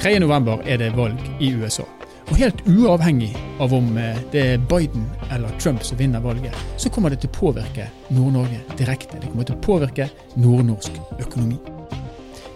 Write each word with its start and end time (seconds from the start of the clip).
3.11 0.00 0.62
er 0.64 0.78
det 0.80 0.92
valg 0.96 1.18
i 1.40 1.50
USA. 1.54 1.84
Og 2.30 2.36
helt 2.38 2.62
uavhengig 2.68 3.34
av 3.60 3.74
om 3.74 3.90
eh, 3.98 4.16
det 4.32 4.44
er 4.54 4.62
Biden 4.70 5.04
eller 5.34 5.52
Trump 5.60 5.82
som 5.84 5.98
vinner 5.98 6.22
valget, 6.24 6.56
så 6.80 6.88
kommer 6.88 7.12
det 7.12 7.20
til 7.20 7.28
å 7.28 7.36
påvirke 7.36 7.90
Nord-Norge 8.08 8.62
direkte. 8.78 9.20
Det 9.20 9.28
kommer 9.28 9.44
til 9.44 9.58
å 9.58 9.64
påvirke 9.66 10.08
nordnorsk 10.40 10.96
økonomi. 11.18 11.58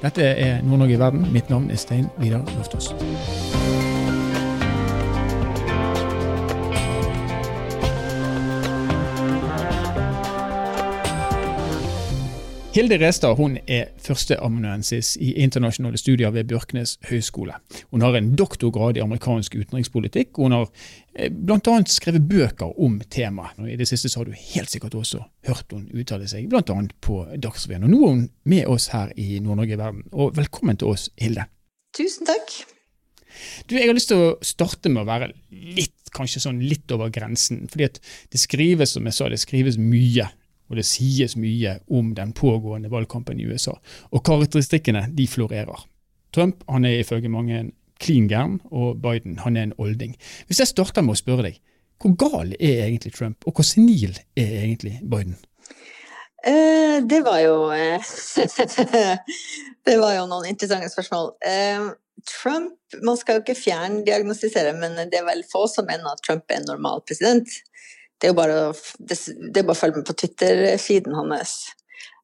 Dette 0.01 0.31
er 0.33 0.63
Nord-Norge 0.65 0.97
i 0.97 1.03
verden. 1.05 1.29
Mitt 1.37 1.53
navn 1.53 1.69
er 1.69 1.81
Stein 1.81 2.09
Vidar 2.17 2.49
Loftaas. 2.57 2.95
Hilde 12.75 12.97
Restad 12.99 13.37
hun 13.39 13.53
er 13.71 13.93
førsteamanuensis 14.03 15.13
i 15.23 15.29
internasjonale 15.45 15.99
studier 16.01 16.33
ved 16.35 16.49
Bjørknes 16.51 16.97
høgskole. 17.07 17.55
Hun 17.95 18.03
har 18.03 18.17
en 18.19 18.33
doktorgrad 18.35 18.99
i 18.99 19.05
amerikansk 19.05 19.55
utenrikspolitikk, 19.55 20.33
hun 20.43 20.57
har 20.57 20.67
eh, 21.15 21.31
bl.a. 21.31 21.77
skrevet 21.87 22.27
bøker 22.27 22.75
om 22.83 22.97
temaet. 23.15 23.63
I 23.71 23.79
det 23.79 23.87
siste 23.87 24.11
så 24.11 24.21
har 24.21 24.27
du 24.27 24.35
helt 24.35 24.75
sikkert 24.75 24.99
også 24.99 25.23
hørt 25.47 25.71
hun 25.71 25.87
uttale 25.95 26.27
seg, 26.27 26.51
bl.a. 26.51 26.79
på 26.99 27.23
Dagsrevyen. 27.39 27.87
Og 27.87 27.95
nå 27.95 28.03
er 28.03 28.15
hun 28.17 28.29
med 28.57 28.67
oss 28.67 28.91
her 28.91 29.15
i 29.15 29.39
Nord-Norge 29.39 29.79
i 29.79 29.83
verden. 29.85 30.05
Og 30.11 30.35
velkommen 30.35 30.83
til 30.83 30.91
oss, 30.97 31.13
Hilde. 31.23 31.47
Tusen 31.95 32.27
takk. 32.27 32.59
Du, 33.71 33.79
Jeg 33.79 33.87
har 33.87 33.95
lyst 33.95 34.11
til 34.11 34.33
å 34.33 34.39
starte 34.43 34.91
med 34.91 35.05
å 35.07 35.13
være 35.15 35.31
litt, 35.79 36.01
kanskje 36.15 36.43
sånn 36.43 36.59
litt 36.67 36.91
over 36.91 37.15
grensen. 37.15 37.69
fordi 37.71 37.93
at 37.93 38.03
det 38.35 38.43
skrives, 38.43 38.99
som 38.99 39.07
jeg 39.07 39.15
sa, 39.15 39.31
det 39.31 39.45
skrives 39.47 39.79
mye 39.79 40.27
og 40.71 40.79
det 40.79 40.87
sies 40.89 41.37
mye 41.37 41.79
om 41.93 42.13
den 42.17 42.33
pågående 42.37 42.91
valgkampen 42.93 43.41
i 43.41 43.47
USA. 43.47 43.77
Og 44.13 44.25
karakteristikkene 44.25 45.07
de 45.15 45.27
florerer. 45.29 45.87
Trump 46.35 46.65
han 46.69 46.85
er 46.85 47.01
ifølge 47.03 47.31
mange 47.31 47.71
klin 48.01 48.29
gæren, 48.29 48.61
og 48.71 49.01
Biden 49.03 49.39
han 49.45 49.57
er 49.57 49.69
en 49.69 49.79
olding. 49.79 50.17
Hvis 50.47 50.61
jeg 50.61 50.73
starter 50.73 51.05
med 51.05 51.15
å 51.15 51.21
spørre 51.21 51.49
deg, 51.49 51.61
hvor 52.03 52.17
gal 52.19 52.55
er 52.59 52.87
egentlig 52.87 53.15
Trump, 53.15 53.47
og 53.47 53.55
hvor 53.55 53.67
senil 53.67 54.17
er 54.37 54.65
egentlig 54.65 54.99
Biden? 55.03 55.37
Eh, 56.45 57.01
det 57.09 57.23
var 57.25 57.39
jo 57.41 57.71
eh, 57.73 58.03
Det 59.87 59.95
var 59.97 60.17
jo 60.19 60.27
noen 60.29 60.51
interessante 60.51 60.91
spørsmål. 60.93 61.31
Eh, 61.41 61.87
Trump 62.29 62.99
Man 63.03 63.17
skal 63.19 63.39
jo 63.39 63.45
ikke 63.45 63.57
fjerndiagnostisere, 63.59 64.75
men 64.77 64.99
det 65.11 65.19
er 65.19 65.25
vel 65.27 65.43
få 65.51 65.65
som 65.71 65.89
mener 65.89 66.13
at 66.13 66.23
Trump 66.27 66.45
er 66.51 66.61
en 66.61 66.69
normal 66.69 67.03
president 67.09 67.49
det 68.25 68.31
er 68.31 68.33
jo 68.33 68.37
bare, 68.39 68.61
det, 69.05 69.17
det 69.53 69.61
er 69.61 69.67
bare 69.69 69.77
å 69.77 69.77
følge 69.77 70.01
med 70.01 70.07
på 70.09 70.15
Twitter-feeden 70.17 71.17
hans. 71.19 71.51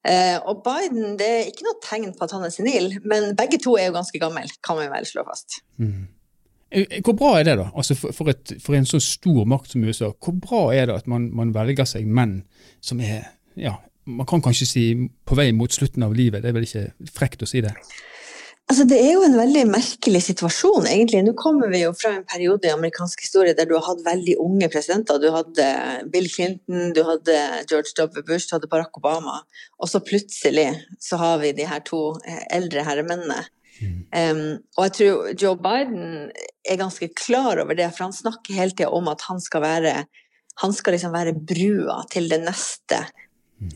Eh, 0.08 0.38
og 0.48 0.62
Biden, 0.64 1.18
det 1.20 1.26
er 1.28 1.50
ikke 1.50 1.66
noe 1.66 1.76
tegn 1.84 2.14
på 2.16 2.24
at 2.24 2.32
han 2.32 2.46
er 2.46 2.54
senil, 2.54 2.94
men 3.04 3.34
begge 3.36 3.58
to 3.60 3.74
er 3.76 3.90
jo 3.90 3.98
ganske 3.98 4.22
gamle, 4.22 4.46
kan 4.64 4.78
vi 4.80 4.86
vel 4.88 5.04
slå 5.04 5.26
fast. 5.28 5.58
Mm. 5.76 6.06
Eh, 6.72 6.96
hvor 7.04 7.18
bra 7.20 7.34
er 7.36 7.50
det, 7.50 7.58
da? 7.60 7.68
Altså 7.76 7.98
for, 7.98 8.16
for, 8.16 8.32
et, 8.32 8.54
for, 8.64 8.78
en 8.78 8.88
så 8.88 9.02
stor 9.04 9.44
makt 9.52 9.74
som 9.74 9.84
USA, 9.84 10.08
hvor 10.16 10.38
bra 10.40 10.62
er 10.72 10.88
det 10.88 10.96
at 11.02 11.12
man, 11.12 11.28
man 11.36 11.52
velger 11.52 11.84
seg 11.92 12.08
menn 12.08 12.38
som 12.80 13.04
er 13.04 13.28
ja, 13.60 13.76
man 14.08 14.30
kan 14.30 14.40
kanskje 14.40 14.70
si 14.70 14.86
på 15.28 15.36
vei 15.36 15.50
mot 15.52 15.76
slutten 15.76 16.08
av 16.08 16.16
livet, 16.16 16.40
det 16.40 16.48
er 16.48 16.56
vel 16.56 16.64
ikke 16.64 17.12
frekt 17.12 17.44
å 17.44 17.50
si 17.50 17.60
det? 17.60 17.74
Altså, 18.70 18.84
det 18.86 19.00
er 19.02 19.16
jo 19.16 19.24
en 19.26 19.34
veldig 19.34 19.64
merkelig 19.66 20.20
situasjon, 20.28 20.84
egentlig. 20.86 21.24
Nå 21.26 21.32
kommer 21.38 21.72
vi 21.72 21.80
jo 21.82 21.90
fra 21.98 22.12
en 22.14 22.26
periode 22.28 22.68
i 22.68 22.70
amerikansk 22.70 23.24
historie 23.24 23.54
der 23.58 23.66
du 23.66 23.74
har 23.74 23.88
hatt 23.88 24.04
veldig 24.06 24.36
unge 24.44 24.68
presidenter. 24.70 25.18
Du 25.18 25.26
hadde 25.34 25.66
Bill 26.12 26.28
Clinton, 26.30 26.92
du 26.94 27.00
hadde 27.08 27.34
George 27.66 27.90
W. 27.98 28.22
Bush, 28.28 28.46
du 28.46 28.54
hadde 28.54 28.70
Barack 28.70 29.00
Obama. 29.00 29.40
Og 29.82 29.90
så 29.90 29.98
plutselig 29.98 30.68
så 31.02 31.18
har 31.18 31.42
vi 31.42 31.50
de 31.58 31.66
her 31.66 31.82
to 31.82 32.12
eh, 32.22 32.44
eldre 32.60 32.86
herremennene. 32.86 33.42
Mm. 33.80 33.98
Um, 34.14 34.46
og 34.76 34.86
jeg 34.86 34.94
tror 35.00 35.28
Joe 35.40 35.58
Biden 35.58 36.30
er 36.62 36.78
ganske 36.78 37.10
klar 37.18 37.58
over 37.58 37.74
det, 37.74 37.88
for 37.96 38.06
han 38.06 38.14
snakker 38.14 38.54
hele 38.54 38.76
tida 38.76 38.92
om 38.94 39.10
at 39.10 39.24
han 39.26 39.42
skal 39.42 39.64
være 39.66 39.94
han 40.60 40.74
skal 40.76 40.94
liksom 40.94 41.14
være 41.14 41.34
brua 41.34 42.02
til 42.12 42.28
den 42.30 42.44
neste 42.46 43.00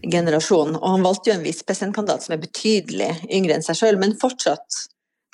generasjon. 0.02 0.76
Og 0.78 0.90
han 0.96 1.04
valgte 1.04 1.30
jo 1.30 1.36
en 1.38 1.44
visepresidentkandidat 1.44 2.26
som 2.26 2.36
er 2.36 2.42
betydelig 2.42 3.10
yngre 3.32 3.56
enn 3.56 3.64
seg 3.64 3.78
sjøl, 3.78 4.00
men 4.00 4.16
fortsatt 4.20 4.84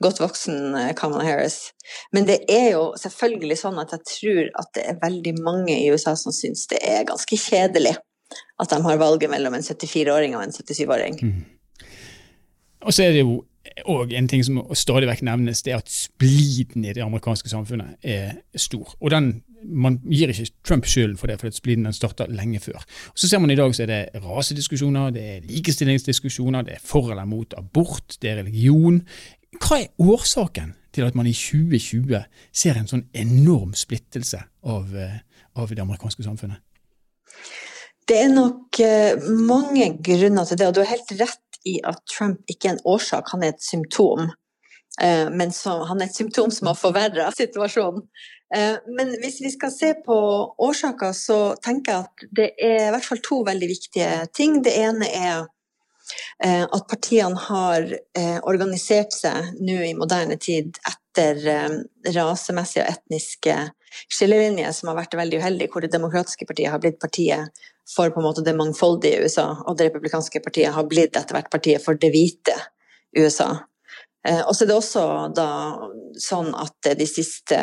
godt 0.02 0.20
voksen 0.22 0.74
eh, 0.78 0.92
Kamala 0.98 1.24
Harris. 1.26 1.58
Men 2.14 2.26
det 2.28 2.40
er 2.50 2.70
jo 2.74 2.84
selvfølgelig 3.00 3.58
sånn 3.60 3.80
at 3.82 3.94
jeg 3.96 4.06
tror 4.12 4.50
at 4.62 4.72
det 4.76 4.86
er 4.88 5.02
veldig 5.02 5.34
mange 5.44 5.76
i 5.76 5.90
USA 5.92 6.16
som 6.18 6.34
syns 6.34 6.66
det 6.72 6.80
er 6.86 7.08
ganske 7.08 7.38
kjedelig 7.40 7.96
at 8.60 8.70
de 8.70 8.82
har 8.84 9.00
valget 9.00 9.30
mellom 9.32 9.56
en 9.56 9.64
74-åring 9.66 10.36
og 10.38 10.44
en 10.44 10.54
77-åring. 10.54 11.16
Mm. 11.22 11.88
Og 12.80 12.94
så 12.94 13.08
er 13.08 13.16
det 13.16 13.24
jo 13.24 13.40
og 13.84 14.12
en 14.12 14.28
ting 14.28 14.42
som 14.44 14.60
stadig 14.76 15.08
vekk 15.08 15.22
nevnes, 15.26 15.62
det 15.64 15.74
er 15.74 15.82
at 15.82 15.92
spliden 15.92 16.84
i 16.84 16.94
det 16.96 17.04
amerikanske 17.04 17.50
samfunnet 17.52 17.96
er 18.02 18.40
stor. 18.56 18.94
Og 19.00 19.10
den, 19.12 19.42
Man 19.60 19.98
gir 20.08 20.30
ikke 20.32 20.46
Trump 20.64 20.86
skylden 20.88 21.18
for 21.20 21.28
det, 21.28 21.34
for 21.40 21.52
spliden 21.52 21.84
den 21.84 21.92
starta 21.92 22.24
lenge 22.28 22.60
før. 22.60 22.80
Og 23.12 23.18
Så 23.18 23.28
ser 23.28 23.38
man 23.38 23.50
i 23.50 23.56
dag 23.56 23.74
så 23.74 23.82
er 23.82 23.86
det 23.86 24.22
rasediskusjoner, 24.24 25.10
det 25.10 25.24
er 25.24 25.40
likestillingsdiskusjoner, 25.44 26.62
det 26.62 26.72
er 26.72 26.80
for 26.84 27.10
eller 27.10 27.24
mot 27.24 27.54
abort, 27.58 28.16
det 28.22 28.30
er 28.30 28.36
religion. 28.36 29.02
Hva 29.58 29.80
er 29.82 29.90
årsaken 29.98 30.74
til 30.94 31.06
at 31.06 31.16
man 31.18 31.26
i 31.26 31.34
2020 31.34 32.22
ser 32.54 32.78
en 32.78 32.88
sånn 32.90 33.06
enorm 33.16 33.74
splittelse 33.78 34.42
av, 34.62 34.94
eh, 34.94 35.20
av 35.58 35.70
det 35.74 35.82
amerikanske 35.82 36.22
samfunnet? 36.26 36.62
Det 38.06 38.18
er 38.18 38.30
nok 38.30 38.80
eh, 38.82 39.18
mange 39.46 39.92
grunner 40.02 40.46
til 40.46 40.58
det, 40.58 40.68
og 40.68 40.74
du 40.74 40.82
har 40.82 40.92
helt 40.92 41.14
rett 41.18 41.60
i 41.66 41.78
at 41.86 42.00
Trump 42.10 42.40
ikke 42.50 42.70
er 42.70 42.76
en 42.76 42.84
årsak, 42.94 43.30
han 43.34 43.42
er 43.42 43.54
et 43.54 43.62
symptom. 43.62 44.30
Eh, 45.02 45.26
men 45.30 45.50
han 45.50 46.00
er 46.00 46.06
et 46.06 46.18
symptom 46.18 46.50
som 46.54 46.70
har 46.70 46.78
forverra 46.78 47.30
situasjonen. 47.34 48.06
Men 48.50 49.12
hvis 49.22 49.36
vi 49.44 49.50
skal 49.54 49.70
se 49.70 49.92
på 50.02 50.14
årsaker, 50.58 51.12
så 51.14 51.54
tenker 51.62 51.92
jeg 51.92 52.06
at 52.08 52.24
det 52.34 52.48
er 52.58 52.88
i 52.88 52.90
hvert 52.90 53.06
fall 53.06 53.20
to 53.22 53.36
veldig 53.46 53.68
viktige 53.70 54.08
ting. 54.34 54.56
Det 54.66 54.72
ene 54.74 55.06
er 55.06 55.44
at 56.40 56.84
partiene 56.88 57.38
har 57.48 57.86
organisert 58.48 59.12
seg 59.16 59.50
nå 59.60 59.76
i 59.84 59.92
moderne 59.98 60.36
tid 60.40 60.78
etter 60.88 61.40
rasemessige 62.14 62.84
og 62.84 62.92
etniske 62.94 63.56
skillelinjer 64.10 64.72
som 64.74 64.90
har 64.90 65.00
vært 65.00 65.16
veldig 65.18 65.40
uheldige, 65.42 65.70
hvor 65.72 65.84
Det 65.84 65.92
demokratiske 65.92 66.46
partiet 66.46 66.70
har 66.70 66.82
blitt 66.82 67.00
partiet 67.02 67.62
for 67.90 68.10
på 68.10 68.20
en 68.20 68.28
måte 68.28 68.44
det 68.46 68.54
mangfoldige 68.56 69.24
USA, 69.24 69.48
og 69.66 69.78
det 69.78 69.90
republikanske 69.90 70.42
partiet 70.44 70.74
har 70.74 70.86
blitt 70.86 71.16
etter 71.16 71.36
hvert 71.36 71.50
partiet 71.50 71.82
for 71.82 71.98
det 71.98 72.12
hvite 72.14 72.54
USA. 73.18 73.50
Eh, 74.26 74.42
og 74.44 74.54
så 74.54 74.64
er 74.64 74.70
det 74.70 74.76
også 74.76 75.04
da 75.34 75.50
sånn 76.20 76.52
at 76.54 76.92
de 76.98 77.08
siste 77.08 77.58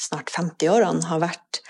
snart 0.00 0.30
50 0.32 0.70
årene 0.72 1.08
har 1.08 1.22
vært 1.22 1.62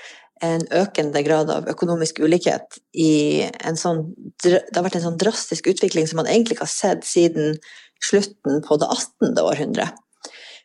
en 0.45 0.63
økende 0.73 1.23
grad 1.23 1.51
av 1.53 1.69
økonomisk 1.69 2.23
ulikhet 2.25 2.79
i 2.97 3.45
en 3.61 3.77
sånn 3.77 4.07
Det 4.43 4.61
har 4.75 4.85
vært 4.87 4.99
en 5.01 5.09
sånn 5.09 5.21
drastisk 5.21 5.69
utvikling 5.71 6.07
som 6.09 6.21
man 6.21 6.29
egentlig 6.31 6.57
ikke 6.57 6.69
har 6.69 6.73
sett 6.73 7.05
siden 7.09 7.59
slutten 8.01 8.63
på 8.65 8.79
det 8.81 8.89
18. 8.89 9.37
århundret. 9.43 9.99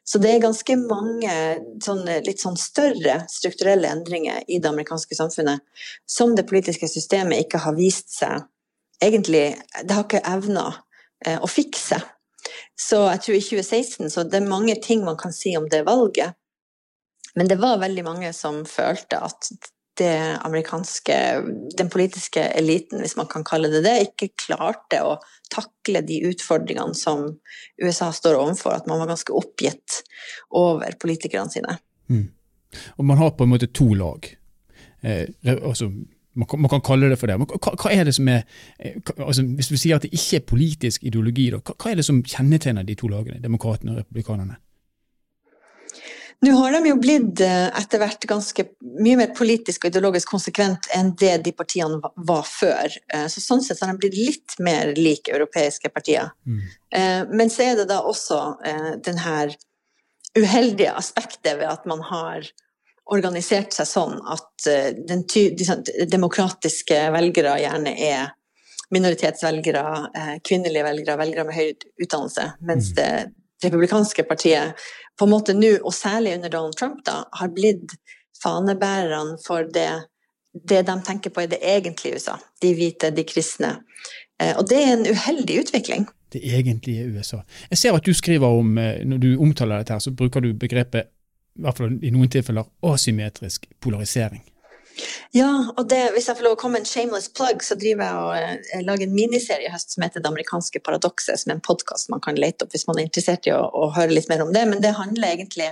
Så 0.06 0.20
det 0.22 0.36
er 0.36 0.44
ganske 0.44 0.76
mange 0.78 1.36
sånne, 1.82 2.20
litt 2.28 2.42
sånn 2.44 2.58
større 2.62 3.24
strukturelle 3.32 3.90
endringer 3.90 4.44
i 4.48 4.60
det 4.62 4.70
amerikanske 4.70 5.18
samfunnet 5.18 5.64
som 6.06 6.36
det 6.38 6.46
politiske 6.46 6.88
systemet 6.92 7.48
ikke 7.48 7.64
har 7.64 7.74
vist 7.78 8.14
seg 8.14 8.46
egentlig 9.04 9.58
Det 9.84 9.92
har 9.92 10.06
ikke 10.06 10.22
evna 10.24 10.70
eh, 11.26 11.36
å 11.36 11.50
fikse. 11.52 11.98
Så 12.80 13.02
jeg 13.10 13.22
tror 13.26 13.36
i 13.36 13.42
2016 13.44 14.14
så 14.14 14.24
det 14.24 14.40
er 14.40 14.48
mange 14.48 14.78
ting 14.82 15.04
man 15.04 15.18
kan 15.20 15.34
si 15.36 15.52
om 15.58 15.66
det 15.70 15.82
valget. 15.90 16.38
Men 17.36 17.50
det 17.52 17.58
var 17.60 17.82
veldig 17.82 18.06
mange 18.06 18.32
som 18.34 18.62
følte 18.70 19.20
at 19.26 19.50
det 19.98 20.38
amerikanske, 20.44 21.18
den 21.78 21.90
politiske 21.90 22.44
eliten, 22.58 23.00
hvis 23.00 23.16
man 23.18 23.30
kan 23.32 23.46
kalle 23.48 23.70
det 23.72 23.84
det, 23.86 23.96
ikke 24.10 24.34
klarte 24.48 25.02
å 25.06 25.16
takle 25.54 26.02
de 26.06 26.22
utfordringene 26.30 26.98
som 26.98 27.28
USA 27.82 28.12
står 28.14 28.40
overfor. 28.40 28.76
At 28.76 28.90
man 28.90 29.02
var 29.02 29.14
ganske 29.14 29.36
oppgitt 29.36 30.02
over 30.56 30.98
politikerne 31.02 31.52
sine. 31.52 31.78
Mm. 32.12 32.28
Og 32.98 33.08
man 33.08 33.22
har 33.22 33.36
på 33.38 33.46
en 33.46 33.54
måte 33.54 33.72
to 33.72 33.94
lag. 33.96 34.28
Eh, 35.02 35.30
altså, 35.56 35.92
man, 36.34 36.48
kan, 36.48 36.62
man, 36.62 36.70
kan, 36.70 36.82
kalle 36.82 37.10
det 37.10 37.20
for 37.20 37.32
det. 37.32 37.40
Men 37.40 37.48
hva, 37.48 37.76
hva 37.80 37.94
er 37.94 38.08
det 38.08 38.16
som 38.18 38.28
er 38.32 38.44
eh, 38.80 39.00
altså, 39.18 39.46
Hvis 39.60 39.72
vi 39.72 39.80
sier 39.80 40.00
at 40.00 40.08
det 40.08 40.14
ikke 40.16 40.42
er 40.42 40.48
politisk 40.50 41.08
ideologi, 41.08 41.50
da, 41.54 41.62
hva, 41.64 41.78
hva 41.80 41.92
er 41.92 42.02
det 42.02 42.08
som 42.08 42.24
kjennetegner 42.24 42.88
de 42.88 42.98
to 43.00 43.10
lagene, 43.12 43.42
demokratene 43.44 43.96
og 43.96 44.04
republikanerne? 44.04 44.60
Nå 46.44 46.52
har 46.52 46.72
de 46.72 46.90
jo 46.90 46.98
blitt 47.00 47.42
eh, 47.44 47.68
etter 47.80 48.02
hvert 48.02 48.26
ganske 48.30 48.66
mye 49.00 49.20
mer 49.20 49.32
politisk 49.38 49.86
og 49.86 49.92
ideologisk 49.92 50.34
konsekvent 50.34 50.90
enn 50.96 51.14
det 51.20 51.38
de 51.46 51.54
partiene 51.56 52.00
var 52.02 52.44
før. 52.48 52.92
Eh, 53.14 53.28
så 53.32 53.44
sånn 53.44 53.64
sett 53.64 53.82
har 53.82 53.94
de 53.94 54.02
blitt 54.02 54.18
litt 54.18 54.58
mer 54.64 54.92
lik 54.98 55.32
europeiske 55.32 55.92
partier. 55.94 56.34
Mm. 56.46 56.60
Eh, 57.00 57.22
men 57.32 57.52
så 57.54 57.70
er 57.70 57.80
det 57.80 57.88
da 57.92 58.02
også 58.06 58.42
den 59.06 59.18
her 59.22 59.56
uheldige 60.36 60.94
aspektet 60.98 61.58
ved 61.60 61.70
at 61.70 61.86
man 61.88 62.02
har 62.04 62.46
organisert 63.14 63.76
seg 63.76 63.88
sånn 63.88 64.18
at 64.34 64.66
den 64.66 65.22
de 65.30 65.68
sånn, 65.68 65.84
demokratiske 66.10 66.98
velgere 67.14 67.54
gjerne 67.62 67.94
er 68.02 68.34
minoritetsvelgere, 68.94 69.84
kvinnelige 70.46 70.86
velgere, 70.86 71.18
velgere 71.22 71.46
med 71.48 71.58
høy 71.58 71.70
utdannelse, 72.02 72.48
mens 72.66 72.92
mm. 72.92 72.98
det 72.98 73.10
republikanske 73.64 74.24
partiet 74.28 74.82
på 75.20 75.28
en 75.28 75.32
måte 75.32 75.56
nå, 75.56 75.78
og 75.84 75.94
særlig 75.96 76.36
under 76.36 76.52
Donald 76.52 76.76
Trump, 76.80 77.00
da, 77.08 77.24
har 77.32 77.54
blitt 77.56 77.96
fanebærerne 78.44 79.38
for 79.46 79.68
det, 79.74 79.90
det 80.70 80.84
de 80.88 80.96
tenker 81.08 81.34
på 81.34 81.46
er 81.46 81.52
det 81.54 81.62
egentlige 81.64 82.20
USA. 82.20 82.36
De 82.62 82.74
hvite, 82.76 83.12
de 83.16 83.24
kristne. 83.28 83.78
Eh, 84.42 84.54
og 84.58 84.68
det 84.70 84.82
er 84.84 84.94
en 84.94 85.08
uheldig 85.08 85.60
utvikling. 85.64 86.08
Det 86.34 86.42
egentlige 86.44 87.08
USA. 87.16 87.38
Jeg 87.70 87.78
ser 87.78 87.96
at 87.96 88.06
du 88.06 88.14
skriver 88.14 88.48
om, 88.48 88.78
eh, 88.78 89.06
når 89.06 89.18
du 89.18 89.30
omtaler 89.40 89.78
dette, 89.78 89.94
her, 89.94 90.00
så 90.00 90.12
bruker 90.12 90.40
du 90.40 90.54
begrepet, 90.54 91.12
i 91.56 91.64
hvert 91.64 91.78
fall 91.78 91.96
i 92.04 92.12
noen 92.12 92.30
tilfeller, 92.30 92.68
asymmetrisk 92.84 93.70
polarisering. 93.82 94.44
Ja, 95.36 95.50
og 95.76 95.88
det, 95.92 96.02
hvis 96.16 96.30
jeg 96.30 96.38
får 96.38 96.48
lov 96.48 96.56
å 96.56 96.60
komme 96.60 96.80
en 96.80 96.88
shameless 96.88 97.28
plug, 97.36 97.64
så 97.66 97.78
driver 97.80 98.06
jeg 98.06 98.20
og 98.22 98.76
eh, 98.76 98.84
lager 98.86 99.08
en 99.08 99.16
miniserie 99.16 99.68
i 99.68 99.74
høst 99.74 99.96
som 99.96 100.06
heter 100.06 100.24
Det 100.24 100.32
amerikanske 100.32 100.82
paradokset, 100.86 101.42
som 101.42 101.52
er 101.52 101.58
en 101.58 101.66
podkast 101.66 102.12
man 102.14 102.24
kan 102.24 102.40
lete 102.40 102.66
opp 102.66 102.76
hvis 102.76 102.88
man 102.90 103.00
er 103.00 103.08
interessert 103.08 103.50
i 103.50 103.56
å, 103.56 103.64
å, 103.66 103.90
høre 103.96 104.16
litt 104.16 104.30
mer 104.32 104.46
om 104.46 104.54
det. 104.56 104.64
Men 104.70 104.84
det 104.84 104.96
handler 105.00 105.36
egentlig 105.36 105.72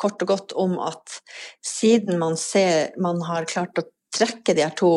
kort 0.00 0.22
og 0.24 0.30
godt 0.30 0.54
om 0.58 0.78
at 0.82 1.20
siden 1.64 2.18
man 2.18 2.38
ser 2.40 2.94
man 3.00 3.20
har 3.28 3.46
klart 3.50 3.78
å 3.78 3.86
trekke 4.14 4.56
de 4.56 4.64
her 4.64 4.74
to 4.78 4.94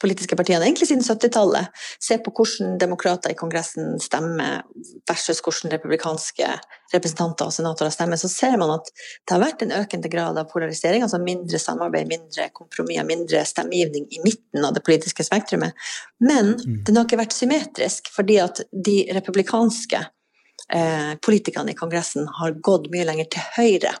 politiske 0.00 0.36
partiene, 0.38 0.64
egentlig 0.64 0.88
siden 0.88 1.04
70-tallet, 1.04 1.70
se 2.02 2.18
på 2.24 2.32
hvordan 2.34 2.76
demokrater 2.80 3.32
i 3.32 3.38
Kongressen 3.38 3.98
stemmer 4.02 4.62
versus 5.08 5.42
hvordan 5.44 5.74
republikanske 5.74 6.48
representanter 6.94 7.48
og 7.48 7.54
senatorer 7.54 7.92
stemmer, 7.94 8.20
så 8.20 8.30
ser 8.32 8.56
man 8.60 8.74
at 8.74 8.90
det 8.90 9.34
har 9.34 9.42
vært 9.42 9.64
en 9.64 9.74
økende 9.76 10.10
grad 10.12 10.38
av 10.40 10.48
polarisering, 10.50 11.04
altså 11.06 11.20
mindre 11.22 11.60
samarbeid, 11.62 12.08
mindre 12.10 12.48
kompromisser, 12.56 13.06
mindre 13.08 13.44
stemmegivning 13.46 14.08
i 14.16 14.22
midten 14.24 14.66
av 14.66 14.74
det 14.76 14.84
politiske 14.86 15.26
spektrumet. 15.26 15.76
Men 16.24 16.54
mm. 16.56 16.80
den 16.88 16.98
har 16.98 17.06
ikke 17.06 17.20
vært 17.22 17.36
symmetrisk, 17.36 18.10
fordi 18.14 18.40
at 18.42 18.64
de 18.72 18.98
republikanske 19.14 20.00
eh, 20.00 21.16
politikerne 21.22 21.74
i 21.74 21.78
Kongressen 21.78 22.28
har 22.40 22.58
gått 22.58 22.90
mye 22.92 23.06
lenger 23.08 23.30
til 23.36 23.50
høyre 23.58 23.98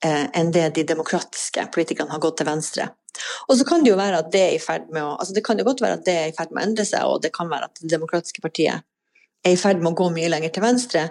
enn 0.00 0.52
det 0.54 0.70
de 0.78 0.84
demokratiske 0.88 1.66
politikerne 1.74 2.14
har 2.14 2.22
gått 2.22 2.38
til 2.40 2.48
venstre. 2.48 2.86
Og 3.48 3.58
så 3.58 3.66
kan 3.68 3.82
det 3.84 3.92
jo 3.92 3.98
være 3.98 4.22
at 4.22 4.30
det 4.32 4.40
er 4.40 4.54
i 4.56 4.62
ferd 4.62 4.88
med 4.94 5.02
å 5.04 5.16
altså 5.16 5.34
det 5.36 5.42
kan 5.46 5.58
jo 5.60 5.66
godt 5.66 5.82
være 5.84 5.98
at 5.98 6.06
det 6.06 6.14
er 6.16 6.30
i 6.30 6.36
ferd 6.36 6.54
med 6.54 6.62
å 6.62 6.68
endre 6.68 6.86
seg, 6.88 7.04
og 7.04 7.20
det 7.24 7.32
kan 7.34 7.50
være 7.50 7.68
at 7.68 7.82
Det 7.82 7.90
demokratiske 7.92 8.44
partiet 8.44 8.86
er 9.44 9.52
i 9.56 9.60
ferd 9.60 9.82
med 9.82 9.92
å 9.92 9.98
gå 9.98 10.08
mye 10.14 10.30
lenger 10.32 10.54
til 10.54 10.64
venstre. 10.64 11.04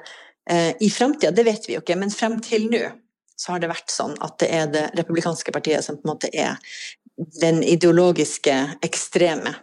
Eh, 0.50 0.72
I 0.80 0.90
framtida, 0.94 1.32
det 1.36 1.46
vet 1.46 1.68
vi 1.68 1.76
jo 1.76 1.84
ikke, 1.84 1.98
men 2.00 2.14
frem 2.14 2.40
til 2.46 2.70
nå 2.72 2.84
så 3.40 3.54
har 3.54 3.62
det 3.64 3.70
vært 3.72 3.94
sånn 3.94 4.18
at 4.26 4.36
det 4.42 4.50
er 4.52 4.72
det 4.72 4.86
republikanske 5.00 5.54
partiet 5.56 5.86
som 5.86 5.96
på 5.96 6.04
en 6.04 6.12
måte 6.12 6.32
er 6.34 6.58
den 7.40 7.62
ideologiske, 7.64 8.56
ekstreme 8.84 9.54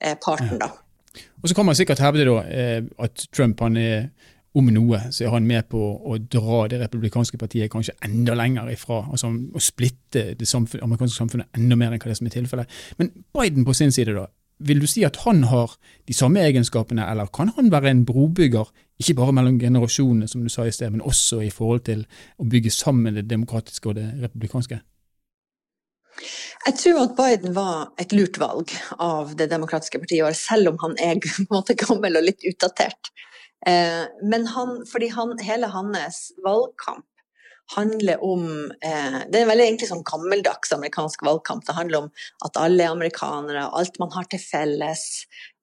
eh, 0.00 0.16
parten, 0.20 0.56
da. 0.60 0.70
Og 1.42 1.50
så 1.50 1.56
kan 1.56 1.66
man 1.68 1.76
sikkert 1.76 2.00
hevde 2.00 2.24
da, 2.28 2.38
eh, 2.48 2.86
at 3.04 3.26
Trump 3.34 3.60
han 3.60 3.76
er 3.76 4.08
om 4.54 4.70
noe 4.70 5.00
så 5.10 5.26
er 5.26 5.32
han 5.34 5.46
med 5.48 5.66
på 5.72 5.80
å 5.82 6.16
dra 6.18 6.60
det 6.70 6.78
republikanske 6.84 7.38
partiet 7.40 7.72
kanskje 7.72 7.96
enda 8.06 8.36
lenger 8.38 8.70
ifra. 8.70 9.02
altså 9.10 9.32
Å 9.32 9.62
splitte 9.62 10.28
det 10.38 10.48
samfunn, 10.48 10.84
amerikanske 10.86 11.18
samfunnet 11.18 11.58
enda 11.58 11.78
mer 11.78 11.90
enn 11.92 12.02
hva 12.02 12.12
det 12.12 12.18
som 12.20 12.30
er 12.30 12.36
tilfellet. 12.36 12.80
Men 13.00 13.10
Biden 13.34 13.66
på 13.66 13.74
sin 13.74 13.92
side, 13.94 14.14
da. 14.14 14.28
Vil 14.64 14.78
du 14.78 14.86
si 14.86 15.02
at 15.02 15.18
han 15.24 15.42
har 15.50 15.74
de 16.06 16.14
samme 16.14 16.42
egenskapene, 16.46 17.02
eller 17.10 17.26
kan 17.34 17.50
han 17.56 17.72
være 17.72 17.90
en 17.90 18.04
brobygger, 18.06 18.70
ikke 19.02 19.16
bare 19.18 19.34
mellom 19.34 19.58
generasjonene, 19.58 20.30
som 20.30 20.44
du 20.44 20.52
sa 20.52 20.68
i 20.68 20.72
sted, 20.72 20.92
men 20.94 21.02
også 21.02 21.40
i 21.42 21.50
forhold 21.50 21.82
til 21.90 22.04
å 22.38 22.46
bygge 22.46 22.70
sammen 22.70 23.18
det 23.18 23.26
demokratiske 23.26 23.90
og 23.90 23.98
det 23.98 24.06
republikanske? 24.22 24.78
Jeg 26.64 26.78
tror 26.78 27.00
at 27.02 27.16
Biden 27.18 27.56
var 27.56 27.90
et 28.00 28.14
lurt 28.14 28.38
valg 28.38 28.70
av 29.02 29.34
Det 29.36 29.48
demokratiske 29.50 29.98
partiet, 29.98 30.38
selv 30.38 30.70
om 30.70 30.78
han 30.86 30.94
er 31.02 31.18
på 31.18 31.34
en 31.42 31.50
måte 31.50 31.74
gammel 31.74 32.20
og 32.20 32.28
litt 32.30 32.46
utdatert. 32.46 33.10
Eh, 33.66 34.04
men 34.30 34.46
han, 34.46 34.78
fordi 34.90 35.08
han, 35.14 35.36
hele 35.42 35.70
hans 35.72 36.30
valgkamp 36.44 37.06
handler 37.76 38.24
om 38.24 38.72
eh, 38.84 39.18
Det 39.30 39.38
er 39.38 39.42
en 39.42 39.48
veldig 39.48 39.64
egentlig 39.64 39.88
sånn 39.88 40.04
gammeldags 40.04 40.72
amerikansk 40.76 41.22
valgkamp. 41.24 41.64
Det 41.64 41.76
handler 41.78 42.04
om 42.04 42.10
at 42.44 42.58
alle 42.60 42.84
er 42.84 42.92
amerikanere, 42.92 43.70
alt 43.72 43.96
man 44.02 44.12
har 44.12 44.28
til 44.28 44.42
felles. 44.42 45.04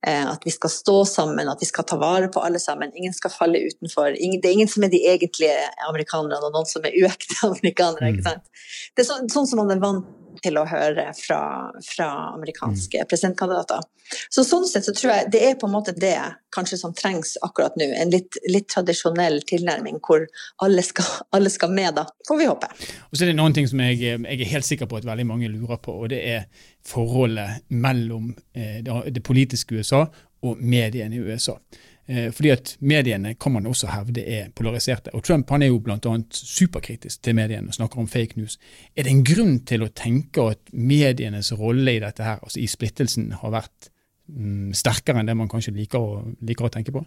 Eh, 0.08 0.26
at 0.26 0.42
vi 0.48 0.54
skal 0.54 0.74
stå 0.74 0.96
sammen, 1.06 1.50
at 1.50 1.62
vi 1.62 1.70
skal 1.70 1.86
ta 1.86 2.00
vare 2.02 2.32
på 2.34 2.42
alle 2.42 2.60
sammen. 2.60 2.94
Ingen 2.98 3.14
skal 3.14 3.34
falle 3.34 3.62
utenfor. 3.68 4.16
det 4.18 4.50
er 4.50 4.56
ingen 4.56 4.72
som 4.72 4.84
er 4.84 4.94
de 4.94 5.04
egentlige 5.14 5.60
amerikanerne, 5.90 6.42
og 6.42 6.58
noen 6.58 6.70
som 6.70 6.86
er 6.90 6.98
uekte 6.98 7.38
amerikanere. 7.52 8.10
ikke 8.16 8.26
mm. 8.26 8.30
sant? 8.32 8.66
Det 8.96 9.06
er 9.06 9.10
så, 9.12 9.22
sånn 9.38 9.52
som 9.52 9.62
man 9.62 9.76
er 9.76 9.84
vant 9.84 10.10
til 10.44 10.60
å 10.60 10.66
høre 10.70 11.10
fra, 11.18 11.42
fra 11.86 12.08
amerikanske 12.36 13.02
mm. 13.02 13.10
presidentkandidater. 13.12 13.84
Så 14.32 14.44
sånn 14.48 14.66
sett 14.68 14.88
så 14.88 14.94
tror 14.96 15.14
jeg 15.14 15.30
det 15.34 15.42
er 15.48 15.60
på 15.60 15.68
en 15.70 15.76
måte 15.76 15.94
det 15.96 16.18
kanskje 16.56 16.80
som 16.82 16.96
trengs 16.96 17.38
akkurat 17.46 17.78
nå. 17.80 17.88
En 17.96 18.12
litt, 18.12 18.40
litt 18.52 18.68
tradisjonell 18.72 19.40
tilnærming 19.48 20.02
hvor 20.04 20.26
alle 20.64 20.84
skal, 20.86 21.08
alle 21.36 21.52
skal, 21.54 21.72
med, 21.76 21.96
da. 22.00 22.08
Får 22.28 22.42
vi 22.42 22.50
håpe. 22.50 22.72
Og 23.10 23.16
så 23.16 23.26
er 23.26 23.32
det 23.32 23.38
noen 23.40 23.56
ting 23.56 23.70
som 23.72 23.84
jeg, 23.84 24.02
jeg, 24.04 24.24
er 24.24 24.52
helt 24.56 24.68
sikker 24.68 24.90
på 24.92 25.00
at 25.00 25.08
veldig 25.08 25.28
mange 25.28 25.52
lurer 25.52 25.80
på, 25.84 25.96
og 26.04 26.12
det 26.14 26.22
er 26.34 26.68
forholdet 26.88 27.64
mellom 27.72 28.34
eh, 28.56 28.82
det, 28.84 29.00
det 29.16 29.24
politiske 29.24 29.80
USA 29.80 30.06
og 30.42 30.60
mediene 30.60 31.16
i 31.16 31.24
USA. 31.24 31.60
Eh, 32.10 32.32
fordi 32.34 32.52
at 32.52 32.74
mediene 32.80 33.36
kan 33.40 33.54
man 33.56 33.68
også 33.70 33.88
hevde 33.92 34.24
er 34.26 34.50
polariserte. 34.56 35.14
Og 35.16 35.24
Trump 35.24 35.50
han 35.54 35.64
er 35.64 35.72
jo 35.72 35.80
bl.a. 35.84 36.16
superkritisk 36.34 37.22
til 37.24 37.38
mediene 37.38 37.70
og 37.70 37.78
snakker 37.78 38.02
om 38.02 38.10
fake 38.10 38.40
news. 38.40 38.58
Er 38.96 39.06
det 39.06 39.14
en 39.14 39.24
grunn 39.26 39.60
til 39.70 39.86
å 39.86 39.92
tenke 39.96 40.50
at 40.56 40.74
medienes 40.74 41.54
rolle 41.60 41.96
i 41.96 42.04
dette 42.04 42.26
her, 42.26 42.42
altså 42.42 42.60
i 42.60 42.68
splittelsen, 42.70 43.32
har 43.42 43.54
vært 43.54 43.92
mm, 44.28 44.72
sterkere 44.78 45.22
enn 45.22 45.30
det 45.30 45.38
man 45.38 45.52
kanskje 45.52 45.76
liker 45.78 46.02
å, 46.02 46.22
liker 46.42 46.68
å 46.68 46.74
tenke 46.74 46.96
på? 46.96 47.06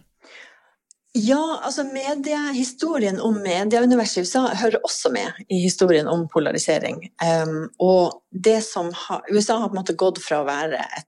Ja, 1.15 1.61
altså 1.63 1.85
media, 1.87 2.49
historien 2.51 3.21
om 3.23 3.37
medieuniverset 3.39 4.17
i 4.17 4.23
USA 4.25 4.49
hører 4.59 4.81
også 4.83 5.13
med 5.15 5.45
i 5.47 5.61
historien 5.63 6.09
om 6.11 6.25
polarisering. 6.27 6.97
Um, 7.23 7.69
og 7.79 8.17
det 8.31 8.57
som 8.65 8.89
ha, 9.05 9.21
USA 9.31 9.61
har 9.61 9.69
på 9.69 9.77
en 9.77 9.79
måte 9.79 9.95
gått 9.95 10.19
fra 10.19 10.41
å 10.41 10.47
være 10.49 10.81
et 10.83 11.07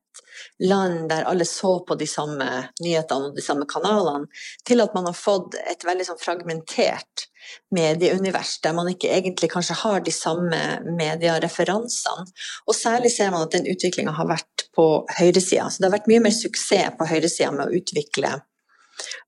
land 0.64 1.10
der 1.12 1.28
alle 1.30 1.46
så 1.46 1.78
på 1.88 1.98
de 2.00 2.08
samme 2.10 2.48
nyhetene 2.84 3.32
og 3.32 3.38
de 3.38 3.46
samme 3.46 3.68
kanalene, 3.70 4.30
til 4.68 4.84
at 4.84 4.94
man 4.98 5.10
har 5.10 5.18
fått 5.18 5.58
et 5.64 5.86
veldig 5.88 6.08
sånn 6.10 6.22
fragmentert 6.22 7.28
medieunivers, 7.72 8.58
der 8.64 8.76
man 8.76 8.90
ikke 8.92 9.12
egentlig 9.14 9.50
kanskje 9.52 9.78
har 9.82 10.04
de 10.04 10.14
samme 10.14 10.60
mediereferansene. 10.98 12.28
Og 12.68 12.76
særlig 12.76 13.12
ser 13.14 13.32
man 13.34 13.48
at 13.48 13.56
den 13.56 13.70
utviklinga 13.72 14.14
har 14.18 14.30
vært 14.30 14.68
på 14.76 14.88
høyresida. 15.20 15.70
Så 15.70 15.82
det 15.82 15.90
har 15.90 15.98
vært 15.98 16.12
mye 16.12 16.26
mer 16.28 16.36
suksess 16.36 16.98
på 17.00 17.08
høyresida 17.10 17.54
med 17.56 17.68
å 17.68 17.80
utvikle 17.80 18.34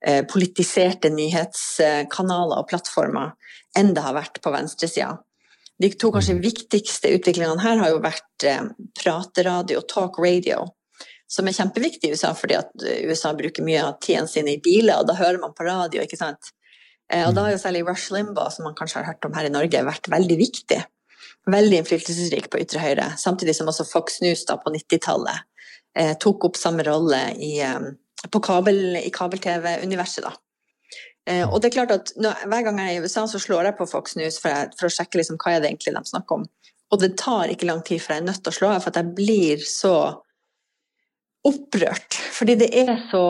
eh, 0.05 0.21
politiserte 0.29 1.11
nyhetskanaler 1.13 2.61
og 2.61 2.69
plattformer 2.69 3.35
enn 3.77 3.93
det 3.95 4.03
har 4.03 4.17
vært 4.17 4.41
på 4.43 4.53
venstresida. 4.53 5.15
De 5.79 5.91
to 5.95 6.11
kanskje 6.11 6.41
viktigste 6.43 7.13
utviklingene 7.15 7.63
her 7.63 7.79
har 7.79 7.93
jo 7.93 8.03
vært 8.03 8.47
eh, 8.47 8.67
prateradio 8.99 9.79
og 9.81 9.87
talk 9.91 10.19
radio 10.19 10.65
som 11.29 11.47
er 11.47 11.55
kjempeviktig 11.55 12.09
i 12.09 12.15
USA, 12.17 12.31
fordi 12.37 12.57
at 12.57 12.71
USA 13.05 13.35
bruker 13.37 13.65
mye 13.65 13.83
av 13.85 13.99
tiden 14.01 14.27
sin 14.27 14.49
i 14.49 14.59
biler, 14.63 14.97
og 14.97 15.09
da 15.09 15.17
hører 15.19 15.41
man 15.41 15.53
på 15.57 15.67
radio, 15.67 16.01
ikke 16.01 16.17
sant. 16.19 16.53
Eh, 17.13 17.25
og 17.27 17.35
da 17.37 17.45
har 17.45 17.53
jo 17.53 17.61
særlig 17.61 17.83
Rush 17.87 18.13
Limbaugh, 18.13 18.49
som 18.53 18.65
man 18.65 18.77
kanskje 18.77 19.01
har 19.01 19.11
hørt 19.11 19.25
om 19.27 19.35
her 19.37 19.49
i 19.49 19.53
Norge, 19.53 19.85
vært 19.85 20.09
veldig 20.09 20.39
viktig. 20.39 20.79
Veldig 21.49 21.79
innflytelsesrik 21.81 22.49
på 22.51 22.61
ytre 22.61 22.81
høyre, 22.83 23.11
samtidig 23.21 23.55
som 23.57 23.69
også 23.71 23.87
Fox 23.89 24.19
News 24.25 24.43
da 24.49 24.57
på 24.61 24.73
90-tallet 24.73 25.45
eh, 25.97 26.13
tok 26.21 26.49
opp 26.49 26.59
samme 26.59 26.85
rolle 26.85 27.21
i, 27.37 27.55
eh, 27.65 27.89
kabel, 28.41 28.99
i 28.99 29.09
kabel-TV-universet, 29.13 30.25
da. 30.25 30.33
Eh, 31.29 31.45
og 31.45 31.59
det 31.61 31.69
er 31.69 31.75
klart 31.77 31.91
at 31.93 32.13
når, 32.17 32.45
Hver 32.49 32.63
gang 32.65 32.79
jeg 32.81 32.95
er 32.95 32.99
i 32.99 33.03
USA, 33.05 33.25
så 33.29 33.41
slår 33.41 33.69
jeg 33.69 33.77
på 33.77 33.89
Fox 33.89 34.15
News 34.17 34.39
for, 34.41 34.49
jeg, 34.49 34.71
for 34.79 34.89
å 34.89 34.93
sjekke 34.93 35.19
liksom, 35.19 35.37
hva 35.41 35.55
er 35.55 35.61
det 35.61 35.71
egentlig 35.71 35.93
de 35.97 36.03
snakker 36.09 36.41
om. 36.41 36.47
Og 36.89 37.01
det 37.03 37.17
tar 37.21 37.51
ikke 37.53 37.69
lang 37.69 37.83
tid 37.85 38.01
før 38.01 38.15
jeg 38.15 38.23
er 38.23 38.29
nødt 38.31 38.41
til 38.43 38.53
å 38.53 38.57
slå 38.57 38.71
av, 38.73 38.81
for 38.83 38.93
at 38.93 39.01
jeg 39.01 39.15
blir 39.17 39.65
så 39.65 39.95
opprørt. 41.49 42.19
Fordi 42.37 42.57
det 42.63 42.69
er 42.85 42.95
så 43.11 43.23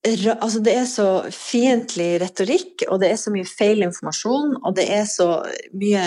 altså 0.00 0.62
det 0.64 0.74
er 0.80 0.86
så 0.88 1.06
fiendtlig 1.28 2.20
retorikk, 2.22 2.86
og 2.88 3.02
det 3.02 3.10
er 3.12 3.18
så 3.20 3.32
mye 3.34 3.44
feil 3.44 3.84
informasjon, 3.84 4.56
og 4.64 4.76
det 4.76 4.86
er 4.88 5.04
så 5.04 5.42
mye 5.76 6.04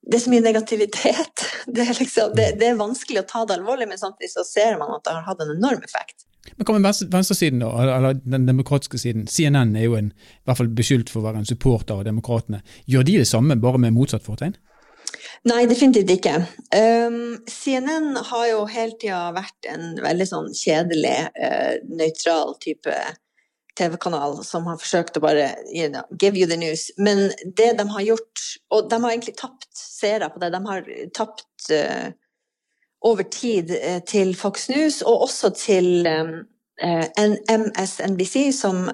det 0.00 0.16
er 0.16 0.22
så 0.24 0.32
mye 0.32 0.44
negativitet. 0.44 1.46
Det 1.70 1.84
er, 1.84 1.92
liksom, 1.98 2.32
det, 2.34 2.46
det 2.58 2.70
er 2.70 2.78
vanskelig 2.78 3.20
å 3.20 3.26
ta 3.28 3.42
det 3.46 3.58
alvorlig, 3.58 3.84
men 3.86 3.98
samtidig 4.00 4.30
så 4.32 4.42
ser 4.48 4.78
man 4.80 4.94
at 4.94 5.04
det 5.04 5.12
har 5.12 5.26
hatt 5.26 5.42
en 5.44 5.52
enorm 5.52 5.84
effekt. 5.84 6.24
Men 6.56 6.66
hva 6.66 6.78
med 6.80 7.12
venstresiden, 7.12 7.60
da, 7.60 7.68
eller 7.98 8.16
den 8.24 8.46
demokratiske 8.48 8.98
siden? 8.98 9.26
CNN 9.30 9.76
er 9.76 9.84
jo 9.84 9.98
en, 9.98 10.08
i 10.10 10.48
hvert 10.48 10.58
fall 10.58 10.72
beskyldt 10.72 11.12
for 11.12 11.20
å 11.20 11.26
være 11.28 11.42
en 11.42 11.46
supporter 11.46 12.00
av 12.00 12.08
demokratene. 12.08 12.62
Gjør 12.90 13.06
de 13.06 13.18
det 13.20 13.28
samme, 13.28 13.58
bare 13.60 13.82
med 13.84 13.94
motsatt 13.94 14.24
fortegn? 14.26 14.56
Nei, 15.48 15.64
definitivt 15.64 16.10
ikke. 16.12 16.34
Um, 16.76 17.38
CNN 17.48 18.12
har 18.28 18.44
jo 18.50 18.64
hele 18.68 18.96
tida 19.00 19.30
vært 19.32 19.68
en 19.72 19.94
veldig 20.04 20.26
sånn 20.28 20.50
kjedelig, 20.52 21.16
uh, 21.40 21.78
nøytral 21.88 22.58
type 22.60 22.96
TV-kanal 23.80 24.42
som 24.44 24.66
har 24.68 24.76
forsøkt 24.82 25.16
å 25.16 25.22
bare 25.24 25.46
you 25.72 25.88
know, 25.88 26.04
give 26.20 26.36
you 26.36 26.48
the 26.50 26.58
news. 26.60 26.90
Men 27.00 27.30
det 27.56 27.72
de 27.78 27.86
har 27.88 28.04
gjort 28.04 28.46
Og 28.74 28.90
de 28.90 28.98
har 29.02 29.10
egentlig 29.10 29.36
tapt 29.38 29.70
seere 29.76 30.28
på 30.30 30.42
det. 30.42 30.50
De 30.52 30.60
har 30.66 30.90
tapt 31.16 31.72
uh, 31.72 32.12
over 33.00 33.24
tid 33.32 33.72
uh, 33.72 34.00
til 34.04 34.34
Fox 34.36 34.68
News, 34.68 35.00
og 35.02 35.24
også 35.30 35.54
til 35.56 36.04
um, 36.04 36.42
MSNBC, 36.80 38.50
som 38.56 38.90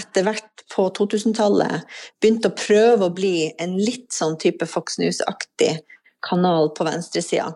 etter 0.00 0.26
hvert 0.26 0.64
på 0.74 0.88
2000-tallet 0.98 1.86
begynte 2.20 2.50
å 2.50 2.58
prøve 2.58 3.08
å 3.08 3.14
bli 3.14 3.48
en 3.60 3.76
litt 3.78 4.12
sånn 4.14 4.36
type 4.40 4.68
Fox 4.68 4.98
News-aktig 5.00 5.78
kanal 6.24 6.72
på 6.76 6.86
venstresida. 6.88 7.52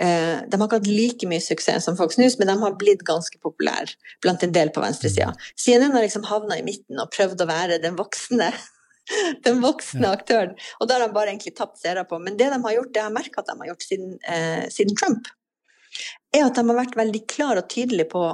Eh, 0.00 0.36
de 0.48 0.56
har 0.56 0.66
ikke 0.66 0.78
hatt 0.78 0.88
like 0.88 1.28
mye 1.28 1.42
suksess 1.44 1.84
som 1.84 1.96
Fox 1.98 2.16
News, 2.20 2.38
men 2.40 2.48
de 2.48 2.56
har 2.62 2.76
blitt 2.80 3.02
ganske 3.06 3.36
populære 3.42 3.96
blant 4.24 4.44
en 4.46 4.54
del 4.54 4.72
på 4.72 4.82
venstresida. 4.84 5.32
CNN 5.60 5.92
har 5.92 6.06
liksom 6.06 6.24
havna 6.28 6.56
i 6.56 6.64
midten 6.64 7.02
og 7.02 7.10
prøvd 7.12 7.44
å 7.44 7.48
være 7.50 7.80
den 7.82 7.98
voksne 7.98 8.52
den 9.44 9.60
voksne 9.62 10.12
aktøren. 10.14 10.54
Og 10.78 10.88
da 10.88 10.96
har 10.96 11.06
de 11.06 11.16
bare 11.16 11.34
egentlig 11.34 11.56
tapt 11.58 11.80
seere 11.82 12.06
på. 12.08 12.20
Men 12.22 12.38
det 12.40 12.50
de 12.52 12.60
har 12.62 12.76
gjort, 12.76 12.92
det 12.94 13.02
jeg 13.02 13.08
har 13.08 13.16
merka 13.16 13.42
at 13.42 13.50
de 13.50 13.58
har 13.58 13.72
gjort 13.72 13.86
siden, 13.86 14.14
eh, 14.22 14.64
siden, 14.72 14.96
Trump, 14.96 15.28
er 16.32 16.46
at 16.46 16.56
de 16.56 16.64
har 16.68 16.78
vært 16.78 16.98
veldig 16.98 17.22
klare 17.30 17.64
og 17.64 17.70
tydelige 17.72 18.12
på 18.12 18.24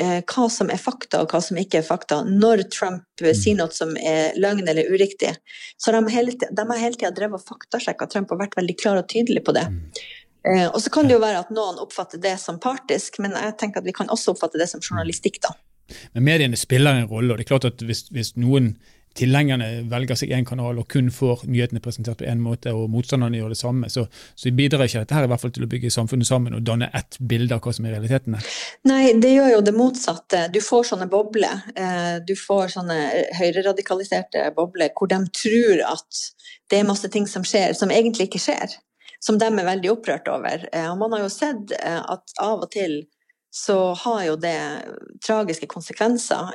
hva 0.00 0.46
som 0.52 0.70
er 0.72 0.80
fakta 0.80 1.22
og 1.22 1.32
hva 1.32 1.40
som 1.44 1.58
ikke 1.60 1.80
er 1.80 1.86
fakta. 1.86 2.20
Når 2.28 2.64
Trump 2.72 3.04
mm. 3.22 3.32
sier 3.36 3.58
noe 3.58 3.72
som 3.74 3.92
er 3.96 4.36
løgn 4.40 4.68
eller 4.68 4.90
uriktig. 4.92 5.34
Så 5.80 5.94
de, 5.94 6.00
hele, 6.14 6.36
de 6.38 6.64
har 6.72 6.82
hele 6.82 6.98
tida 6.98 7.12
drevet 7.16 7.40
og 7.40 7.46
faktasjekka 7.46 8.08
Trump 8.10 8.32
og 8.34 8.42
vært 8.42 8.56
veldig 8.58 8.76
klar 8.80 9.00
og 9.00 9.08
tydelig 9.12 9.44
på 9.46 9.54
det. 9.56 9.66
Mm. 9.70 9.82
Eh, 10.48 10.66
og 10.68 10.78
så 10.82 10.92
kan 10.92 11.08
det 11.08 11.16
jo 11.18 11.22
være 11.22 11.42
at 11.42 11.50
noen 11.52 11.80
oppfatter 11.82 12.20
det 12.22 12.36
som 12.40 12.60
partisk, 12.62 13.20
men 13.20 13.34
jeg 13.36 13.56
tenker 13.60 13.82
at 13.82 13.88
vi 13.88 13.96
kan 13.96 14.08
også 14.12 14.34
oppfatte 14.34 14.60
det 14.60 14.70
som 14.70 14.82
journalistikk, 14.82 15.40
da. 15.44 15.52
Men 16.14 16.24
mediene 16.26 16.58
spiller 16.58 16.96
en 16.96 17.10
rolle, 17.10 17.32
og 17.32 17.40
det 17.40 17.44
er 17.44 17.50
klart 17.50 17.68
at 17.68 17.82
hvis, 17.84 18.06
hvis 18.14 18.36
noen 18.40 18.74
tilhengerne 19.20 19.68
velger 19.90 20.18
seg 20.18 20.32
én 20.34 20.46
kanal 20.48 20.80
og 20.80 20.88
kun 20.90 21.10
får 21.14 21.44
nyhetene 21.48 21.82
presentert 21.84 22.20
på 22.20 22.28
én 22.28 22.40
måte, 22.42 22.72
og 22.74 22.90
motstanderne 22.92 23.38
gjør 23.38 23.54
det 23.54 23.60
samme, 23.60 23.90
så, 23.92 24.06
så 24.34 24.52
bidrar 24.56 24.88
ikke 24.88 25.04
dette 25.04 25.16
her 25.16 25.26
i 25.26 25.30
hvert 25.30 25.44
fall 25.44 25.54
til 25.54 25.66
å 25.66 25.70
bygge 25.70 25.92
samfunnet 25.94 26.28
sammen 26.28 26.56
og 26.56 26.64
danne 26.66 26.90
ett 26.96 27.18
bilde 27.20 27.56
av 27.56 27.64
hva 27.64 27.74
som 27.76 27.88
er 27.88 27.96
realitetene. 27.96 28.42
Nei, 28.88 29.02
det 29.20 29.32
gjør 29.34 29.54
jo 29.54 29.62
det 29.66 29.76
motsatte. 29.76 30.44
Du 30.54 30.60
får 30.64 30.90
sånne 30.92 31.08
bobler. 31.12 31.64
Eh, 31.76 32.18
du 32.26 32.34
får 32.38 32.76
sånne 32.76 32.98
høyreradikaliserte 33.38 34.48
bobler 34.56 34.94
hvor 34.96 35.10
de 35.12 35.20
tror 35.36 35.84
at 35.92 36.24
det 36.70 36.80
er 36.80 36.88
masse 36.88 37.08
ting 37.12 37.26
som 37.28 37.44
skjer, 37.46 37.74
som 37.76 37.92
egentlig 37.92 38.30
ikke 38.30 38.42
skjer 38.42 38.78
som 39.20 39.36
de 39.36 39.44
er 39.50 39.66
veldig 39.66 39.90
opprørt 39.92 40.28
over. 40.32 40.62
Eh, 40.72 40.86
og 40.88 40.96
man 41.02 41.12
har 41.12 41.26
jo 41.26 41.32
sett 41.32 41.74
eh, 41.76 42.00
at 42.00 42.36
av 42.40 42.64
og 42.64 42.70
til 42.72 43.02
så 43.52 43.92
har 43.98 44.22
jo 44.28 44.36
det 44.38 44.56
tragiske 45.26 45.66
konsekvenser. 45.66 46.52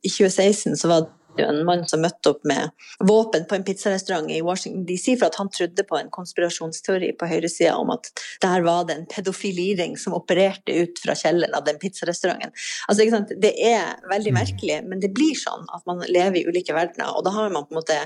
I 0.00 0.08
2016 0.08 0.78
så 0.80 0.88
var 0.88 1.10
det 1.36 1.46
en 1.46 1.64
mann 1.66 1.86
som 1.88 2.02
møtte 2.02 2.32
opp 2.32 2.44
med 2.48 2.70
våpen 3.06 3.46
på 3.48 3.56
en 3.56 3.64
pizzarestaurant 3.66 4.30
i 4.32 4.40
Washington 4.44 4.84
DC 4.88 5.14
for 5.14 5.28
at 5.28 5.38
han 5.40 5.50
trodde 5.54 5.84
på 5.86 5.98
en 5.98 6.10
konspirasjonsteori 6.12 7.12
på 7.20 7.28
høyresida 7.30 7.76
om 7.78 7.92
at 7.94 8.10
der 8.42 8.64
var 8.66 8.86
det 8.88 8.96
en 8.98 9.08
pedofiliring 9.10 9.96
som 10.00 10.16
opererte 10.18 10.74
ut 10.82 11.02
fra 11.04 11.16
kjelleren 11.18 11.56
av 11.56 11.66
den 11.68 11.78
pizzarestauranten. 11.82 12.54
Altså, 12.88 13.22
det 13.40 13.54
er 13.54 14.00
veldig 14.10 14.34
mm. 14.34 14.40
merkelig, 14.40 14.80
men 14.86 15.02
det 15.02 15.12
blir 15.16 15.38
sånn 15.38 15.68
at 15.74 15.86
man 15.88 16.02
lever 16.08 16.40
i 16.40 16.46
ulike 16.48 16.76
verdener, 16.76 17.14
og 17.14 17.24
da 17.26 17.34
har 17.36 17.52
man 17.54 17.68
på 17.68 17.76
en 17.76 17.82
måte 17.82 18.00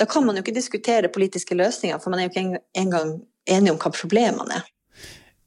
da 0.00 0.06
kan 0.08 0.24
man 0.24 0.38
jo 0.38 0.40
ikke 0.40 0.54
diskutere 0.56 1.10
politiske 1.12 1.54
løsninger, 1.54 1.98
for 2.00 2.10
man 2.10 2.22
er 2.22 2.28
jo 2.28 2.32
ikke 2.32 2.62
engang 2.80 3.10
enig 3.50 3.74
om 3.74 3.80
hva 3.80 3.92
problemene 3.92 4.62
er. 4.62 4.70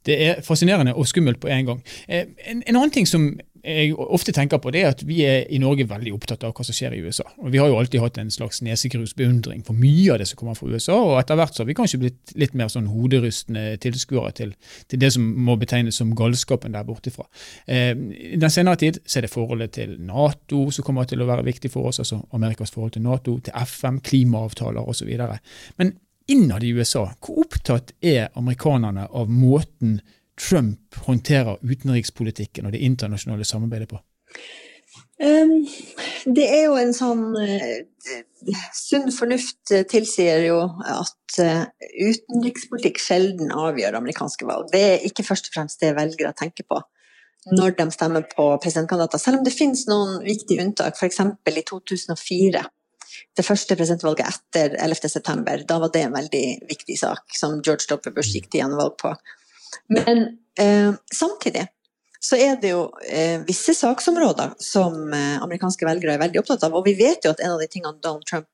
Det 0.05 0.15
er 0.22 0.41
fascinerende 0.45 0.93
og 0.93 1.07
skummelt 1.10 1.39
på 1.41 1.50
en 1.50 1.65
gang. 1.65 1.79
Eh, 2.07 2.27
en, 2.45 2.62
en, 2.62 2.75
annen 2.75 2.93
ting 2.93 3.07
som 3.10 3.31
jeg 3.65 3.95
ofte 3.98 4.34
tenker 4.36 4.60
på, 4.62 4.72
det 4.74 4.81
er 4.84 4.91
at 4.93 5.01
vi 5.07 5.19
er 5.25 5.48
i 5.50 5.57
Norge 5.62 5.88
veldig 5.89 6.13
opptatt 6.13 6.43
av 6.45 6.53
hva 6.55 6.65
som 6.65 6.75
skjer 6.75 6.93
i 6.93 7.01
USA. 7.01 7.25
Og 7.41 7.51
Vi 7.51 7.60
har 7.62 7.69
jo 7.72 7.79
alltid 7.79 8.03
hatt 8.03 8.19
en 8.22 8.31
slags 8.31 8.62
nesegrusbeundring 8.65 9.63
for 9.65 9.77
mye 9.77 10.13
av 10.13 10.22
det 10.22 10.27
som 10.29 10.39
kommer 10.39 10.57
fra 10.57 10.69
USA, 10.69 10.95
og 10.95 11.17
etter 11.19 11.39
hvert 11.39 11.55
så 11.55 11.63
har 11.63 11.69
vi 11.69 11.77
kanskje 11.77 12.01
blitt 12.03 12.36
litt 12.38 12.53
mer 12.53 12.69
sånn 12.72 12.91
hoderystende 12.91 13.79
tilskuere 13.81 14.31
til, 14.38 14.53
til, 14.88 15.01
det 15.01 15.12
som 15.15 15.25
må 15.48 15.57
betegnes 15.62 15.98
som 16.01 16.13
galskapen 16.17 16.75
der 16.75 16.86
borte 16.88 17.13
fra. 17.15 17.27
Eh, 17.65 17.93
den 17.95 18.53
senere 18.53 18.79
tid 18.81 19.01
så 19.05 19.19
er 19.19 19.27
det 19.27 19.34
forholdet 19.34 19.75
til 19.79 19.98
Nato 20.05 20.67
som 20.72 20.86
kommer 20.86 21.10
til 21.10 21.24
å 21.24 21.29
være 21.29 21.48
viktig 21.48 21.74
for 21.74 21.89
oss, 21.89 22.01
altså 22.03 22.22
Amerikas 22.38 22.74
forhold 22.75 22.95
til 22.95 23.05
Nato, 23.05 23.39
til 23.39 23.55
FM, 23.65 24.01
klimaavtaler 24.05 24.86
osv. 24.86 25.12
Men 25.81 25.95
innad 26.27 26.63
i 26.63 26.74
USA, 26.74 27.07
hvor 27.22 27.43
opptatt 27.45 27.93
er 28.01 28.29
amerikanerne 28.38 29.07
av 29.10 29.29
måten 29.29 30.00
Trump 30.39 30.97
håndterer 31.07 31.59
utenrikspolitikken 31.63 32.67
og 32.67 32.75
det 32.75 32.83
internasjonale 32.83 33.47
samarbeidet 33.47 33.89
på? 33.91 34.01
Um, 35.23 35.61
det 36.35 36.45
er 36.51 36.65
jo 36.65 36.73
en 36.75 36.91
sånn 36.95 37.29
uh, 37.39 38.15
Sunn 38.75 39.07
fornuft 39.15 39.71
tilsier 39.89 40.43
jo 40.43 40.57
at 40.83 41.37
uh, 41.39 41.63
utenrikspolitikk 41.95 42.99
sjelden 43.01 43.53
avgjør 43.55 43.95
amerikanske 44.01 44.47
valg. 44.47 44.67
Det 44.73 44.83
er 44.89 45.07
ikke 45.07 45.25
først 45.25 45.49
og 45.49 45.55
fremst 45.55 45.81
det 45.81 45.95
velgere 45.97 46.35
tenker 46.37 46.67
på 46.67 46.81
når 47.53 47.75
de 47.77 47.85
stemmer 47.93 48.23
på 48.25 48.45
presidentkandidater, 48.57 49.21
selv 49.21 49.37
om 49.37 49.43
det 49.45 49.53
finnes 49.53 49.83
noen 49.85 50.15
viktige 50.25 50.63
unntak, 50.63 50.97
f.eks. 50.97 51.19
i 51.21 51.63
2004 51.69 52.63
det 53.35 53.45
første 53.45 53.75
presidentvalget 53.77 54.27
etter 54.27 54.75
11.9. 54.81 55.65
Da 55.69 55.79
var 55.79 55.91
det 55.93 56.03
en 56.05 56.15
veldig 56.15 56.45
viktig 56.69 56.97
sak 56.99 57.35
som 57.37 57.59
George 57.61 57.87
W. 57.91 58.13
Bush 58.15 58.35
gikk 58.35 58.49
til 58.49 58.63
gjenvalg 58.63 58.95
på. 59.01 59.13
Men 59.91 60.27
eh, 60.60 60.91
samtidig 61.13 61.67
så 62.25 62.38
er 62.41 62.58
det 62.62 62.72
jo 62.72 62.88
eh, 63.05 63.41
visse 63.46 63.75
saksområder 63.77 64.55
som 64.62 65.13
eh, 65.13 65.38
amerikanske 65.44 65.86
velgere 65.86 66.15
er 66.15 66.24
veldig 66.24 66.41
opptatt 66.41 66.65
av. 66.65 66.77
Og 66.77 66.88
vi 66.88 66.96
vet 66.98 67.25
jo 67.25 67.34
at 67.36 67.44
en 67.44 67.53
av 67.53 67.62
de 67.62 67.70
tingene 67.70 68.01
Donald 68.01 68.25
Trump 68.29 68.50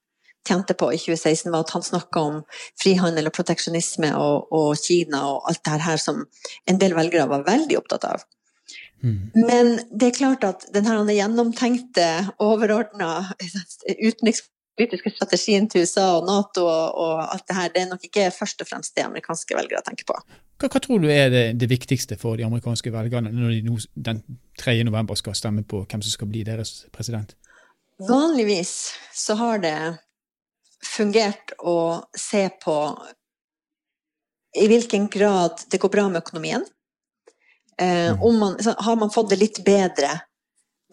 tjente 0.48 0.74
på 0.74 0.90
i 0.94 0.98
2016, 0.98 1.51
var 1.51 1.60
at 1.63 1.74
han 1.75 1.84
snakka 1.86 2.20
om 2.20 2.38
frihandel 2.82 3.30
og 3.30 3.36
proteksjonisme 3.36 4.12
og, 4.18 4.48
og, 4.50 4.72
Kina 4.82 5.22
og 5.30 5.50
alt 5.50 5.63
det 5.68 5.82
her 5.86 6.01
som 6.01 6.24
en 6.70 6.80
del 6.82 6.96
velgere 6.98 7.30
var 7.30 7.46
veldig 7.48 7.78
opptatt 7.78 8.08
av. 8.10 8.24
Mm. 9.04 9.20
Men 9.36 9.72
det 9.90 10.12
er 10.12 10.18
klart 10.18 10.46
at 10.46 10.66
denne 10.74 11.13
gjennomtenkte, 11.13 12.08
overordna 12.42 13.12
utenrikspolitiske 13.42 15.13
strategien 15.16 15.70
til 15.70 15.86
USA 15.86 16.08
og 16.20 16.30
Nato 16.30 16.66
og, 16.66 17.00
og, 17.01 17.16
alt 17.25 17.48
det 17.50 17.58
her, 17.58 17.74
det 17.74 17.84
er 17.84 17.92
nok 17.94 18.06
ikke 18.10 18.30
først 18.36 18.62
og 18.62 18.70
fremst 18.70 18.98
det 18.98 19.06
amerikanske 19.08 19.58
velgere 19.58 19.86
tenker 19.86 20.10
på. 20.10 20.18
Hva, 20.62 20.70
hva 20.70 20.82
tror 20.84 21.00
du 21.01 21.08
er 21.10 21.32
det, 21.34 21.46
det, 21.58 21.70
viktigste 21.72 22.18
for 22.22 22.38
de 22.38 22.46
amerikanske 22.46 22.91
velgerne 22.94 23.32
når 23.34 23.56
de 23.56 23.62
nå, 23.65 23.80
den 23.96 24.22
3. 24.62 24.75
november 24.86 25.18
skal 25.18 25.34
stemme 25.38 25.63
på 25.65 25.82
hvem 25.89 26.03
som 26.06 26.13
skal 26.13 26.30
bli 26.30 26.44
deres 26.46 26.84
president? 26.94 27.34
Vanligvis 28.01 28.94
så 29.13 29.38
har 29.39 29.62
det 29.63 29.77
fungert 30.86 31.56
å 31.58 32.03
se 32.18 32.48
på 32.62 32.77
i 34.62 34.68
hvilken 34.68 35.08
grad 35.10 35.65
det 35.72 35.80
går 35.82 35.94
bra 35.94 36.08
med 36.10 36.22
økonomien. 36.22 36.65
Eh, 37.82 38.12
mm. 38.13 38.39
man, 38.39 38.58
har 38.77 38.96
man 39.01 39.13
fått 39.13 39.32
det 39.32 39.41
litt 39.41 39.62
bedre 39.65 40.13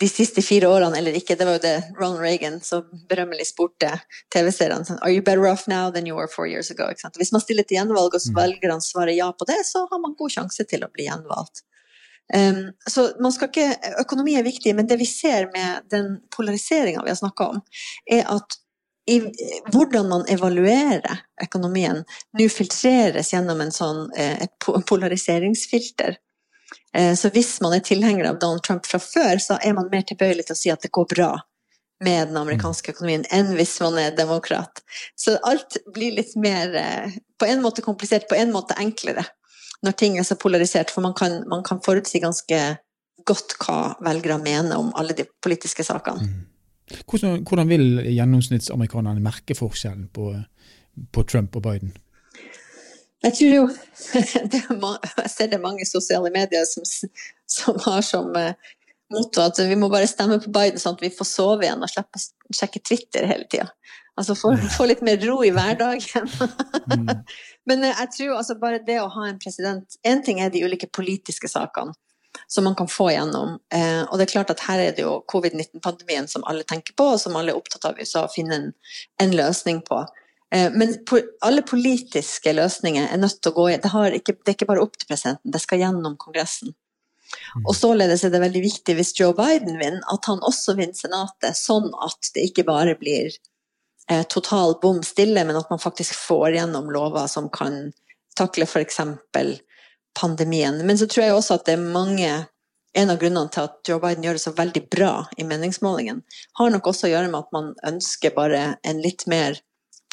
de 0.00 0.08
siste 0.08 0.42
fire 0.42 0.68
årene 0.68 0.98
eller 0.98 1.16
ikke. 1.18 1.36
Det 1.38 1.46
var 1.46 1.58
jo 1.58 1.62
det 1.64 1.76
Ronald 1.98 2.20
Reagan 2.22 2.60
så 2.64 2.82
berømmelig 3.10 3.48
spurte 3.50 3.94
TV-seerne. 4.34 4.84
Sånn, 4.86 5.00
Are 5.02 5.12
you 5.14 5.24
better 5.24 5.48
off 5.50 5.66
now 5.70 5.90
than 5.90 6.06
you 6.06 6.16
were 6.16 6.30
four 6.30 6.46
years 6.46 6.70
ago? 6.70 6.90
Hvis 7.16 7.32
man 7.34 7.42
stiller 7.44 7.66
til 7.66 7.80
gjenvalg, 7.80 8.14
og 8.14 8.20
mm. 8.22 8.36
velgerne 8.36 8.84
svarer 8.84 9.16
ja 9.16 9.30
på 9.32 9.48
det, 9.48 9.60
så 9.66 9.86
har 9.90 10.02
man 10.02 10.16
god 10.18 10.34
sjanse 10.36 10.66
til 10.68 10.86
å 10.86 10.92
bli 10.92 11.08
gjenvalgt. 11.08 11.64
Um, 12.34 12.72
så 12.84 13.06
man 13.20 13.32
skal 13.32 13.48
ikke, 13.48 13.68
Økonomi 14.02 14.36
er 14.36 14.44
viktig, 14.44 14.74
men 14.76 14.88
det 14.88 14.98
vi 15.00 15.08
ser 15.08 15.48
med 15.54 15.88
den 15.92 16.18
polariseringa 16.34 17.04
vi 17.04 17.14
har 17.14 17.20
snakka 17.20 17.52
om, 17.54 17.62
er 18.04 18.26
at 18.28 18.58
i, 19.08 19.22
hvordan 19.72 20.10
man 20.10 20.26
evaluerer 20.28 21.22
økonomien, 21.42 22.02
nå 22.36 22.48
filtreres 22.52 23.32
gjennom 23.32 23.62
en 23.64 23.72
sånn, 23.72 24.02
eh, 24.12 24.44
et 24.44 24.68
polariseringsfilter. 24.90 26.18
Eh, 26.94 27.14
så 27.18 27.30
hvis 27.34 27.56
man 27.64 27.76
er 27.76 27.84
tilhenger 27.84 28.30
av 28.30 28.40
Donald 28.42 28.64
Trump 28.66 28.86
fra 28.88 29.00
før, 29.02 29.40
så 29.42 29.58
er 29.62 29.76
man 29.76 29.90
mer 29.92 30.04
tilbøyelig 30.08 30.48
til 30.48 30.56
å 30.56 30.60
si 30.62 30.72
at 30.74 30.84
det 30.84 30.92
går 30.94 31.08
bra 31.14 31.32
med 32.04 32.30
den 32.30 32.38
amerikanske 32.38 32.92
økonomien 32.94 33.24
enn 33.34 33.54
hvis 33.58 33.78
man 33.82 33.98
er 33.98 34.14
demokrat. 34.16 34.84
Så 35.18 35.34
alt 35.46 35.80
blir 35.94 36.14
litt 36.14 36.36
mer 36.38 36.74
eh, 36.78 37.18
på 37.38 37.48
en 37.48 37.64
måte 37.64 37.84
komplisert, 37.86 38.28
på 38.30 38.38
en 38.38 38.54
måte 38.54 38.78
enklere 38.78 39.26
når 39.86 39.94
ting 39.94 40.16
er 40.18 40.26
så 40.26 40.34
polarisert, 40.34 40.90
for 40.90 41.04
man 41.04 41.14
kan, 41.14 41.44
man 41.50 41.62
kan 41.66 41.78
forutsi 41.84 42.18
ganske 42.22 42.58
godt 43.28 43.54
hva 43.62 43.94
velgere 44.02 44.38
mener 44.42 44.78
om 44.80 44.90
alle 44.98 45.14
de 45.14 45.26
politiske 45.44 45.84
sakene. 45.86 46.24
Mm. 46.24 46.98
Hvordan, 47.04 47.42
hvordan 47.44 47.68
vil 47.68 47.84
gjennomsnittsamerikanerne 48.06 49.22
merke 49.22 49.54
forskjellen 49.54 50.08
på, 50.14 50.32
på 51.12 51.24
Trump 51.28 51.58
og 51.60 51.66
Biden? 51.66 51.92
Jeg 53.26 53.34
tror 53.34 53.54
jo 53.54 53.62
Jeg 55.22 55.30
ser 55.32 55.48
det 55.50 55.60
mange 55.62 55.86
sosiale 55.88 56.30
medier 56.34 56.66
som, 56.70 56.84
som 57.50 57.80
har 57.86 58.04
som 58.06 58.30
uh, 58.36 58.52
motto 59.14 59.42
at 59.42 59.58
vi 59.58 59.78
må 59.78 59.90
bare 59.92 60.10
stemme 60.10 60.38
på 60.42 60.52
Biden 60.54 60.80
sånn 60.80 60.98
at 60.98 61.04
vi 61.04 61.14
får 61.14 61.30
sove 61.30 61.66
igjen 61.66 61.82
og 61.82 61.90
slippe 61.90 62.20
å 62.20 62.56
sjekke 62.58 62.82
Twitter 62.84 63.26
hele 63.28 63.48
tida. 63.50 63.70
Altså 64.18 64.34
få, 64.34 64.52
få, 64.74 64.88
litt 64.90 65.02
mer 65.06 65.20
ro 65.22 65.38
i 65.46 65.52
hverdagen. 65.54 66.26
mm. 66.90 67.08
Men 67.70 67.86
uh, 67.86 67.92
jeg 67.92 68.12
tror 68.16 68.36
altså 68.40 68.58
bare 68.60 68.82
det 68.86 69.00
å 69.02 69.10
ha 69.14 69.28
en 69.28 69.40
president 69.42 69.98
Én 70.06 70.22
ting 70.26 70.42
er 70.42 70.52
de 70.54 70.64
ulike 70.66 70.90
politiske 70.90 71.50
sakene 71.50 71.94
som 72.46 72.64
man 72.64 72.74
kan 72.74 72.88
få 72.88 73.10
gjennom. 73.10 73.58
Eh, 73.74 74.02
og 74.02 74.18
det 74.18 74.28
er 74.28 74.32
klart 74.32 74.50
at 74.52 74.62
her 74.68 74.80
er 74.82 74.94
det 74.96 75.02
jo 75.02 75.18
covid-19-pandemien 75.32 76.28
som 76.30 76.44
alle 76.48 76.64
tenker 76.68 76.94
på, 76.96 77.10
og 77.14 77.20
som 77.20 77.36
alle 77.36 77.52
er 77.52 77.58
opptatt 77.58 77.88
av 77.88 77.98
USA 77.98 78.24
å 78.24 78.32
finne 78.32 78.56
en, 78.56 78.68
en 79.22 79.34
løsning 79.36 79.82
på. 79.84 80.04
Eh, 80.54 80.72
men 80.72 80.94
alle 81.44 81.62
politiske 81.62 82.52
løsninger 82.56 83.08
er 83.12 83.20
nødt 83.20 83.40
til 83.42 83.52
å 83.52 83.56
gå 83.58 83.68
i 83.70 83.78
det, 83.82 83.92
ikke, 84.20 84.38
det 84.38 84.52
er 84.52 84.56
ikke 84.56 84.70
bare 84.70 84.84
opp 84.84 84.96
til 84.96 85.10
presidenten, 85.10 85.52
det 85.52 85.62
skal 85.62 85.82
gjennom 85.84 86.16
Kongressen. 86.20 86.74
Og 87.66 87.74
således 87.76 88.24
er 88.24 88.32
det 88.32 88.40
veldig 88.40 88.62
viktig 88.64 88.94
hvis 88.96 89.12
Joe 89.18 89.34
Biden 89.36 89.76
vinner, 89.76 90.00
at 90.08 90.24
han 90.30 90.40
også 90.40 90.78
vinner 90.78 90.96
Senatet, 90.96 91.58
sånn 91.58 91.90
at 92.04 92.32
det 92.34 92.46
ikke 92.48 92.64
bare 92.68 92.96
blir 93.00 93.28
eh, 94.08 94.24
total 94.32 94.78
bom 94.82 95.02
stille, 95.04 95.44
men 95.44 95.58
at 95.58 95.68
man 95.70 95.82
faktisk 95.82 96.16
får 96.16 96.56
gjennom 96.56 96.88
lover 96.94 97.28
som 97.28 97.50
kan 97.52 97.90
takle 98.38 98.64
f.eks. 98.64 99.00
pandemien. 100.16 100.80
Men 100.86 100.98
så 100.98 101.08
tror 101.10 101.26
jeg 101.26 101.36
også 101.36 101.58
at 101.58 101.68
det 101.68 101.76
er 101.76 101.90
mange 101.92 102.30
en 102.96 103.12
av 103.12 103.18
grunnene 103.20 103.52
til 103.52 103.66
at 103.68 103.76
Joe 103.86 104.00
Biden 104.02 104.24
gjør 104.24 104.38
det 104.38 104.42
så 104.42 104.54
veldig 104.56 104.82
bra 104.90 105.12
i 105.36 105.44
meningsmålingen, 105.46 106.22
har 106.58 106.70
nok 106.72 106.88
også 106.88 107.06
å 107.06 107.12
gjøre 107.12 107.28
med 107.30 107.44
at 107.44 107.52
man 107.54 107.72
ønsker 107.86 108.32
bare 108.34 108.62
en 108.80 109.02
litt 109.04 109.26
mer 109.30 109.60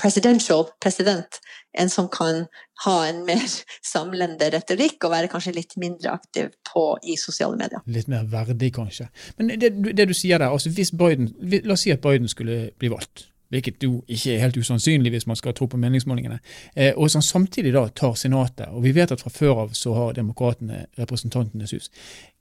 presidential 0.01 0.65
president, 0.81 1.39
en 1.79 1.89
som 1.89 2.09
kan 2.11 2.45
ha 2.85 2.95
en 3.07 3.21
mer 3.27 3.43
samlende 3.93 4.49
retorikk 4.53 5.07
og 5.07 5.13
være 5.15 5.31
kanskje 5.31 5.55
litt 5.55 5.77
mindre 5.81 6.15
aktiv 6.15 6.51
på, 6.71 6.87
i 7.03 7.17
sosiale 7.19 7.57
medier. 7.59 7.83
Litt 7.87 8.11
mer 8.11 8.27
verdig, 8.31 8.73
kanskje. 8.75 9.07
Men 9.37 9.55
det, 9.61 9.71
det 9.95 10.09
du 10.09 10.15
sier 10.17 10.41
der, 10.41 10.51
altså 10.51 10.73
hvis 10.75 10.91
Biden, 10.95 11.31
La 11.65 11.75
oss 11.75 11.85
si 11.85 11.93
at 11.93 12.03
Biden 12.03 12.27
skulle 12.31 12.69
bli 12.79 12.91
valgt 12.91 13.29
hvilket 13.53 13.83
jo 13.83 13.99
ikke 14.07 14.33
er 14.33 14.41
helt 14.41 14.57
usannsynlig 14.57 15.11
hvis 15.13 15.27
man 15.29 15.37
skal 15.39 15.53
tro 15.53 15.67
på 15.69 15.77
meningsmålingene, 15.77 16.39
eh, 16.75 16.93
og 16.97 17.11
samtidig 17.11 17.73
da 17.73 17.87
tar 17.87 18.15
Senatet. 18.19 18.67
Og 18.71 18.83
vi 18.83 18.95
vet 18.95 19.11
at 19.11 19.21
fra 19.21 19.29
før 19.29 19.65
av 19.65 19.73
så 19.77 19.93
har 19.93 20.15
demokratene 20.17 20.85
Representantenes 20.99 21.71
hus. 21.71 21.91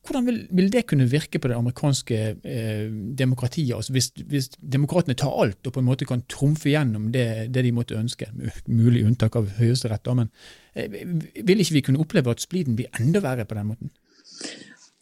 Hvordan 0.05 0.27
vil, 0.27 0.39
vil, 0.53 0.67
det 0.73 0.85
kunne 0.91 1.07
virke 1.09 1.39
på 1.41 1.49
det 1.49 1.57
amerikanske 1.57 2.17
eh, 2.45 2.89
demokratiet, 3.19 3.73
altså 3.77 3.95
hvis, 3.97 4.11
hvis, 4.29 4.51
demokratene 4.61 5.17
tar 5.17 5.33
alt 5.33 5.65
og 5.65 5.73
på 5.73 5.81
en 5.81 5.89
måte 5.89 6.09
kan 6.09 6.25
trumfe 6.29 6.69
gjennom 6.69 7.07
det, 7.15 7.49
det 7.55 7.65
de 7.65 7.73
måtte 7.73 7.97
ønske, 7.97 8.29
mulig 8.69 9.07
unntak 9.09 9.39
av 9.41 9.49
Høyesterett, 9.57 10.11
men 10.19 10.29
eh, 10.77 11.01
vil 11.41 11.65
ikke 11.65 11.79
vi 11.79 11.85
kunne 11.89 12.05
oppleve 12.05 12.35
at 12.35 12.45
spliden 12.45 12.77
blir 12.77 12.93
enda 13.01 13.25
verre 13.25 13.49
på 13.49 13.57
den 13.57 13.71
måten? 13.73 13.95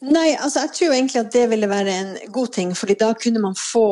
Nei, 0.03 0.33
altså 0.35 0.65
jeg 0.65 0.73
tror 0.77 0.95
egentlig 0.95 1.21
at 1.21 1.35
det 1.35 1.43
ville 1.51 1.69
være 1.71 1.91
en 1.99 2.15
god 2.31 2.55
ting, 2.55 2.71
fordi 2.75 2.95
da 2.99 3.11
kunne 3.19 3.43
man 3.43 3.59
få 3.59 3.87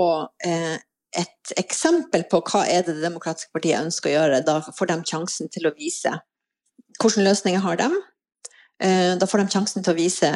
eh, 0.48 0.80
et 1.20 1.54
eksempel 1.60 2.24
på 2.32 2.40
hva 2.48 2.64
er 2.68 2.86
det 2.86 2.96
Det 2.98 3.04
demokratiske 3.04 3.52
partiet 3.56 3.84
ønsker 3.84 4.12
å 4.12 4.16
gjøre. 4.16 4.44
Da 4.48 4.60
får 4.64 4.92
de 4.92 4.98
sjansen 5.12 5.52
til 5.52 5.68
å 5.68 5.76
vise 5.76 6.16
hvilke 7.02 7.24
løsninger 7.26 7.64
har 7.64 7.80
de. 7.80 7.90
Eh, 8.82 9.18
da 9.18 9.28
får 9.28 9.44
de 9.44 9.54
sjansen 9.54 9.84
til 9.86 9.94
å 9.94 9.98
vise, 9.98 10.30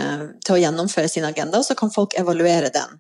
til 0.46 0.56
å 0.56 0.60
gjennomføre 0.62 1.10
sin 1.10 1.26
agenda, 1.26 1.60
og 1.60 1.66
så 1.66 1.76
kan 1.78 1.94
folk 1.94 2.14
evaluere 2.20 2.70
den. 2.74 3.00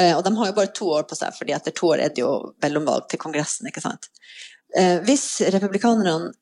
Eh, 0.00 0.14
og 0.16 0.22
de 0.24 0.32
har 0.36 0.50
jo 0.50 0.56
bare 0.56 0.72
to 0.76 0.88
år 0.92 1.04
på 1.08 1.18
seg, 1.18 1.34
fordi 1.36 1.52
etter 1.56 1.74
to 1.76 1.90
år 1.92 2.04
er 2.04 2.14
det 2.14 2.22
jo 2.24 2.32
mellomvalg 2.64 3.08
til 3.10 3.20
Kongressen. 3.20 3.68
ikke 3.68 3.84
sant? 3.84 4.08
Eh, 4.76 4.98
hvis 5.04 5.42
republikanerne 5.52 6.32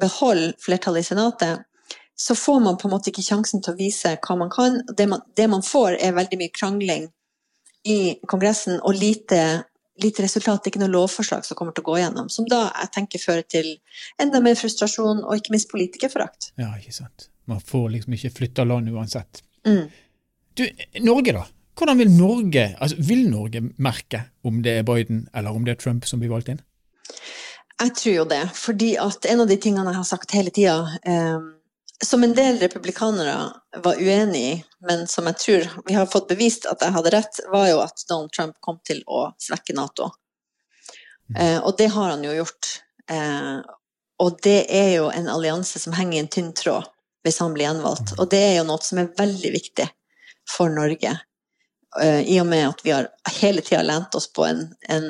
beholder 0.00 0.56
flertallet 0.58 1.04
i 1.04 1.08
Senatet, 1.08 1.62
så 2.16 2.34
får 2.34 2.60
man 2.60 2.76
på 2.78 2.88
en 2.88 2.94
måte 2.94 3.10
ikke 3.10 3.26
sjansen 3.26 3.62
til 3.62 3.74
å 3.74 3.78
vise 3.78 4.16
hva 4.22 4.36
man 4.38 4.50
kan. 4.50 4.80
Det 4.96 5.06
man, 5.10 5.22
det 5.36 5.46
man 5.50 5.62
får, 5.62 5.98
er 5.98 6.18
veldig 6.18 6.38
mye 6.38 6.54
krangling 6.54 7.08
i 7.90 8.16
Kongressen 8.30 8.78
og 8.82 8.94
lite 8.98 9.40
lite 10.02 10.24
resultat, 10.24 10.66
ikke 10.66 10.80
noe 10.82 10.92
lovforslag 10.92 11.44
som 11.46 11.58
kommer 11.58 11.74
til 11.74 11.84
å 11.84 11.90
gå 11.90 11.98
gjennom. 12.00 12.30
Som 12.32 12.48
da 12.50 12.66
jeg 12.70 12.92
tenker 12.96 13.22
fører 13.22 13.46
til 13.46 13.68
enda 14.20 14.40
mer 14.44 14.58
frustrasjon 14.58 15.22
og 15.22 15.36
ikke 15.38 15.54
minst 15.54 15.70
politikerforakt. 15.70 16.52
Ja, 16.60 16.72
ikke 16.78 16.94
sant. 16.96 17.28
Man 17.50 17.60
får 17.62 17.90
liksom 17.96 18.16
ikke 18.16 18.32
flytta 18.38 18.66
land 18.66 18.90
uansett. 18.90 19.42
Mm. 19.68 19.86
Du, 20.58 20.64
Norge, 21.04 21.34
da? 21.36 21.44
Hvordan 21.74 21.98
vil 21.98 22.12
Norge 22.14 22.68
altså 22.78 23.02
vil 23.02 23.24
Norge 23.30 23.64
merke 23.82 24.28
om 24.46 24.60
det 24.62 24.78
er 24.78 24.86
Biden 24.86 25.24
eller 25.34 25.56
om 25.56 25.64
det 25.66 25.74
er 25.74 25.80
Trump 25.82 26.06
som 26.06 26.22
blir 26.22 26.30
valgt 26.30 26.52
inn? 26.52 26.60
Jeg 27.82 27.94
tror 27.98 28.14
jo 28.14 28.24
det. 28.30 28.42
fordi 28.54 28.94
at 29.02 29.26
en 29.26 29.42
av 29.42 29.50
de 29.50 29.56
tingene 29.58 29.90
jeg 29.90 29.98
har 29.98 30.06
sagt 30.06 30.34
hele 30.36 30.52
tida, 30.54 30.76
eh, 31.02 31.40
som 32.02 32.24
en 32.24 32.34
del 32.34 32.58
republikanere 32.58 33.52
var 33.76 33.94
uenig 33.94 34.42
i, 34.52 34.64
men 34.88 35.06
som 35.06 35.26
jeg 35.30 35.38
tror 35.38 35.68
vi 35.86 35.94
har 35.94 36.06
fått 36.10 36.28
bevist 36.28 36.66
at 36.66 36.82
jeg 36.82 36.94
hadde 36.94 37.12
rett, 37.14 37.40
var 37.52 37.68
jo 37.68 37.80
at 37.84 38.04
Donald 38.08 38.32
Trump 38.32 38.56
kom 38.60 38.80
til 38.86 39.02
å 39.06 39.28
svekke 39.38 39.76
Nato. 39.76 40.10
Mm. 41.30 41.36
Eh, 41.40 41.58
og 41.62 41.76
det 41.78 41.90
har 41.94 42.10
han 42.10 42.24
jo 42.24 42.34
gjort. 42.34 42.72
Eh, 43.10 43.60
og 44.22 44.40
det 44.42 44.58
er 44.70 44.90
jo 44.96 45.10
en 45.10 45.28
allianse 45.30 45.78
som 45.78 45.94
henger 45.96 46.18
i 46.18 46.24
en 46.24 46.32
tynn 46.32 46.52
tråd 46.56 46.90
hvis 47.24 47.38
han 47.40 47.54
blir 47.54 47.68
gjenvalgt. 47.68 48.12
Mm. 48.12 48.18
Og 48.20 48.30
det 48.32 48.42
er 48.42 48.56
jo 48.58 48.66
noe 48.68 48.84
som 48.84 49.00
er 49.00 49.14
veldig 49.16 49.52
viktig 49.54 49.86
for 50.50 50.72
Norge. 50.72 51.14
Eh, 52.02 52.20
I 52.34 52.40
og 52.42 52.50
med 52.50 52.68
at 52.68 52.84
vi 52.84 52.92
har 52.92 53.08
hele 53.40 53.64
tida 53.64 53.82
lent 53.86 54.14
oss 54.18 54.28
på 54.32 54.44
en, 54.46 54.66
en, 54.92 55.08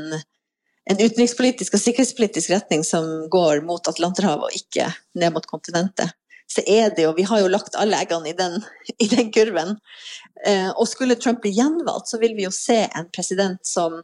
en 0.91 1.01
utenrikspolitisk 1.01 1.75
og 1.75 1.83
sikkerhetspolitisk 1.83 2.53
retning 2.55 2.85
som 2.87 3.09
går 3.33 3.65
mot 3.67 3.89
Atlanterhavet 3.91 4.47
og 4.47 4.61
ikke 4.61 4.93
ned 5.19 5.35
mot 5.35 5.49
kontinentet 5.49 6.15
så 6.51 6.63
er 6.67 6.93
det 6.95 7.07
jo 7.07 7.15
Vi 7.17 7.27
har 7.29 7.41
jo 7.41 7.51
lagt 7.51 7.77
alle 7.81 7.99
eggene 7.99 8.31
i 8.31 8.37
den, 8.39 8.59
i 8.99 9.09
den 9.11 9.31
kurven. 9.33 9.77
Eh, 10.47 10.71
og 10.71 10.89
skulle 10.89 11.17
Trump 11.17 11.43
bli 11.43 11.55
gjenvalgt, 11.57 12.11
så 12.11 12.21
vil 12.23 12.37
vi 12.37 12.47
jo 12.47 12.53
se 12.55 12.85
en 12.87 13.09
president 13.15 13.61
som 13.67 14.03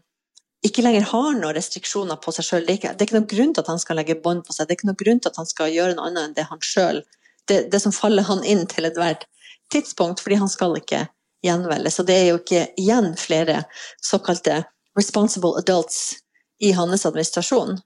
ikke 0.66 0.84
lenger 0.84 1.06
har 1.08 1.30
noen 1.36 1.54
restriksjoner 1.56 2.18
på 2.20 2.32
seg 2.36 2.46
sjøl. 2.46 2.66
Det, 2.68 2.82
er 2.84 3.06
ikke 3.06 3.16
noen 3.16 3.30
grunn 3.30 3.54
til 3.54 3.64
at 3.64 3.70
han 3.72 3.80
skal 3.80 3.96
legge 4.00 4.18
bånd 4.20 4.44
på 4.44 4.52
seg, 4.52 4.68
det 4.68 4.74
er 4.74 4.80
ikke 4.80 4.90
noen 4.90 5.02
grunn 5.04 5.22
til 5.22 5.32
at 5.32 5.40
han 5.40 5.48
skal 5.48 5.72
gjøre 5.72 5.96
noe 5.96 6.10
annet 6.10 6.26
enn 6.28 6.36
det 6.36 6.48
han 6.50 6.60
sjøl 6.64 7.00
det, 7.48 7.62
det, 7.72 7.80
som 7.80 7.94
faller 7.94 8.26
han 8.28 8.44
inn 8.44 8.66
til 8.70 8.86
ethvert 8.88 9.24
tidspunkt, 9.72 10.20
fordi 10.20 10.38
han 10.40 10.50
skal 10.52 10.76
ikke 10.78 11.06
gjenvelges. 11.46 11.98
Og 12.02 12.08
det 12.08 12.16
er 12.16 12.26
jo 12.28 12.40
ikke 12.40 12.66
igjen 12.80 13.14
flere 13.18 13.62
såkalte 14.04 14.62
responsible 14.98 15.56
adults 15.58 16.20
i 16.60 16.74
hans 16.76 17.06
administrasjon. 17.08 17.78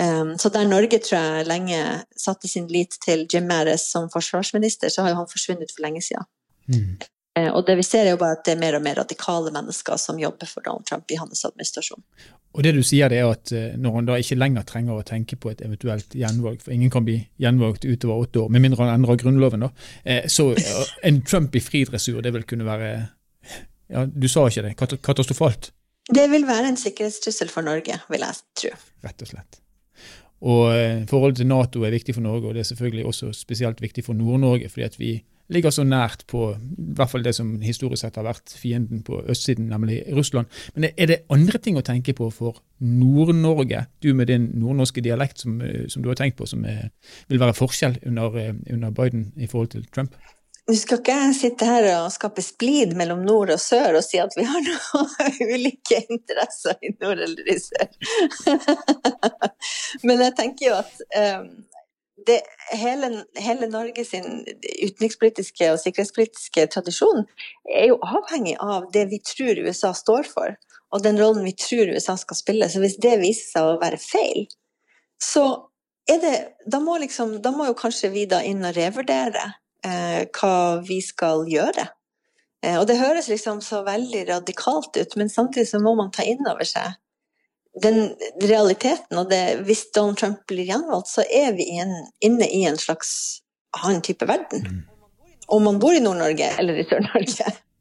Um, 0.00 0.38
så 0.38 0.48
der 0.48 0.68
Norge 0.68 0.98
tror 1.04 1.18
jeg 1.20 1.46
lenge 1.46 1.78
satte 2.16 2.48
sin 2.48 2.68
lit 2.72 2.96
til 3.04 3.26
Jim 3.28 3.44
Mattis 3.44 3.90
som 3.92 4.08
forsvarsminister, 4.12 4.88
så 4.88 5.04
har 5.04 5.12
jo 5.12 5.18
han 5.20 5.28
forsvunnet 5.28 5.72
for 5.74 5.84
lenge 5.84 6.00
siden. 6.04 6.24
Mm. 6.72 6.94
Uh, 7.38 7.50
og 7.56 7.66
det 7.68 7.76
vi 7.76 7.84
ser 7.84 8.06
er 8.06 8.14
jo 8.14 8.20
bare 8.20 8.38
at 8.38 8.46
det 8.46 8.54
er 8.54 8.60
mer 8.60 8.76
og 8.76 8.84
mer 8.84 8.98
radikale 9.02 9.52
mennesker 9.52 10.00
som 10.00 10.20
jobber 10.20 10.48
for 10.48 10.64
Donald 10.64 10.88
Trump 10.88 11.12
i 11.12 11.18
hans 11.20 11.44
administrasjon. 11.48 12.00
Og 12.52 12.64
det 12.64 12.74
du 12.76 12.82
sier 12.84 13.12
det 13.12 13.20
er 13.20 13.28
at 13.32 13.52
uh, 13.52 13.76
når 13.80 13.98
han 13.98 14.08
da 14.08 14.18
ikke 14.20 14.40
lenger 14.40 14.66
trenger 14.68 14.96
å 14.96 15.06
tenke 15.08 15.36
på 15.40 15.52
et 15.52 15.60
eventuelt 15.64 16.16
gjenvalg, 16.16 16.60
for 16.64 16.72
ingen 16.72 16.92
kan 16.92 17.04
bli 17.04 17.18
gjenvalgt 17.40 17.84
utover 17.84 18.26
åtte 18.26 18.44
år, 18.46 18.52
med 18.52 18.64
mindre 18.64 18.84
han 18.84 18.94
endrer 18.96 19.20
grunnloven, 19.20 19.68
da, 19.68 19.72
uh, 20.08 20.24
så 20.28 20.52
en 21.08 21.20
Trump 21.28 21.56
i 21.56 21.64
fri 21.64 21.84
dressur, 21.88 22.20
det 22.24 22.32
vil 22.32 22.48
kunne 22.48 22.68
være 22.68 22.92
ja, 23.92 24.06
Du 24.08 24.28
sa 24.28 24.46
ikke 24.48 24.64
det, 24.70 24.76
katastrofalt? 25.04 25.74
Det 26.08 26.24
vil 26.32 26.46
være 26.48 26.72
en 26.72 26.80
sikkerhetstrussel 26.80 27.52
for 27.52 27.64
Norge, 27.64 28.00
vil 28.08 28.24
jeg 28.24 28.40
tro. 28.58 28.72
Rett 29.04 29.24
og 29.24 29.28
slett. 29.28 29.61
Og 30.42 30.72
eh, 30.74 31.04
Forholdet 31.10 31.42
til 31.42 31.50
Nato 31.50 31.84
er 31.86 31.94
viktig 31.94 32.16
for 32.16 32.24
Norge, 32.24 32.48
og 32.48 32.56
det 32.56 32.64
er 32.64 32.72
selvfølgelig 32.72 33.06
også 33.06 33.30
spesielt 33.36 33.82
viktig 33.82 34.04
for 34.04 34.18
Nord-Norge. 34.18 34.68
fordi 34.68 34.86
at 34.88 34.98
vi 34.98 35.12
ligger 35.52 35.70
så 35.70 35.84
nært 35.84 36.24
på 36.30 36.52
i 36.54 36.94
hvert 36.96 37.10
fall 37.10 37.24
det 37.24 37.34
som 37.36 37.54
historisk 37.62 38.02
sett 38.02 38.16
har 38.16 38.26
vært 38.26 38.54
fienden 38.56 39.02
på 39.06 39.20
østsiden, 39.30 39.68
nemlig 39.72 40.02
Russland. 40.16 40.46
Men 40.74 40.90
er 40.96 41.10
det 41.10 41.22
andre 41.32 41.60
ting 41.62 41.78
å 41.78 41.84
tenke 41.86 42.14
på 42.16 42.30
for 42.34 42.62
Nord-Norge, 42.80 43.86
du 44.02 44.12
med 44.14 44.30
din 44.32 44.50
nordnorske 44.58 45.04
dialekt 45.04 45.44
som, 45.44 45.60
eh, 45.60 45.86
som, 45.88 46.02
du 46.02 46.10
har 46.10 46.18
tenkt 46.18 46.38
på, 46.40 46.46
som 46.46 46.64
er, 46.64 46.90
vil 47.28 47.42
være 47.42 47.58
forskjell 47.58 48.00
under, 48.06 48.38
eh, 48.38 48.54
under 48.72 48.90
Biden 48.90 49.32
i 49.36 49.46
forhold 49.46 49.74
til 49.76 49.86
Trump? 49.94 50.16
Nå 50.70 50.76
skal 50.78 51.00
ikke 51.00 51.14
jeg 51.18 51.34
sitte 51.34 51.66
her 51.66 51.88
og 51.96 52.12
skape 52.14 52.42
splid 52.44 52.92
mellom 52.98 53.24
nord 53.26 53.50
og 53.50 53.58
sør 53.58 53.98
og 53.98 54.04
si 54.06 54.20
at 54.22 54.34
vi 54.38 54.44
har 54.46 54.62
noen 54.68 55.40
ulike 55.56 55.98
interesser 56.04 56.76
i 56.86 56.92
nord 57.00 57.18
eller 57.24 57.48
i 57.50 57.56
sør. 57.58 57.88
Men 60.06 60.22
jeg 60.22 60.36
tenker 60.38 60.68
jo 60.68 60.76
at 60.78 61.00
um, 61.18 61.48
det, 62.26 62.38
hele, 62.78 63.10
hele 63.42 63.66
Norges 63.72 64.12
utenrikspolitiske 64.14 65.72
og 65.72 65.80
sikkerhetspolitiske 65.82 66.68
tradisjon 66.70 67.24
er 67.66 67.88
jo 67.90 67.98
avhengig 68.06 68.54
av 68.62 68.86
det 68.94 69.08
vi 69.10 69.18
tror 69.26 69.58
USA 69.66 69.90
står 69.98 70.30
for, 70.30 70.54
og 70.94 71.02
den 71.02 71.18
rollen 71.18 71.42
vi 71.48 71.56
tror 71.58 71.90
USA 71.90 72.14
skal 72.20 72.38
spille. 72.38 72.68
Så 72.70 72.84
hvis 72.84 73.00
det 73.02 73.16
viser 73.24 73.48
seg 73.56 73.66
å 73.66 73.80
være 73.82 73.98
feil, 74.02 74.46
så 75.22 75.46
det 76.06 76.32
Da 76.66 76.80
må, 76.82 76.96
liksom, 76.98 77.36
da 77.42 77.52
må 77.54 77.68
jo 77.68 77.74
kanskje 77.78 78.10
vi 78.10 78.24
da 78.26 78.40
inn 78.44 78.64
og 78.66 78.74
revurdere 78.74 79.44
eh, 79.86 80.24
hva 80.38 80.56
vi 80.86 81.00
skal 81.04 81.46
gjøre. 81.50 81.86
Eh, 82.64 82.78
og 82.78 82.86
det 82.90 83.00
høres 83.00 83.30
liksom 83.32 83.60
så 83.64 83.82
veldig 83.86 84.26
radikalt 84.30 84.96
ut, 84.96 85.16
men 85.16 85.32
samtidig 85.32 85.68
så 85.70 85.82
må 85.82 85.94
man 85.98 86.12
ta 86.14 86.26
inn 86.26 86.42
over 86.46 86.66
seg 86.68 86.98
den 87.82 88.12
realiteten. 88.42 89.18
Og 89.18 89.30
det, 89.30 89.42
hvis 89.66 89.88
Donald 89.94 90.20
Trump 90.20 90.44
blir 90.48 90.68
gjenvalgt, 90.68 91.10
så 91.10 91.24
er 91.26 91.54
vi 91.56 91.70
en, 91.80 91.94
inne 92.24 92.48
i 92.48 92.64
en 92.68 92.78
slags 92.80 93.42
annen 93.82 94.02
type 94.04 94.28
verden. 94.28 94.66
Mm. 94.68 94.80
Om 95.52 95.68
man 95.68 95.78
bor 95.82 95.96
i 95.96 96.02
Nord-Norge 96.02 96.52
eller 96.60 96.80
i 96.80 96.86
Sør-Norge. 96.88 97.52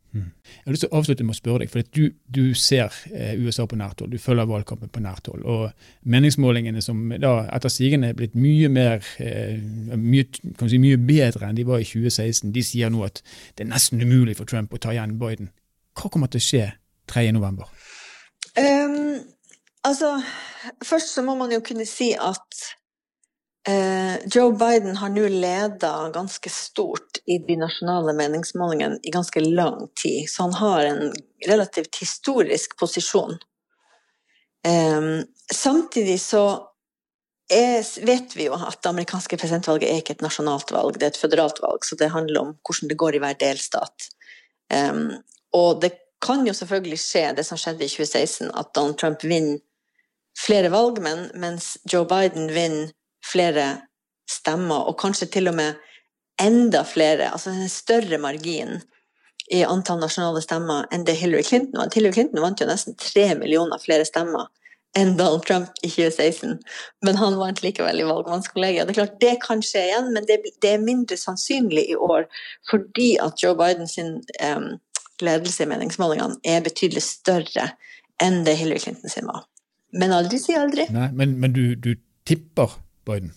Jeg 0.62 0.70
har 0.70 0.76
lyst 0.76 0.84
til 0.86 0.92
å 0.92 1.00
avslutte 1.00 1.26
med 1.26 1.34
å 1.34 1.40
spørre 1.40 1.64
deg, 1.64 1.72
for 1.74 1.88
du, 1.98 2.04
du 2.30 2.54
ser 2.58 2.94
eh, 3.10 3.34
USA 3.42 3.66
på 3.66 3.80
nært 3.80 4.04
hold, 4.04 4.12
du 4.14 4.22
følger 4.22 4.46
valgkampen 4.46 4.92
på 4.94 5.02
nært 5.02 5.32
hold. 5.32 5.42
Og 5.50 6.12
meningsmålingene 6.14 6.84
som 6.86 7.00
da 7.22 7.32
etter 7.50 7.74
sigende 7.74 8.12
er 8.12 8.20
blitt 8.20 8.38
mye 8.38 8.70
mer, 8.70 9.02
eh, 9.24 9.58
mye, 9.98 10.28
si, 10.62 10.82
mye 10.82 11.00
bedre 11.02 11.50
enn 11.50 11.58
de 11.58 11.66
var 11.66 11.82
i 11.82 11.88
2016, 11.90 12.54
de 12.54 12.66
sier 12.66 12.94
nå 12.94 13.02
at 13.08 13.24
det 13.58 13.66
er 13.66 13.72
nesten 13.74 14.06
umulig 14.06 14.38
for 14.38 14.50
Trump 14.50 14.78
å 14.78 14.82
ta 14.82 14.94
igjen 14.94 15.18
Biden. 15.22 15.50
Hva 15.98 16.14
kommer 16.14 16.30
til 16.32 16.44
å 16.44 16.46
skje 16.46 16.68
3.11.? 17.10 17.66
Um, 18.62 19.18
altså, 19.88 20.14
først 20.86 21.16
så 21.16 21.26
må 21.26 21.36
man 21.40 21.52
jo 21.58 21.64
kunne 21.66 21.90
si 21.90 22.12
at 22.14 22.62
Joe 24.26 24.56
Biden 24.58 24.96
har 24.98 25.12
nå 25.14 25.28
leda 25.30 26.10
ganske 26.14 26.50
stort 26.50 27.20
i 27.30 27.38
de 27.46 27.60
nasjonale 27.62 28.16
meningsmålingene 28.18 28.98
i 29.04 29.14
ganske 29.14 29.44
lang 29.44 29.86
tid, 30.02 30.26
så 30.30 30.48
han 30.48 30.56
har 30.58 30.86
en 30.86 31.14
relativt 31.48 32.00
historisk 32.02 32.74
posisjon. 32.80 33.38
Eh, 34.66 35.02
samtidig 35.54 36.18
så 36.22 36.44
er, 37.54 38.06
vet 38.06 38.36
vi 38.38 38.48
jo 38.48 38.56
at 38.56 38.80
det 38.82 38.90
amerikanske 38.90 39.38
presidentvalget 39.38 39.90
er 39.90 40.00
ikke 40.02 40.16
et 40.18 40.24
nasjonalt 40.26 40.72
valg, 40.72 40.98
det 40.98 41.08
er 41.08 41.14
et 41.14 41.20
føderalt 41.22 41.60
valg, 41.64 41.84
så 41.86 41.98
det 42.00 42.14
handler 42.14 42.42
om 42.42 42.54
hvordan 42.62 42.92
det 42.92 43.00
går 43.02 43.18
i 43.18 43.24
hver 43.24 43.40
delstat. 43.42 44.08
Um, 44.72 45.18
og 45.58 45.82
det 45.84 45.92
kan 46.24 46.46
jo 46.48 46.54
selvfølgelig 46.56 47.00
skje, 47.02 47.26
det 47.36 47.46
som 47.48 47.60
skjedde 47.60 47.84
i 47.84 47.92
2016, 47.92 48.54
at 48.56 48.72
Donald 48.76 48.98
Trump 49.02 49.26
vinner 49.26 49.60
flere 50.38 50.72
valg, 50.72 51.02
men, 51.04 51.28
mens 51.36 51.74
Joe 51.92 52.08
Biden 52.08 52.48
vinner 52.56 52.94
flere 53.26 53.68
stemmer, 54.30 54.88
og 54.88 55.00
kanskje 55.02 55.30
til 55.34 55.52
og 55.52 55.58
med 55.58 55.80
enda 56.42 56.84
flere, 56.88 57.32
altså 57.32 57.52
en 57.54 57.70
større 57.70 58.18
margin 58.22 58.80
i 59.52 59.66
antall 59.68 60.00
nasjonale 60.00 60.42
stemmer 60.44 60.88
enn 60.96 61.04
det 61.06 61.18
Hillary 61.20 61.44
Clinton 61.44 61.82
vant. 61.82 61.96
Hillary 61.98 62.16
Clinton 62.16 62.42
vant 62.44 62.62
jo 62.62 62.68
nesten 62.70 62.96
tre 63.00 63.28
millioner 63.36 63.82
flere 63.84 64.06
stemmer 64.08 64.48
enn 64.98 65.14
Donald 65.16 65.46
Trump 65.48 65.70
i 65.84 65.90
2016, 65.90 66.58
men 67.06 67.20
han 67.20 67.38
vant 67.40 67.62
likevel 67.64 68.02
i 68.02 68.08
valgmannskollegiet. 68.08 68.88
Det 68.88 68.92
er 68.92 69.00
klart, 69.00 69.20
det 69.24 69.36
kan 69.44 69.64
skje 69.64 69.86
igjen, 69.88 70.10
men 70.16 70.28
det, 70.28 70.42
det, 70.60 70.74
er 70.74 70.84
mindre 70.84 71.16
sannsynlig 71.20 71.86
i 71.94 71.96
år 71.96 72.28
fordi 72.68 73.14
at 73.24 73.40
Joe 73.40 73.56
Bidens 73.60 73.96
um, 74.02 74.68
ledelse 75.24 75.64
i 75.64 75.70
meningsmålingene 75.72 76.40
er 76.44 76.66
betydelig 76.66 77.06
større 77.08 77.70
enn 78.22 78.42
det 78.48 78.58
Hillary 78.60 78.84
Clinton 78.84 79.14
sin 79.14 79.32
var. 79.32 79.46
Men 79.96 80.16
aldri 80.16 80.40
si 80.40 80.56
aldri. 80.56 80.88
Nei, 80.92 81.10
Men, 81.16 81.40
men 81.40 81.56
du, 81.56 81.64
du, 81.76 81.94
tipper 82.28 82.76
Biden? 83.08 83.32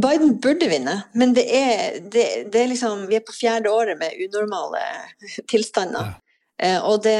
Biden 0.00 0.36
burde 0.40 0.68
vinne, 0.70 0.96
men 1.18 1.34
det 1.34 1.44
er, 1.56 1.98
det, 2.00 2.26
det 2.52 2.62
er 2.62 2.70
liksom, 2.70 3.06
vi 3.10 3.18
er 3.18 3.24
på 3.26 3.34
fjerde 3.34 3.72
året 3.74 3.98
med 3.98 4.16
unormale 4.26 4.82
tilstander. 5.50 6.12
Ja. 6.12 6.30
Eh, 6.62 6.78
og 6.84 7.02
det, 7.02 7.16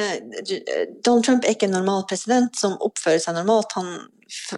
Donald 1.05 1.25
Trump 1.25 1.45
er 1.45 1.57
ikke 1.57 1.69
en 1.69 1.77
normal 1.79 2.07
president 2.09 2.57
som 2.57 2.79
oppfører 2.85 3.21
seg 3.23 3.37
normalt. 3.37 3.75
Han 3.77 3.93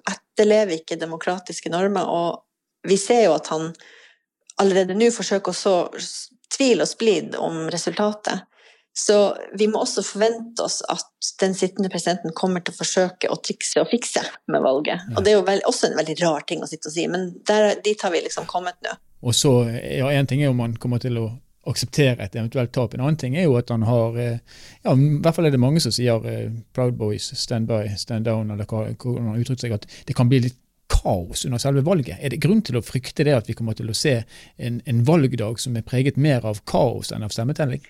etterlever 0.03 0.77
ikke 0.77 1.01
demokratiske 1.01 1.73
normer, 1.73 2.09
og 2.09 2.89
vi 2.89 2.99
ser 3.01 3.27
jo 3.27 3.37
at 3.37 3.49
han 3.53 3.71
allerede 4.61 4.97
nå 4.99 5.09
forsøker 5.15 5.55
å 5.55 5.57
så 5.57 5.77
tvil 6.53 6.85
og 6.85 6.91
splid 6.91 7.37
om 7.41 7.65
resultatet. 7.73 8.45
Så 8.93 9.37
vi 9.57 9.67
må 9.73 9.81
også 9.81 10.03
forvente 10.05 10.65
oss 10.67 10.83
at 10.93 11.33
den 11.41 11.55
sittende 11.57 11.89
presidenten 11.93 12.35
kommer 12.37 12.61
til 12.61 12.75
å 12.75 12.81
forsøke 12.83 13.31
å 13.33 13.39
trikse 13.41 13.81
og 13.81 13.89
fikse 13.89 14.21
med 14.53 14.65
valget. 14.65 15.07
Og 15.17 15.25
det 15.25 15.33
er 15.33 15.39
jo 15.39 15.47
vel, 15.47 15.63
også 15.69 15.89
en 15.89 15.97
veldig 15.97 16.19
rar 16.21 16.45
ting 16.49 16.65
å 16.65 16.69
sitte 16.69 16.91
og 16.91 16.97
si, 16.97 17.07
men 17.09 17.31
der, 17.49 17.73
dit 17.85 18.05
har 18.05 18.13
vi 18.13 18.21
liksom 18.27 18.49
kommet 18.51 18.77
nå. 18.85 18.93
Og 19.23 19.37
så, 19.39 19.55
ja, 19.71 20.11
Én 20.13 20.29
ting 20.29 20.43
er 20.43 20.53
om 20.53 20.61
man 20.61 20.77
kommer 20.77 21.01
til 21.01 21.17
å 21.21 21.31
akseptere 21.71 22.19
et 22.25 22.35
eventuelt 22.35 22.73
tap. 22.75 22.95
En 22.95 23.05
annen 23.05 23.19
ting 23.21 23.37
er 23.39 23.47
jo 23.47 23.55
at 23.59 23.71
han 23.71 23.85
har 23.87 24.17
eh, 24.19 24.41
ja, 24.83 24.95
I 24.95 25.21
hvert 25.23 25.37
fall 25.37 25.47
er 25.47 25.55
det 25.55 25.63
mange 25.63 25.83
som 25.83 25.95
sier 25.95 26.25
eh, 26.29 26.51
Proud 26.75 26.97
Boys, 26.99 27.31
stand 27.39 27.71
by, 27.71 27.87
stand 27.97 28.27
down, 28.27 28.51
eller 28.51 28.67
hvordan 28.67 29.31
han 29.31 29.39
uttrykker 29.39 29.69
seg, 29.69 29.77
at 29.79 29.87
det 30.09 30.17
kan 30.19 30.31
bli 30.31 30.43
litt 30.49 30.59
kaos 30.93 31.47
under 31.49 31.63
selve 31.63 31.85
valget. 31.87 32.21
Er 32.21 32.35
det 32.35 32.43
grunn 32.45 32.63
til 32.67 32.79
å 32.79 32.85
frykte 32.85 33.25
det 33.27 33.35
at 33.37 33.51
vi 33.51 33.57
kommer 33.59 33.77
til 33.79 33.91
å 33.91 33.97
se 33.97 34.19
en, 34.57 34.81
en 34.87 35.03
valgdag 35.09 35.61
som 35.63 35.77
er 35.79 35.87
preget 35.87 36.21
mer 36.21 36.47
av 36.49 36.63
kaos 36.69 37.13
enn 37.13 37.25
av 37.27 37.35
stemmetelling? 37.35 37.85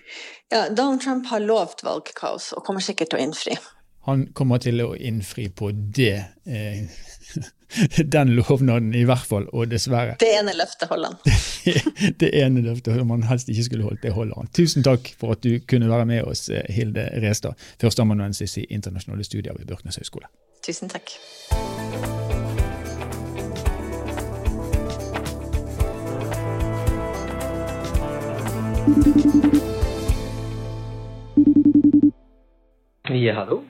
Ja, 0.53 0.67
Donald 0.69 1.03
Trump 1.03 1.27
har 1.31 1.43
lovt 1.43 1.83
valgkaos 1.85 2.53
og 2.57 2.65
kommer 2.67 2.83
sikkert 2.83 3.13
til 3.13 3.21
å 3.21 3.25
innfri. 3.27 3.57
Han 4.05 4.27
kommer 4.35 4.59
til 4.59 4.81
å 4.83 4.93
innfri 4.95 5.47
på 5.49 5.71
det. 5.71 6.25
Eh, 6.45 6.83
den 8.15 8.33
lovnaden, 8.35 8.91
i 8.95 9.05
hvert 9.07 9.25
fall, 9.27 9.47
og 9.55 9.71
dessverre. 9.71 10.17
Det 10.19 10.29
ene 10.35 10.55
løftet 10.57 10.91
holder 10.91 11.13
han. 11.13 11.37
det 12.21 12.31
ene 12.41 12.65
løftet 12.65 12.99
som 12.99 13.13
han 13.15 13.23
helst 13.29 13.51
ikke 13.53 13.67
skulle 13.69 13.87
holdt, 13.87 14.03
det 14.03 14.13
holder 14.15 14.43
han. 14.43 14.51
Tusen 14.55 14.85
takk 14.85 15.13
for 15.19 15.37
at 15.37 15.43
du 15.45 15.55
kunne 15.69 15.91
være 15.91 16.07
med 16.09 16.27
oss, 16.27 16.49
eh, 16.51 16.67
Hilde 16.73 17.07
Restad, 17.23 17.59
førsteamanuensis 17.81 18.59
i 18.61 18.67
internasjonale 18.69 19.23
studier 19.27 19.55
ved 19.55 19.71
Børknes 19.71 20.01
høgskole. 20.01 20.27
Tusen 20.63 20.91
takk. 20.91 21.15
Ja, 33.09 33.33
hallo. 33.33 33.63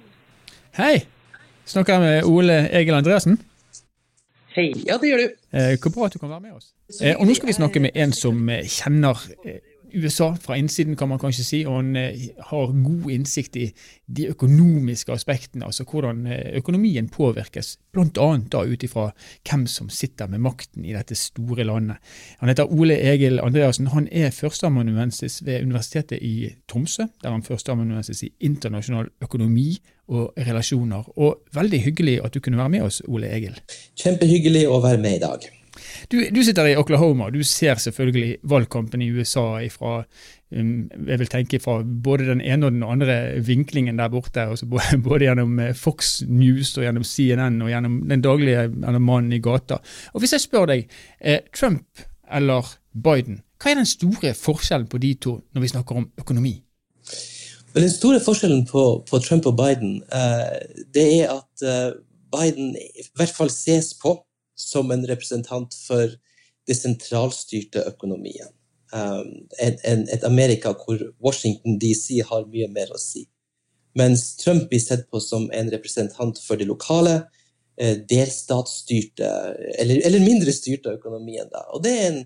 Hei. 0.75 1.05
Snakker 1.65 1.93
jeg 1.93 2.01
med 2.01 2.23
Ole 2.27 2.57
Egil 2.75 2.93
Andreassen? 2.93 3.37
Hei. 4.55 4.73
Ja, 4.87 4.97
det 4.97 5.09
gjør 5.09 5.21
du. 5.23 5.29
Eh, 5.55 5.77
hvor 5.81 5.93
bra 5.95 6.05
at 6.09 6.13
du 6.13 6.19
kan 6.19 6.29
være 6.29 6.39
med 6.39 6.51
oss. 6.57 6.73
Eh, 7.01 7.15
og 7.19 7.27
Nå 7.27 7.35
skal 7.37 7.47
vi 7.47 7.55
snakke 7.55 7.79
med 7.79 7.95
en 7.95 8.11
som 8.11 8.49
eh, 8.49 8.65
kjenner 8.67 9.23
USA 9.93 10.33
fra 10.41 10.57
innsiden, 10.57 10.95
kan 10.97 11.09
man 11.09 11.21
kanskje 11.21 11.45
si, 11.45 11.61
og 11.69 11.79
han 11.79 11.95
har 12.49 12.73
god 12.83 13.11
innsikt 13.13 13.57
i 13.59 13.67
de 14.07 14.27
økonomiske 14.33 15.13
aspektene, 15.13 15.65
altså 15.65 15.85
hvordan 15.89 16.25
økonomien 16.59 17.09
påvirkes, 17.13 17.77
bl.a. 17.93 18.27
ut 18.65 18.83
ifra 18.83 19.07
hvem 19.49 19.65
som 19.69 19.89
sitter 19.93 20.27
med 20.31 20.43
makten 20.43 20.85
i 20.85 20.93
dette 20.95 21.15
store 21.17 21.65
landet. 21.67 22.01
Han 22.41 22.51
heter 22.51 22.71
Ole 22.73 22.97
Egil 23.13 23.39
Andreassen. 23.43 23.91
Han 23.93 24.07
er 24.11 24.33
førsteamanuensis 24.35 25.41
ved 25.45 25.63
Universitetet 25.63 26.21
i 26.21 26.51
Tromsø, 26.69 27.07
der 27.23 27.35
han 27.35 27.45
førsteamanuensis 27.45 28.23
i 28.23 28.31
internasjonal 28.39 29.11
økonomi 29.23 29.77
og 30.07 30.33
relasjoner. 30.37 31.09
Og 31.17 31.43
veldig 31.55 31.81
hyggelig 31.87 32.19
at 32.25 32.33
du 32.33 32.39
kunne 32.43 32.59
være 32.59 32.77
med 32.77 32.87
oss, 32.87 33.01
Ole 33.07 33.31
Egil. 33.33 33.59
Kjempehyggelig 33.99 34.67
å 34.69 34.81
være 34.83 35.01
med 35.03 35.19
i 35.19 35.21
dag. 35.23 35.51
Du, 36.11 36.17
du 36.35 36.43
sitter 36.43 36.67
i 36.67 36.75
Oklahoma. 36.75 37.29
Du 37.29 37.43
ser 37.43 37.79
selvfølgelig 37.81 38.37
valgkampen 38.49 39.01
i 39.01 39.09
USA 39.11 39.59
ifra 39.63 40.01
um, 40.51 40.89
jeg 41.07 41.19
vil 41.19 41.31
tenke 41.31 41.59
fra 41.63 41.79
både 41.83 42.27
den 42.27 42.41
ene 42.41 42.67
og 42.67 42.75
den 42.75 42.83
andre 42.83 43.17
vinklingen 43.45 43.99
der 43.99 44.11
borte. 44.13 44.47
Altså 44.49 44.65
både, 45.07 45.25
gjennom 45.25 45.59
eh, 45.59 45.75
Fox 45.75 46.21
News 46.27 46.75
og 46.77 46.83
gjennom 46.87 47.07
CNN 47.07 47.61
og 47.61 47.71
gjennom 47.71 48.01
den 48.09 48.25
daglige 48.25 48.67
mannen 48.99 49.33
i 49.33 49.41
gata. 49.43 49.79
Og 50.13 50.23
Hvis 50.23 50.35
jeg 50.35 50.47
spør 50.47 50.69
deg, 50.73 50.87
eh, 51.19 51.39
Trump 51.55 52.05
eller 52.31 52.75
Biden, 52.93 53.41
hva 53.61 53.71
er 53.71 53.79
den 53.79 53.87
store 53.87 54.33
forskjellen 54.35 54.89
på 54.91 54.99
de 54.99 55.13
to 55.21 55.37
når 55.53 55.63
vi 55.63 55.71
snakker 55.71 55.95
om 56.01 56.09
økonomi? 56.19 56.57
Men 57.73 57.83
Den 57.83 57.91
store 57.91 58.19
forskjellen 58.21 58.65
på, 58.69 59.03
på 59.09 59.19
Trump 59.19 59.45
og 59.49 59.57
Biden 59.57 60.03
uh, 60.13 60.59
det 60.93 61.05
er 61.21 61.31
at 61.33 61.63
uh, 61.65 61.95
Biden 62.33 62.75
i 62.75 63.05
hvert 63.15 63.33
fall 63.33 63.49
ses 63.49 63.93
på 64.01 64.17
som 64.55 64.91
en 64.91 65.05
representant 65.09 65.73
for 65.87 66.11
det 66.67 66.75
sentralstyrte 66.77 67.83
økonomien. 67.89 68.51
Um, 68.93 69.47
en, 69.57 69.77
en, 69.89 70.03
et 70.13 70.25
Amerika 70.27 70.75
hvor 70.77 70.99
Washington 71.23 71.79
DC 71.81 72.19
har 72.29 72.45
mye 72.51 72.69
mer 72.71 72.93
å 72.93 72.99
si. 73.01 73.25
Mens 73.97 74.35
Trump 74.41 74.69
blir 74.69 74.81
sett 74.81 75.07
på 75.09 75.21
som 75.21 75.49
en 75.53 75.71
representant 75.73 76.37
for 76.41 76.57
det 76.57 76.67
lokale, 76.69 77.23
eh, 77.77 77.99
delstatsstyrte, 78.09 79.27
eller, 79.81 80.01
eller, 80.05 80.21
mindre 80.23 80.53
styrte 80.53 80.95
økonomien. 80.97 81.49
Da. 81.53 81.65
Og 81.73 81.83
det 81.85 81.93
er 81.97 82.07
en 82.11 82.23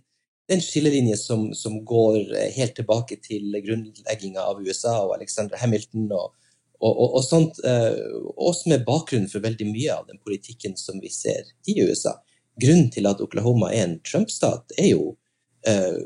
en 0.47 0.61
skillelinje 0.63 1.17
som, 1.19 1.53
som, 1.53 1.79
går 1.85 2.19
eh, 2.35 2.51
helt 2.55 2.75
tilbake 2.75 3.19
til 3.23 3.55
grunnlegginga 3.63 4.43
av 4.43 4.61
USA 4.63 4.95
og 5.03 5.17
Alexander 5.17 5.59
Hamilton 5.59 6.11
og, 6.15 6.33
og, 6.77 6.91
og, 6.91 7.15
og 7.17 7.23
sånt, 7.25 7.59
eh, 7.65 7.97
og 8.37 8.53
som 8.55 8.75
er 8.75 8.85
bakgrunnen 8.85 9.29
for 9.31 9.43
veldig 9.43 9.69
mye 9.71 9.95
av 9.95 10.09
den 10.09 10.19
politikken 10.21 10.77
som 10.77 10.99
vi 11.01 11.09
ser 11.13 11.49
i 11.69 11.79
USA. 11.81 12.13
Grunnen 12.61 12.91
til 12.93 13.09
at 13.09 13.21
Oklahoma 13.21 13.71
er 13.73 13.85
en 13.85 13.97
Trump-stat, 14.05 14.75
er 14.77 14.91
jo 14.91 15.15
eh, 15.67 15.97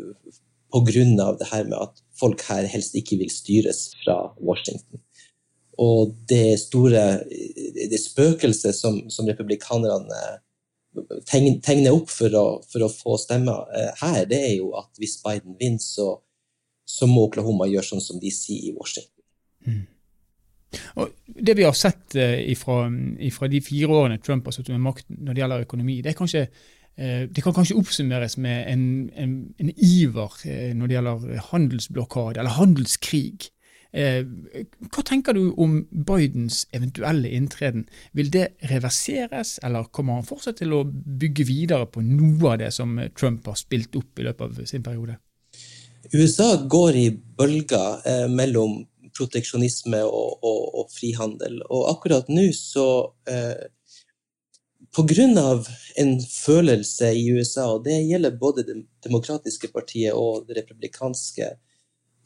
av 0.71 0.87
det 0.87 1.49
her 1.51 1.65
med 1.67 1.75
at 1.75 1.99
folk 2.15 2.43
her 2.47 2.63
helst 2.71 2.95
ikke 2.95 3.17
vil 3.19 3.31
styres 3.31 3.89
fra 4.03 4.31
Washington. 4.39 5.01
Og 5.81 6.13
det 6.29 6.59
store 6.61 7.03
det 7.75 7.99
spøkelset 7.99 8.75
som, 8.75 9.01
som 9.11 9.27
republikanerne 9.27 10.21
tegner 11.27 11.95
opp 11.95 12.09
for 12.11 12.35
å, 12.35 12.45
for 12.67 12.83
å 12.83 12.91
få 12.91 13.15
stemmer 13.19 13.67
eh, 13.75 13.91
her, 14.01 14.25
det 14.27 14.39
er 14.49 14.53
jo 14.57 14.73
at 14.79 14.91
hvis 14.99 15.17
Biden 15.23 15.55
vinner, 15.59 15.79
så, 15.79 16.17
så, 16.85 17.07
må 17.07 17.29
Oklahoma 17.29 17.69
gjøre 17.71 17.93
sånn 17.93 18.03
som 18.03 18.19
de 18.19 18.31
sier 18.35 18.71
i 18.71 18.75
Washington. 18.75 19.23
Mm. 19.67 19.85
Og 20.99 21.09
det 21.25 21.55
vi 21.57 21.65
har 21.67 21.75
sett 21.77 22.15
eh, 22.15 22.39
ifra, 22.53 22.85
ifra, 23.19 23.49
de 23.51 23.61
fire 23.63 23.91
årene 23.91 24.21
Trump 24.23 24.47
har 24.47 24.55
sittet 24.55 24.75
med 24.75 24.85
makten 24.85 25.19
når 25.19 25.35
det 25.35 25.43
gjelder 25.43 25.65
økonomi, 25.65 25.97
det, 26.05 26.15
kanskje, 26.17 26.45
eh, 26.95 27.23
det 27.27 27.43
kan 27.43 27.55
kanskje 27.55 27.79
oppsummeres 27.79 28.37
med 28.41 28.67
en, 28.71 28.85
en, 29.15 29.33
en 29.59 29.73
iver 29.75 30.37
når 30.77 30.87
det 30.87 30.97
gjelder 30.97 31.49
handelsblokade 31.51 32.39
eller 32.43 32.59
handelskrig. 32.59 33.51
Eh, 33.91 34.21
hva 34.87 35.03
tenker 35.03 35.35
du 35.35 35.49
om 35.59 35.81
Bidens 35.91 36.63
eventuelle 36.75 37.31
inntreden? 37.35 37.83
Vil 38.15 38.31
det 38.31 38.53
reverseres, 38.71 39.57
eller 39.63 39.89
kommer 39.91 40.19
han 40.19 40.27
fortsatt 40.27 40.61
til 40.61 40.77
å 40.77 40.85
bygge 40.87 41.45
videre 41.49 41.89
på 41.91 42.03
noe 42.05 42.53
av 42.53 42.61
det 42.63 42.71
som 42.75 42.95
Trump 43.19 43.49
har 43.51 43.59
spilt 43.59 43.95
opp 43.99 44.21
i 44.21 44.29
løpet 44.29 44.47
av 44.47 44.71
sin 44.71 44.85
periode? 44.85 45.17
USA 46.15 46.55
går 46.71 46.97
i 46.97 47.09
bølger 47.11 48.07
eh, 48.07 48.27
mellom 48.31 48.79
proteksjonisme 49.17 50.01
og, 50.07 50.39
og, 50.43 50.61
og, 50.79 50.89
frihandel. 50.93 51.61
Og 51.69 51.89
akkurat 51.91 52.29
nå 52.31 52.47
så 52.55 52.87
eh, 53.29 53.67
pga. 54.95 55.63
en 55.95 56.13
følelse 56.21 57.13
i 57.13 57.31
USA, 57.31 57.67
og 57.73 57.83
det 57.85 58.01
gjelder 58.03 58.37
både 58.37 58.63
det 58.63 58.77
demokratiske 59.03 59.71
partiet 59.73 60.13
og 60.13 60.47
det 60.47 60.57
republikanske, 60.61 61.51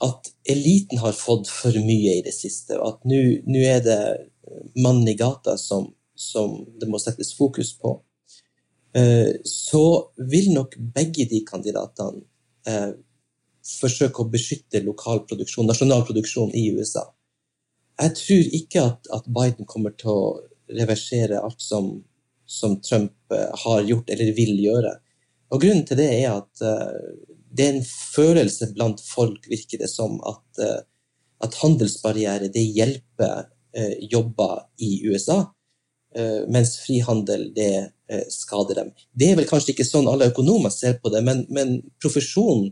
at 0.03 0.31
eliten 0.43 0.99
har 0.99 1.13
fått 1.13 1.47
for 1.47 1.71
mye 1.71 2.17
i 2.19 2.23
det 2.25 2.33
siste. 2.35 2.75
At 2.75 3.05
nå 3.07 3.61
er 3.63 3.79
det 3.85 4.01
mannen 4.75 5.07
i 5.07 5.15
gata 5.15 5.57
som, 5.57 5.93
som, 6.15 6.65
det 6.79 6.89
må 6.89 6.99
settes 6.99 7.33
fokus 7.37 7.73
på. 7.79 8.01
Eh, 8.95 9.39
så 9.43 10.11
vil 10.31 10.53
nok 10.55 10.77
begge 10.95 11.27
de 11.31 11.41
kandidatene 11.47 12.23
eh, 12.67 12.91
forsøke 13.65 14.21
å 14.21 14.29
beskytte 14.29 14.83
lokal 14.85 15.23
produksjon, 15.29 15.67
nasjonal 15.69 16.03
produksjon 16.07 16.51
i 16.55 16.67
USA. 16.77 17.05
Jeg 18.01 18.17
tror 18.19 18.57
ikke 18.59 18.83
at, 18.91 19.07
at 19.15 19.29
Biden 19.31 19.67
kommer 19.69 19.95
til 19.97 20.11
å 20.11 20.25
reversere 20.69 21.39
alt 21.41 21.61
som 21.63 21.95
som 22.45 22.81
Trump 22.81 23.13
eh, 23.33 23.59
har 23.65 23.81
gjort 23.81 24.09
eller 24.09 24.33
vil 24.37 24.59
gjøre. 24.59 24.93
Og 25.53 25.61
Grunnen 25.61 25.85
til 25.87 25.99
det 25.99 26.09
er 26.09 26.31
at 26.33 26.61
uh, 26.65 26.93
det 27.55 27.65
er 27.65 27.75
en 27.75 27.85
følelse 27.85 28.71
blant 28.75 29.01
folk, 29.05 29.45
virker 29.47 29.79
det 29.79 29.89
som, 29.91 30.17
at, 30.25 30.61
uh, 30.61 30.81
at 31.45 31.57
handelsbarriere 31.61 32.49
det 32.53 32.63
hjelper 32.75 33.45
uh, 33.45 33.93
jobber 34.01 34.65
i 34.81 34.97
USA, 35.07 35.43
mens 36.47 36.77
frihandel 36.79 37.49
det 37.51 37.89
skader 38.31 38.77
dem. 38.77 38.91
Det 39.11 39.27
er 39.27 39.35
vel 39.35 39.47
kanskje 39.49 39.73
ikke 39.73 39.83
sånn 39.83 40.05
alle 40.07 40.29
økonomer 40.29 40.71
ser 40.71 40.93
på 41.03 41.11
det, 41.11 41.19
men, 41.27 41.41
men 41.51 41.73
profesjonen 41.99 42.69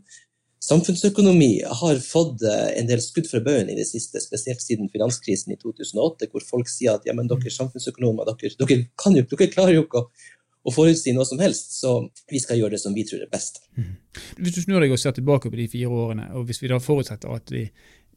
Samfunnsøkonomi 0.64 1.58
har 1.82 1.98
fått 2.00 2.44
eh, 2.48 2.70
en 2.80 2.88
del 2.88 3.02
skudd 3.04 3.28
fra 3.28 3.42
baugen 3.44 3.72
i 3.72 3.76
det 3.76 3.88
siste, 3.90 4.22
spesielt 4.24 4.64
siden 4.64 4.88
finanskrisen 4.94 5.52
i 5.52 5.58
2008, 5.60 6.30
hvor 6.32 6.46
folk 6.48 6.72
sier 6.72 6.96
at 6.96 7.08
ja, 7.08 7.16
men 7.18 7.28
dere 7.28 7.52
samfunnsøkonomer, 7.52 8.30
dere, 8.30 8.54
dere, 8.62 8.78
kan 9.00 9.18
jo, 9.18 9.26
dere 9.34 9.50
klarer 9.52 9.76
jo 9.76 9.84
ikke 9.84 10.06
å, 10.06 10.30
å 10.64 10.72
forutsi 10.72 11.12
noe 11.16 11.28
som 11.28 11.42
helst, 11.44 11.76
så 11.82 11.98
vi 12.32 12.40
skal 12.40 12.62
gjøre 12.62 12.78
det 12.78 12.84
som 12.84 12.96
vi 12.96 13.04
tror 13.08 13.26
er 13.26 13.32
best. 13.34 13.60
Mm. 13.76 13.98
Hvis 14.40 14.56
du 14.56 14.62
snur 14.64 14.80
deg 14.80 14.96
og 14.96 15.02
ser 15.04 15.18
tilbake 15.18 15.52
på 15.52 15.60
de 15.60 15.68
fire 15.74 15.92
årene, 15.92 16.30
og 16.38 16.48
hvis 16.48 16.64
vi 16.64 16.72
da 16.72 16.80
forutsetter 16.84 17.36
at 17.36 17.52
vi 17.52 17.66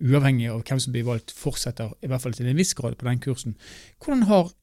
uavhengig 0.07 0.53
av 0.53 0.63
hvem 0.69 0.85
som 0.85 0.95
blir 0.95 1.09
valgt, 1.09 1.35
fortsetter 1.35 1.97
i 2.05 2.13
hvert 2.13 2.23
fall 2.23 2.37
til 2.37 2.47
en 2.47 2.59
viss 2.59 2.77
grad 2.79 2.95
på 3.01 3.09
den 3.09 3.23
kursen, 3.27 3.57
hvordan 3.99 4.27
har 4.31 4.55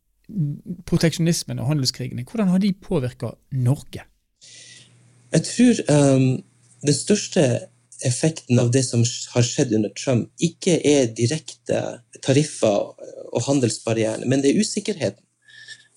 proteksjonismen 0.87 1.59
og 1.59 1.67
handelskrigene 1.67 2.23
hvordan 2.23 2.53
har 2.53 2.61
de 2.63 2.71
påvirka 2.79 3.33
Norge? 3.51 4.05
Jeg 5.33 5.45
tror 5.49 5.81
um, 5.91 6.27
den 6.85 6.95
største 6.95 7.43
effekten 8.07 8.59
av 8.59 8.71
det 8.71 8.83
som 8.87 9.03
har 9.33 9.45
skjedd 9.47 9.73
under 9.77 9.91
Trump, 9.97 10.29
ikke 10.41 10.77
er 10.83 11.11
direkte 11.15 11.81
tariffer 12.23 12.93
og 13.33 13.43
handelsbarrierene, 13.47 14.27
men 14.29 14.43
det 14.43 14.53
er 14.53 14.61
usikkerheten. 14.63 15.23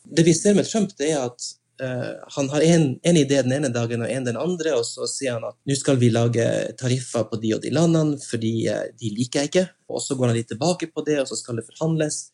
Det 0.07 0.25
vi 0.27 0.35
ser 0.35 0.55
med 0.55 0.69
Trump, 0.69 0.93
det 0.99 1.11
er 1.13 1.25
at 1.27 1.49
uh, 1.83 2.15
han 2.37 2.49
har 2.53 2.63
en, 2.63 2.87
idé 3.03 3.41
den 3.43 3.57
ene 3.57 3.73
dagen 3.75 4.05
og 4.07 4.13
en 4.13 4.29
den 4.29 4.39
andre, 4.39 4.77
og 4.79 4.87
så 4.87 5.09
sier 5.11 5.37
han 5.37 5.49
at 5.49 5.59
nå 5.67 5.77
skal 5.79 5.99
vi 6.01 6.13
lage 6.15 6.47
tariffer 6.79 7.27
på 7.27 7.41
de 7.43 7.57
og 7.57 7.65
de 7.65 7.75
landene, 7.75 8.21
fordi 8.23 8.55
uh, 8.71 8.87
de 8.95 9.13
liker 9.19 9.43
jeg 9.43 9.53
ikke. 9.53 9.67
Og 9.91 10.03
så 10.03 10.17
går 10.19 10.31
han 10.31 10.39
litt 10.39 10.51
tilbake 10.55 10.91
på 10.95 11.05
det, 11.07 11.21
og 11.23 11.31
så 11.31 11.39
skal 11.39 11.59
det 11.59 11.67
forhandles. 11.73 12.29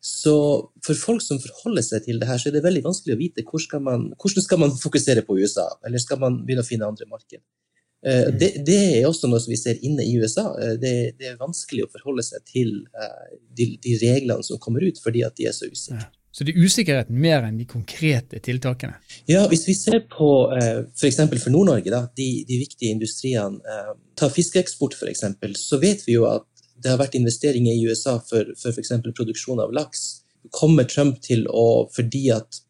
Så 0.00 0.34
for 0.86 0.96
folk 0.96 1.20
som 1.20 1.40
forholder 1.42 1.84
seg 1.84 2.06
til 2.06 2.20
det 2.20 2.28
her, 2.30 2.38
så 2.40 2.48
er 2.48 2.56
det 2.56 2.64
veldig 2.64 2.86
vanskelig 2.86 3.16
å 3.16 3.20
vite 3.20 3.44
hvor 3.44 3.60
skal 3.60 3.82
man, 3.84 4.06
hvordan 4.16 4.46
skal 4.46 4.62
man 4.62 4.78
fokusere 4.80 5.26
på 5.26 5.36
USA, 5.36 5.66
eller 5.84 6.00
skal 6.00 6.22
man 6.22 6.40
begynne 6.46 6.64
å 6.64 6.68
finne 6.70 6.88
andre 6.88 7.08
marked. 7.10 7.42
Eh, 8.06 8.28
mm. 8.28 8.38
Det, 8.38 8.52
det, 8.66 8.78
er 9.00 9.08
også 9.08 9.28
noe 9.28 9.40
som 9.42 9.52
vi 9.52 9.58
ser 9.60 9.80
inne 9.84 10.04
i 10.06 10.14
USA. 10.16 10.50
Eh, 10.60 10.76
det, 10.80 10.94
det 11.20 11.32
er 11.32 11.40
vanskelig 11.40 11.84
å 11.84 11.90
forholde 11.92 12.24
seg 12.24 12.46
til 12.48 12.72
eh, 12.96 13.36
de, 13.56 13.74
de, 13.82 13.98
reglene 14.00 14.46
som 14.46 14.60
kommer 14.62 14.84
ut, 14.86 15.00
fordi 15.02 15.24
at 15.26 15.36
de 15.36 15.50
er 15.50 15.56
så 15.56 15.68
usikre. 15.68 16.00
Ja. 16.06 16.16
Så 16.30 16.46
det 16.46 16.52
er 16.54 16.62
usikkerheten 16.62 17.16
mer 17.18 17.42
enn 17.42 17.56
de 17.58 17.64
konkrete 17.66 18.38
tiltakene? 18.38 19.00
Ja, 19.26 19.42
hvis 19.50 19.64
vi 19.66 19.74
ser 19.74 20.04
på 20.12 20.28
f.eks. 20.54 21.16
for, 21.18 21.40
for 21.42 21.50
Nord-Norge, 21.50 21.90
de, 22.14 22.28
de, 22.46 22.58
viktige 22.60 22.94
industriene. 22.94 23.58
Ta 24.14 24.28
fiskeeksport 24.30 24.94
f.eks., 24.94 25.24
så 25.58 25.80
vet 25.82 26.04
vi 26.06 26.14
jo 26.14 26.28
at 26.30 26.46
det 26.78 26.92
har 26.92 27.00
vært 27.02 27.18
investeringer 27.18 27.74
i 27.74 27.82
USA 27.90 28.14
for, 28.22 28.54
for 28.62 28.70
f.eks. 28.70 28.94
produksjon 29.10 29.58
av 29.66 29.74
laks. 29.74 30.04
Kommer 30.54 30.86
Trump 30.86 31.18
til 31.26 31.48
å, 31.50 31.90
fordi 31.90 32.28
at 32.36 32.62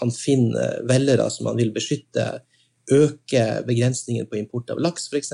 han 0.00 0.16
finner 0.16 0.80
velgere 0.88 1.28
som 1.30 1.52
han 1.52 1.60
vil 1.60 1.74
beskytte, 1.76 2.40
øke 2.90 3.44
begrensningen 3.66 4.26
på 4.26 4.40
import 4.40 4.70
av 4.74 4.80
laks, 4.82 5.08
f.eks. 5.12 5.32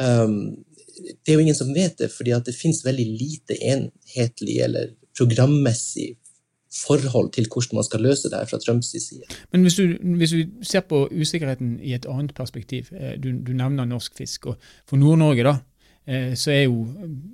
Um, 0.00 0.64
det 0.96 1.32
er 1.32 1.36
jo 1.36 1.44
ingen 1.44 1.58
som 1.58 1.74
vet 1.74 1.98
det, 2.00 2.10
fordi 2.12 2.36
det 2.46 2.56
finnes 2.56 2.84
veldig 2.84 3.06
lite 3.20 3.56
enhetlig 3.60 4.60
eller 4.64 4.94
programmessig 5.16 6.14
forhold 6.86 7.32
til 7.32 7.46
hvordan 7.52 7.78
man 7.78 7.84
skal 7.84 8.02
løse 8.04 8.30
det 8.30 8.38
her 8.38 8.48
fra 8.50 8.58
Trumps 8.58 8.86
side. 8.86 9.22
Men 9.52 9.60
hvis 9.60 9.74
du, 9.74 9.96
hvis 10.16 10.30
du 10.30 10.42
ser 10.62 10.80
på 10.80 11.08
usikkerheten 11.12 11.78
i 11.80 11.94
et 11.94 12.06
annet 12.08 12.34
perspektiv, 12.34 12.90
eh, 12.92 13.14
du, 13.22 13.30
du 13.46 13.52
nevner 13.52 13.84
norsk 13.84 14.16
fisk. 14.16 14.46
og 14.46 14.56
For 14.88 14.96
Nord-Norge 14.96 15.42
da, 15.46 15.54
eh, 16.06 16.34
så 16.34 16.50
er 16.50 16.62
jo 16.62 16.84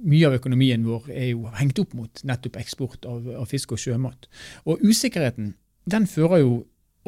mye 0.04 0.26
av 0.28 0.36
økonomien 0.38 0.84
vår 0.86 1.10
er 1.10 1.32
jo 1.32 1.48
hengt 1.58 1.78
opp 1.78 1.94
mot 1.94 2.24
nettopp 2.24 2.60
eksport 2.60 3.06
av, 3.08 3.26
av 3.42 3.48
fisk 3.50 3.72
og 3.72 3.82
sjømat. 3.82 4.28
Og 4.66 4.84
usikkerheten 4.84 5.54
den 5.90 6.06
fører 6.06 6.44
jo 6.44 6.52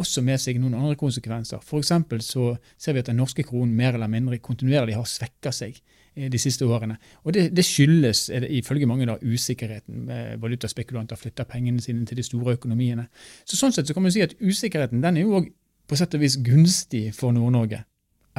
også 0.00 0.22
med 0.26 0.40
seg 0.42 0.60
noen 0.60 0.76
andre 0.78 0.96
konsekvenser. 0.98 1.62
F.eks. 1.62 1.92
så 2.26 2.54
ser 2.76 2.96
vi 2.96 3.02
at 3.02 3.10
den 3.10 3.20
norske 3.20 3.44
kronen 3.46 3.74
mer 3.76 3.94
eller 3.94 4.10
mindre 4.10 4.38
kontinuerlig 4.42 4.96
har 4.98 5.06
svekka 5.08 5.52
seg 5.54 5.76
eh, 6.14 6.30
de 6.30 6.40
siste 6.40 6.66
årene. 6.66 6.98
Og 7.24 7.34
Det, 7.36 7.48
det 7.54 7.66
skyldes 7.66 8.26
det, 8.32 8.50
ifølge 8.60 8.88
mange 8.90 9.06
da, 9.10 9.18
usikkerheten. 9.22 10.08
Valutaspekulanter 10.42 11.20
flytter 11.20 11.48
pengene 11.48 11.82
sine 11.82 12.06
til 12.06 12.18
de 12.18 12.26
store 12.26 12.56
økonomiene. 12.58 13.08
Så 13.44 13.60
Sånn 13.60 13.74
sett 13.74 13.86
så 13.86 13.96
kan 13.96 14.06
man 14.06 14.14
si 14.14 14.24
at 14.24 14.34
usikkerheten 14.40 15.04
den 15.04 15.20
er 15.20 15.28
jo 15.28 15.38
også 15.42 15.60
på 15.84 15.98
sett 15.98 16.16
og 16.16 16.22
vis 16.24 16.38
gunstig 16.40 17.10
for 17.16 17.34
Nord-Norge. 17.36 17.84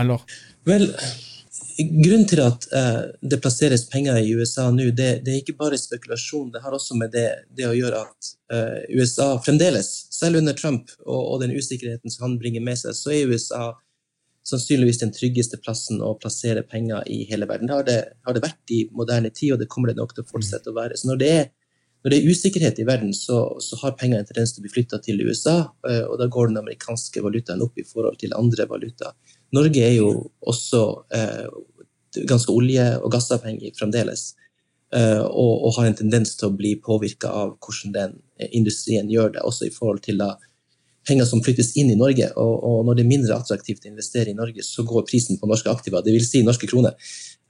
Eller? 0.01 0.21
Vel, 0.67 0.89
Grunnen 1.75 2.23
til 2.27 2.39
at 2.39 2.65
eh, 2.75 3.01
det 3.31 3.41
plasseres 3.43 3.85
penger 3.91 4.17
i 4.21 4.31
USA 4.35 4.69
nå, 4.71 4.89
det, 4.95 5.09
det, 5.25 5.33
er 5.33 5.41
ikke 5.41 5.57
bare 5.59 5.79
spekulasjon. 5.79 6.53
Det 6.53 6.61
har 6.63 6.75
også 6.75 6.95
med 6.99 7.11
det, 7.11 7.27
det 7.55 7.67
å 7.67 7.75
gjøre 7.75 7.99
at 8.05 8.29
eh, 8.55 8.95
USA 8.95 9.33
fremdeles, 9.43 9.89
selv 10.15 10.39
under 10.41 10.55
Trump 10.57 10.91
og, 11.05 11.19
og, 11.19 11.41
den 11.43 11.55
usikkerheten 11.55 12.13
som 12.13 12.29
han 12.29 12.37
bringer 12.41 12.63
med 12.63 12.79
seg, 12.79 12.95
så 12.97 13.13
er 13.13 13.31
USA 13.31 13.65
sannsynligvis 14.45 15.01
den 15.01 15.13
tryggeste 15.13 15.57
plassen 15.61 16.01
å 16.05 16.13
plassere 16.21 16.61
penger 16.69 17.05
i 17.09 17.23
hele 17.29 17.47
verden. 17.49 17.69
Det 17.69 17.75
har 17.75 17.85
det, 17.87 17.99
har 18.27 18.35
det 18.37 18.43
vært 18.43 18.73
i 18.73 18.83
moderne 18.93 19.31
tid, 19.33 19.55
og 19.55 19.61
det 19.61 19.69
kommer 19.71 19.89
det 19.89 19.97
nok 19.97 20.13
til 20.13 20.25
å 20.25 20.29
fortsette 20.29 20.69
å 20.69 20.75
være. 20.77 20.97
Så 20.99 21.09
når 21.09 21.21
det 21.21 21.29
er, 21.33 21.47
når 22.05 22.13
det 22.13 22.19
er 22.19 22.29
usikkerhet 22.29 22.81
i 22.81 22.85
verden, 22.85 23.13
så, 23.17 23.39
så 23.65 23.79
har 23.81 23.95
penger 23.97 24.21
en 24.21 24.29
tendens 24.29 24.53
til 24.53 24.61
å 24.61 24.67
bli 24.67 24.73
flytta 24.75 25.01
til 25.01 25.23
USA, 25.25 25.55
uh, 25.89 26.03
og 26.05 26.19
da 26.21 26.29
går 26.29 26.51
den 26.51 26.61
amerikanske 26.61 27.25
valutaen 27.25 27.65
opp 27.65 27.81
i 27.81 27.87
forhold 27.89 28.21
til 28.21 28.37
andre 28.37 28.69
valutaer. 28.69 29.17
Norge 29.57 29.81
er 29.81 29.95
jo 29.95 30.09
også 30.45 30.81
eh, 31.15 31.45
ganske 32.27 32.51
olje- 32.51 32.97
og 32.99 33.11
gassavhengig 33.13 33.73
fremdeles. 33.77 34.33
Eh, 34.93 35.21
og, 35.21 35.53
og, 35.65 35.71
har 35.77 35.89
en 35.89 35.97
tendens 35.97 36.35
til 36.37 36.49
å 36.49 36.55
bli 36.55 36.75
påvirka 36.81 37.31
av 37.33 37.55
hvordan 37.63 37.95
den 37.95 38.19
industrien 38.53 39.09
gjør 39.09 39.33
det, 39.35 39.41
også 39.47 39.67
i 39.67 39.73
forhold 39.73 40.03
til 40.05 40.19
da, 40.21 40.35
penger 41.07 41.27
som 41.29 41.41
flyttes 41.45 41.73
inn 41.79 41.91
i 41.93 41.97
Norge. 41.99 42.29
Og, 42.41 42.55
og, 42.55 42.79
når 42.87 42.99
det 42.99 43.05
er 43.05 43.11
mindre 43.11 43.37
attraktivt 43.39 43.85
å 43.85 43.91
investere 43.91 44.31
i 44.31 44.37
Norge, 44.37 44.65
så 44.65 44.85
går 44.87 45.07
prisen 45.09 45.39
på 45.41 45.49
norske 45.49 45.71
aktiva, 45.71 46.03
dvs. 46.05 46.29
Si 46.31 46.43
norske 46.45 46.69
kroner, 46.69 46.97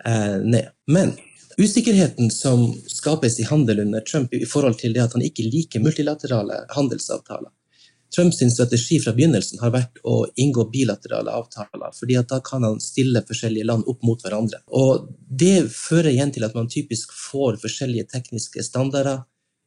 eh, 0.05 0.37
ned. 0.43 0.71
Men 0.91 1.15
usikkerheten 1.59 2.31
som 2.33 2.67
skapes 2.91 3.39
i 3.39 3.47
handel 3.47 3.83
under 3.85 4.03
Trump 4.07 4.33
i 4.35 4.45
forhold 4.47 4.79
til 4.81 4.95
det 4.95 5.03
at 5.05 5.15
han 5.15 5.23
ikke 5.23 5.47
liker 5.47 5.83
multilaterale 5.83 6.65
handelsavtaler, 6.75 7.51
Trumps 8.13 8.39
strategi 8.53 8.99
fra 9.03 9.13
begynnelsen 9.15 9.59
har 9.59 9.73
vært 9.73 9.99
å 10.07 10.23
inngå 10.39 10.67
bilaterale 10.71 11.33
avtaler, 11.35 11.91
fordi 11.97 12.17
da 12.29 12.39
kan 12.45 12.63
han 12.63 12.79
stille 12.83 13.23
forskjellige 13.27 13.67
land 13.67 13.87
opp 13.91 14.03
mot 14.03 14.21
hverandre. 14.21 14.61
Og 14.71 15.09
Det 15.29 15.67
fører 15.71 16.13
igjen 16.13 16.31
til 16.31 16.45
at 16.47 16.55
man 16.55 16.69
typisk 16.71 17.11
får 17.11 17.57
forskjellige 17.59 18.07
tekniske 18.13 18.63
standarder, 18.63 19.25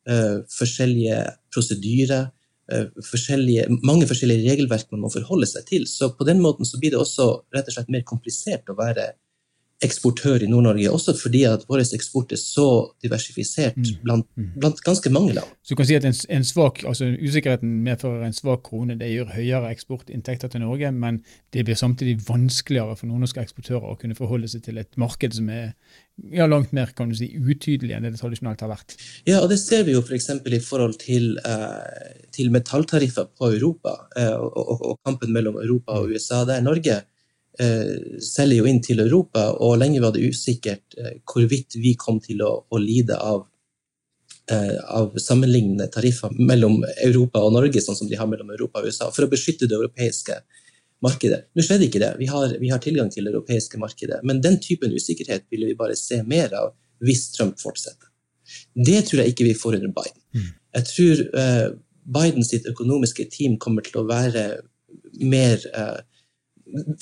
uh, 0.08 0.38
forskjellige 0.48 1.18
prosedyrer, 1.52 2.30
uh, 2.72 2.86
forskjellige, 3.04 3.66
mange 3.82 4.08
forskjellige 4.08 4.48
regelverk 4.48 4.88
man 4.94 5.04
må 5.04 5.12
forholde 5.12 5.46
seg 5.50 5.66
til. 5.68 5.84
Så 5.86 6.14
på 6.16 6.24
den 6.24 6.40
måten 6.40 6.64
så 6.64 6.80
blir 6.80 6.94
det 6.94 7.02
også 7.02 7.28
rett 7.54 7.68
og 7.68 7.76
slett 7.76 7.92
mer 7.92 8.06
komplisert 8.08 8.70
å 8.70 8.78
være 8.78 9.10
eksportør 9.84 10.42
i 10.42 10.48
Nord-Norge, 10.50 10.90
også 10.90 11.14
fordi 11.14 11.44
at 11.46 11.62
vår 11.70 11.84
eksport 11.94 12.32
er 12.34 12.40
så 12.40 12.66
diversifisert 13.04 13.76
mm. 13.78 14.00
blant, 14.02 14.26
mm. 14.34 14.48
blant 14.58 14.80
ganske 14.82 15.10
mange 15.14 15.36
land. 15.36 15.52
Så 15.62 15.74
du 15.74 15.78
kan 15.78 15.86
si 15.86 15.98
at 15.98 16.06
en, 16.08 16.16
en 16.34 16.46
svak, 16.46 16.82
altså 16.88 17.12
Usikkerheten 17.14 17.76
medfører 17.86 18.24
en 18.26 18.34
svak 18.34 18.64
krone. 18.66 18.96
Det 18.98 19.10
gjør 19.12 19.30
høyere 19.36 19.70
eksportinntekter 19.70 20.50
til 20.50 20.64
Norge, 20.64 20.90
men 20.90 21.20
det 21.54 21.62
blir 21.68 21.78
samtidig 21.78 22.18
vanskeligere 22.26 22.96
for 22.98 23.10
nordnorske 23.10 23.44
eksportører 23.44 23.92
å 23.92 23.98
kunne 24.00 24.18
forholde 24.18 24.50
seg 24.50 24.64
til 24.66 24.80
et 24.82 24.98
marked 24.98 25.36
som 25.38 25.50
er 25.54 25.70
ja, 26.34 26.48
langt 26.50 26.72
mer 26.74 26.90
kan 26.96 27.12
du 27.12 27.14
si, 27.14 27.28
utydelig 27.38 27.94
enn 27.94 28.06
det 28.06 28.16
det 28.16 28.22
tradisjonelt 28.22 28.64
har 28.64 28.72
vært. 28.72 28.96
Ja, 29.28 29.38
og 29.44 29.52
det 29.52 29.60
ser 29.62 29.84
vi 29.86 29.94
jo 29.94 30.02
f.eks. 30.02 30.26
For 30.42 30.56
i 30.56 30.62
forhold 30.64 30.98
til, 31.02 31.36
eh, 31.46 32.24
til 32.34 32.50
metalltariffer 32.54 33.30
på 33.38 33.52
Europa 33.54 33.94
eh, 34.18 34.34
og, 34.34 34.58
og, 34.58 34.82
og, 34.90 34.98
kampen 35.06 35.30
mellom 35.34 35.60
Europa 35.62 36.00
og 36.00 36.10
USA. 36.14 36.42
Der 36.48 36.64
Norge 36.66 37.02
selger 38.22 38.60
jo 38.60 38.66
inn 38.70 38.80
til 38.84 39.00
Europa, 39.02 39.48
og 39.64 39.78
lenge 39.80 40.02
var 40.04 40.14
det 40.14 40.26
usikkert 40.30 40.98
eh, 40.98 41.16
hvorvidt 41.26 41.78
vi 41.82 41.94
kom 41.98 42.20
til 42.22 42.42
å, 42.46 42.52
å 42.68 42.82
lide 42.82 43.18
av, 43.18 43.46
av 44.48 45.18
sammenlignende 45.20 45.90
tariffer 45.92 46.32
mellom 46.38 46.78
Europa 47.04 47.42
og 47.44 47.52
Norge, 47.52 47.82
sånn 47.84 47.98
som 47.98 48.08
de 48.08 48.16
har 48.16 48.30
mellom 48.30 48.48
Europa 48.54 48.80
og 48.80 48.88
USA, 48.88 49.10
for 49.12 49.26
å 49.26 49.32
beskytte 49.32 49.68
det 49.68 49.76
europeiske 49.76 50.38
markedet. 51.04 51.42
Nå 51.54 51.64
skjedde 51.64 51.88
ikke 51.88 52.02
det. 52.02 52.12
Vi 52.18 52.28
har, 52.30 52.54
vi 52.60 52.70
har 52.72 52.80
tilgang 52.82 53.10
til 53.12 53.26
det 53.26 53.34
europeiske 53.34 53.80
markedet. 53.80 54.20
Men 54.26 54.40
den 54.44 54.58
typen 54.62 54.94
usikkerhet 54.94 55.46
ville 55.52 55.68
vi 55.68 55.76
bare 55.78 55.96
se 55.98 56.22
mer 56.26 56.54
av 56.58 56.72
hvis 57.04 57.28
Trump 57.34 57.60
fortsetter. 57.60 58.08
Det 58.74 59.02
tror 59.06 59.22
jeg 59.22 59.34
ikke 59.34 59.46
vi 59.50 59.58
får 59.58 59.78
under 59.78 59.92
Biden. 59.94 60.22
Mm. 60.34 60.48
Jeg 60.78 60.88
tror 60.90 61.22
uh, 61.36 61.66
Bidens 62.18 62.52
økonomiske 62.56 63.28
team 63.32 63.58
kommer 63.60 63.84
til 63.84 64.00
å 64.00 64.06
være 64.08 64.46
mer 65.20 65.62
uh, 65.74 66.00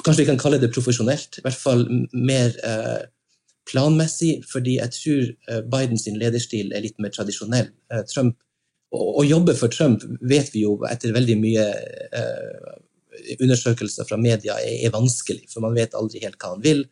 Kanskje 0.05 0.23
vi 0.23 0.29
kan 0.31 0.41
kalle 0.41 0.61
det 0.63 0.73
profesjonelt. 0.75 1.41
I 1.41 1.45
hvert 1.47 1.61
fall 1.61 1.85
mer 2.13 2.57
uh, 2.63 3.05
planmessig, 3.67 4.41
fordi 4.47 4.77
jeg 4.79 4.95
tror 4.95 5.63
Bidens 5.73 6.07
lederstil 6.07 6.71
er 6.71 6.85
litt 6.85 7.01
mer 7.03 7.11
tradisjonell. 7.15 7.73
Trump, 8.13 8.37
å, 8.95 9.25
jobbe 9.27 9.57
for 9.59 9.73
Trump 9.75 10.05
vet 10.23 10.53
vi 10.55 10.63
jo 10.63 10.77
etter 10.87 11.11
veldig 11.17 11.35
mye 11.41 11.65
undersøkelser 13.43 14.07
fra 14.07 14.19
media 14.21 14.55
er, 14.63 14.93
vanskelig, 14.95 15.49
for 15.51 15.65
man 15.65 15.75
vet 15.75 15.97
aldri 15.99 16.23
helt 16.23 16.39
hva 16.39 16.53
han 16.55 16.63
vil. 16.63 16.85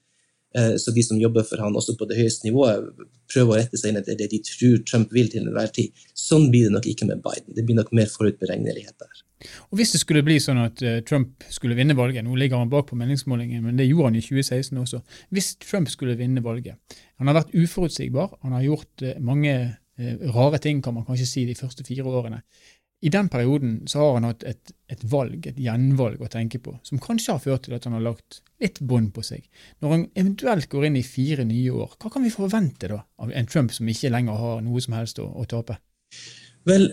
Eh, 0.58 0.76
så 0.76 0.90
de 0.94 1.02
som 1.02 1.18
jobber 1.18 1.42
for 1.46 1.58
han 1.62 1.74
også 1.74 1.96
på 1.98 2.06
det 2.06 2.18
høyeste 2.18 2.46
nivået, 2.46 2.86
prøver 3.32 3.50
å 3.50 3.58
rette 3.58 3.78
seg 3.80 3.90
inn 3.90 3.98
etter 3.98 4.18
det 4.18 4.30
de 4.30 4.40
tror 4.46 4.82
Trump 4.86 5.14
vil 5.14 5.30
til 5.32 5.42
enhver 5.42 5.70
tid. 5.74 6.04
Sånn 6.14 6.46
blir 6.52 6.68
det 6.68 6.74
nok 6.76 6.86
ikke 6.90 7.08
med 7.08 7.22
Biden. 7.24 7.54
Det 7.56 7.64
blir 7.66 7.78
nok 7.80 7.90
mer 7.96 8.10
forutberegnelighet 8.12 8.94
der. 9.02 9.22
Og 9.68 9.78
Hvis 9.80 9.92
det 9.92 10.00
skulle 10.00 10.22
bli 10.24 10.38
sånn 10.40 10.62
at 10.62 10.80
uh, 10.86 11.00
Trump 11.04 11.44
skulle 11.52 11.76
vinne 11.76 11.96
valget, 11.98 12.24
nå 12.24 12.36
ligger 12.38 12.62
han 12.62 12.70
bak 12.72 12.86
på 12.88 12.96
meningsmålingen, 12.96 13.64
men 13.66 13.80
det 13.80 13.88
gjorde 13.90 14.12
han 14.12 14.20
i 14.20 14.22
2016 14.24 14.78
også. 14.80 15.02
Hvis 15.34 15.50
Trump 15.64 15.90
skulle 15.92 16.16
vinne 16.16 16.44
valget 16.44 16.78
Han 17.18 17.28
har 17.28 17.42
vært 17.42 17.52
uforutsigbar, 17.52 18.38
han 18.46 18.54
har 18.56 18.64
gjort 18.64 19.04
uh, 19.04 19.16
mange 19.20 19.56
rare 20.34 20.58
ting, 20.58 20.80
kan 20.82 20.94
man 20.94 21.04
kanskje 21.06 21.26
si, 21.28 21.42
de 21.46 21.54
første 21.54 21.84
fire 21.86 22.02
årene. 22.02 22.40
I 23.04 23.10
den 23.12 23.28
perioden 23.28 23.82
så 23.86 23.98
har 23.98 24.14
han 24.16 24.24
hatt 24.24 24.44
et, 24.48 24.70
et, 24.88 25.02
valg, 25.12 25.44
et 25.44 25.58
gjenvalg 25.60 26.22
å 26.24 26.28
tenke 26.32 26.56
på, 26.64 26.72
som 26.88 27.00
kanskje 27.02 27.34
har 27.34 27.42
ført 27.42 27.66
til 27.66 27.74
at 27.76 27.84
han 27.84 27.98
har 27.98 28.04
lagt 28.06 28.38
litt 28.64 28.80
bånd 28.80 29.10
på 29.12 29.20
seg. 29.26 29.42
Når 29.84 29.92
han 29.92 30.04
eventuelt 30.16 30.70
går 30.72 30.86
inn 30.88 30.96
i 30.96 31.04
fire 31.04 31.44
nye 31.44 31.74
år, 31.84 31.98
hva 32.00 32.12
kan 32.14 32.24
vi 32.24 32.32
forvente 32.32 32.88
da 32.88 33.02
av 33.20 33.34
en 33.36 33.50
Trump 33.50 33.74
som 33.76 33.90
ikke 33.92 34.12
lenger 34.14 34.40
har 34.40 34.64
noe 34.64 34.80
som 34.80 34.96
helst 34.96 35.20
å, 35.20 35.26
å 35.28 35.44
tape? 35.50 35.76
Vel, 36.64 36.88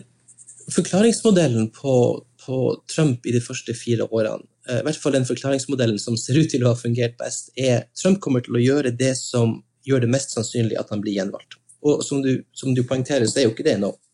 forklaringsmodellen 0.75 1.71
på, 1.79 1.95
på, 2.43 2.59
Trump 2.91 3.31
i 3.31 3.37
de 3.37 3.43
første 3.47 3.77
fire 3.79 4.09
årene, 4.11 4.43
eh, 4.67 4.81
i 4.81 4.85
hvert 4.89 4.99
fall 4.99 5.15
den 5.15 5.29
forklaringsmodellen 5.31 6.01
som 6.01 6.19
ser 6.19 6.43
ut 6.43 6.51
til 6.51 6.67
å 6.67 6.73
ha 6.73 6.81
fungert 6.81 7.15
best, 7.23 7.53
er 7.55 7.87
Trump 7.95 8.19
kommer 8.19 8.43
til 8.43 8.59
å 8.59 8.65
gjøre 8.67 8.91
det 8.91 9.15
som 9.21 9.61
gjør 9.87 10.03
det 10.03 10.11
mest 10.11 10.35
sannsynlig 10.35 10.75
at 10.75 10.91
han 10.91 10.99
blir 10.99 11.21
gjenvalgt. 11.21 11.55
Og 11.87 12.03
som 12.03 12.19
du, 12.21 12.33
som 12.51 12.75
du 12.75 12.83
poengterer, 12.83 13.31
så 13.31 13.39
er 13.39 13.47
jo 13.47 13.55
ikke 13.55 13.71
det 13.71 13.79
nå 13.79 13.95
Eh, 13.95 14.10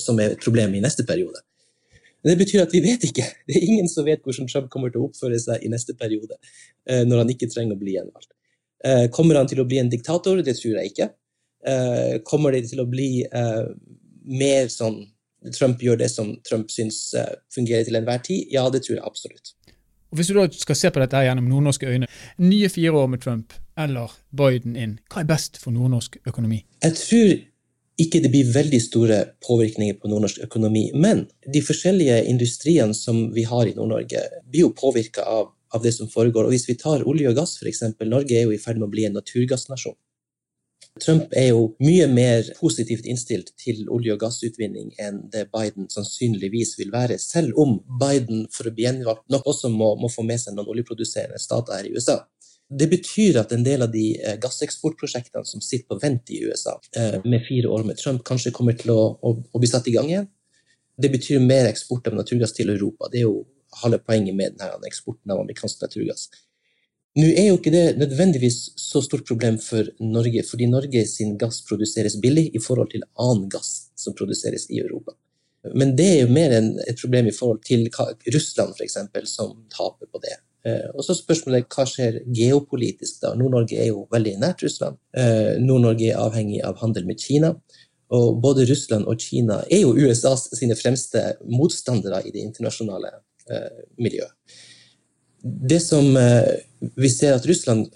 som 0.00 0.18
er 0.20 0.32
et 0.32 0.42
problem 0.42 0.74
i 0.74 0.80
neste 0.80 1.04
periode. 1.06 1.42
Men 2.22 2.32
det 2.32 2.38
betyr 2.44 2.64
at 2.64 2.74
vi 2.74 2.80
vet 2.82 3.04
ikke. 3.08 3.26
Det 3.46 3.56
er 3.56 3.66
ingen 3.68 3.88
som 3.90 4.06
vet 4.06 4.24
hvordan 4.24 4.48
Trump 4.50 4.70
kommer 4.72 4.90
til 4.92 5.02
å 5.02 5.08
oppføre 5.08 5.38
seg 5.42 5.62
i 5.62 5.70
neste 5.72 5.94
periode, 5.98 6.38
eh, 6.88 7.04
når 7.06 7.22
han 7.22 7.32
ikke 7.34 7.50
trenger 7.52 7.78
å 7.78 7.80
bli 7.80 7.94
gjenvalgt. 7.94 8.32
Eh, 8.84 9.06
kommer 9.14 9.38
han 9.38 9.50
til 9.50 9.62
å 9.62 9.66
bli 9.68 9.78
en 9.82 9.90
diktator? 9.92 10.42
Det 10.42 10.56
tror 10.58 10.80
jeg 10.80 10.94
ikke. 10.94 11.12
Kommer 12.24 12.54
det 12.54 12.68
til 12.70 12.78
å 12.80 12.84
bli 12.88 13.26
mer 14.30 14.68
sånn 14.70 15.00
Trump 15.52 15.82
gjør 15.82 15.98
det 15.98 16.06
som 16.08 16.30
Trump 16.46 16.70
syns 16.70 17.00
fungerer 17.52 17.84
til 17.84 17.98
enhver 17.98 18.22
tid? 18.24 18.46
Ja, 18.54 18.62
det 18.70 18.84
tror 18.86 18.94
jeg 18.94 19.04
absolutt. 19.04 19.50
Og 20.08 20.16
Hvis 20.16 20.30
du 20.30 20.38
da 20.38 20.46
skal 20.54 20.78
se 20.78 20.92
på 20.94 21.02
dette 21.02 21.24
gjennom 21.26 21.50
nordnorske 21.50 21.90
øyne, 21.90 22.06
nye 22.38 22.70
fire 22.72 22.94
år 23.02 23.10
med 23.10 23.20
Trump 23.26 23.52
eller 23.76 24.14
Biden 24.30 24.78
inn, 24.78 24.94
hva 25.10 25.24
er 25.24 25.28
best 25.28 25.58
for 25.60 25.74
nordnorsk 25.74 26.20
økonomi? 26.30 26.62
Jeg 26.86 26.94
tror 27.02 27.34
ikke 27.98 28.20
det 28.22 28.30
blir 28.30 28.50
veldig 28.54 28.78
store 28.82 29.18
påvirkninger 29.44 29.98
på 29.98 30.10
nordnorsk 30.10 30.42
økonomi. 30.46 30.88
Men 30.94 31.24
de 31.52 31.62
forskjellige 31.64 32.20
industriene 32.30 32.94
som 32.94 33.24
vi 33.34 33.46
har 33.48 33.66
i 33.66 33.74
Nord-Norge, 33.74 34.22
blir 34.46 34.68
jo 34.68 34.74
påvirka 34.76 35.24
av, 35.26 35.50
av, 35.74 35.82
det 35.82 35.94
som 35.96 36.10
foregår. 36.10 36.46
Og 36.46 36.54
hvis 36.54 36.68
vi 36.68 36.78
tar 36.78 37.06
olje 37.08 37.30
og 37.30 37.40
gass, 37.40 37.56
f.eks. 37.58 37.82
Norge 38.06 38.38
er 38.38 38.46
jo 38.46 38.54
i 38.54 38.60
ferd 38.62 38.78
med 38.78 38.86
å 38.86 38.92
bli 38.92 39.08
en 39.08 39.18
naturgassnasjon. 39.18 39.98
Trump 41.02 41.34
er 41.36 41.50
jo 41.52 41.64
mye 41.82 42.06
mer 42.10 42.46
positivt 42.58 43.06
innstilt 43.06 43.52
til 43.60 43.84
olje- 43.94 44.14
og 44.14 44.22
gassutvinning 44.22 44.90
enn 45.02 45.20
det 45.32 45.44
Biden 45.54 45.86
sannsynligvis 45.92 46.74
vil 46.78 46.90
være, 46.94 47.18
selv 47.22 47.58
om 47.58 47.76
Biden 48.00 48.46
for 48.54 48.66
å 48.66 48.74
bli 48.74 48.86
gjenvalgt 48.86 49.26
nok 49.30 49.46
også 49.46 49.70
må, 49.74 49.92
må 50.00 50.10
få 50.10 50.26
med 50.26 50.42
seg 50.42 50.56
noen 50.56 50.70
oljeproduserende 50.74 51.38
stater 51.42 51.78
her 51.78 51.86
i 51.86 51.94
USA. 51.94 52.18
Det 52.68 52.88
betyr 52.90 53.38
at 53.40 53.52
en 53.56 53.62
del 53.64 53.82
av 53.86 53.92
de 53.92 54.10
eh, 54.20 54.34
gasseksportprosjektene 54.42 55.46
som 55.48 55.62
sitter 55.64 55.88
på 55.88 56.00
vent 56.02 56.28
i 56.34 56.42
USA 56.44 56.74
eh, 56.96 57.16
med 57.24 57.46
fire 57.46 57.70
år 57.72 57.86
med 57.88 57.96
Trump, 57.96 58.20
kanskje 58.28 58.52
kommer 58.52 58.76
til 58.76 58.92
å, 58.92 59.04
å, 59.24 59.32
å 59.40 59.62
bli 59.62 59.70
satt 59.70 59.88
i 59.88 59.94
gang 59.94 60.10
igjen. 60.10 60.26
Det 60.98 61.08
betyr 61.14 61.40
mer 61.40 61.68
eksport 61.70 62.10
av 62.10 62.18
naturgass 62.18 62.52
til 62.56 62.74
Europa. 62.74 63.08
Det 63.08 63.22
er 63.22 63.24
jo 63.28 63.46
halve 63.82 64.00
poenget 64.04 64.36
med 64.36 64.58
denne 64.60 64.88
eksporten 64.88 65.32
av 65.32 65.40
amerikansk 65.40 65.80
naturgass. 65.86 66.26
Nå 67.18 67.24
er 67.32 67.48
jo 67.48 67.56
ikke 67.56 67.72
det 67.72 67.96
nødvendigvis 67.98 68.58
så 68.78 69.00
stort 69.02 69.24
problem 69.26 69.56
for 69.62 69.88
Norge, 70.04 70.44
fordi 70.46 70.68
Norge 70.70 71.06
sin 71.08 71.38
gass 71.40 71.62
produseres 71.66 72.18
billig 72.20 72.50
i 72.54 72.60
forhold 72.62 72.92
til 72.92 73.06
annen 73.18 73.48
gass 73.50 73.88
som 73.98 74.14
produseres 74.18 74.68
i 74.70 74.82
Europa. 74.82 75.16
Men 75.74 75.96
det 75.98 76.06
er 76.12 76.20
jo 76.20 76.34
mer 76.34 76.54
et 76.54 77.00
problem 77.00 77.30
i 77.30 77.34
forhold 77.34 77.64
til 77.66 77.88
Russland, 78.34 78.76
f.eks., 78.76 79.00
som 79.32 79.56
taper 79.72 80.06
på 80.06 80.20
det. 80.22 80.36
Eh, 80.66 80.88
og 80.94 81.04
så 81.06 81.14
spørsmålet 81.16 81.68
hva 81.70 81.84
skjer 81.86 82.22
geopolitisk 82.34 83.22
da? 83.22 83.34
Nord-Norge 83.38 83.78
er 83.78 83.90
jo 83.92 84.06
veldig 84.12 84.34
nært 84.42 84.64
Russland. 84.66 84.98
Eh, 85.16 85.54
Nord-Norge 85.62 86.10
er 86.10 86.22
avhengig 86.22 86.62
av 86.66 86.80
handel 86.82 87.06
med 87.08 87.22
Kina. 87.22 87.54
Og 88.14 88.40
både 88.42 88.64
Russland 88.70 89.06
og 89.10 89.20
Kina 89.20 89.60
er 89.68 89.84
jo 89.84 89.94
USAs 89.94 90.48
sine 90.56 90.76
fremste 90.78 91.22
motstandere 91.44 92.22
i 92.24 92.32
det 92.32 92.42
internasjonale 92.46 93.12
eh, 93.52 93.84
miljøet. 94.00 94.32
Det 95.38 95.78
som 95.78 96.08
vi 96.98 97.08
ser 97.12 97.36
at 97.36 97.44
Russland 97.46 97.92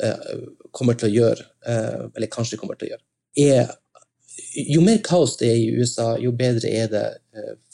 kommer 0.71 0.95
til 0.95 1.09
å 1.09 1.11
gjøre, 1.11 1.47
eller 1.67 2.31
kanskje 2.31 2.55
kommer 2.61 2.79
til 2.79 2.87
å 2.87 2.93
gjøre, 2.93 3.03
er 3.43 4.69
jo 4.71 4.85
mer 4.87 5.01
kaos 5.03 5.35
det 5.41 5.51
er 5.51 5.59
i 5.59 5.73
USA, 5.75 6.13
jo 6.23 6.31
bedre 6.39 6.71
er 6.71 6.87
det 6.93 7.03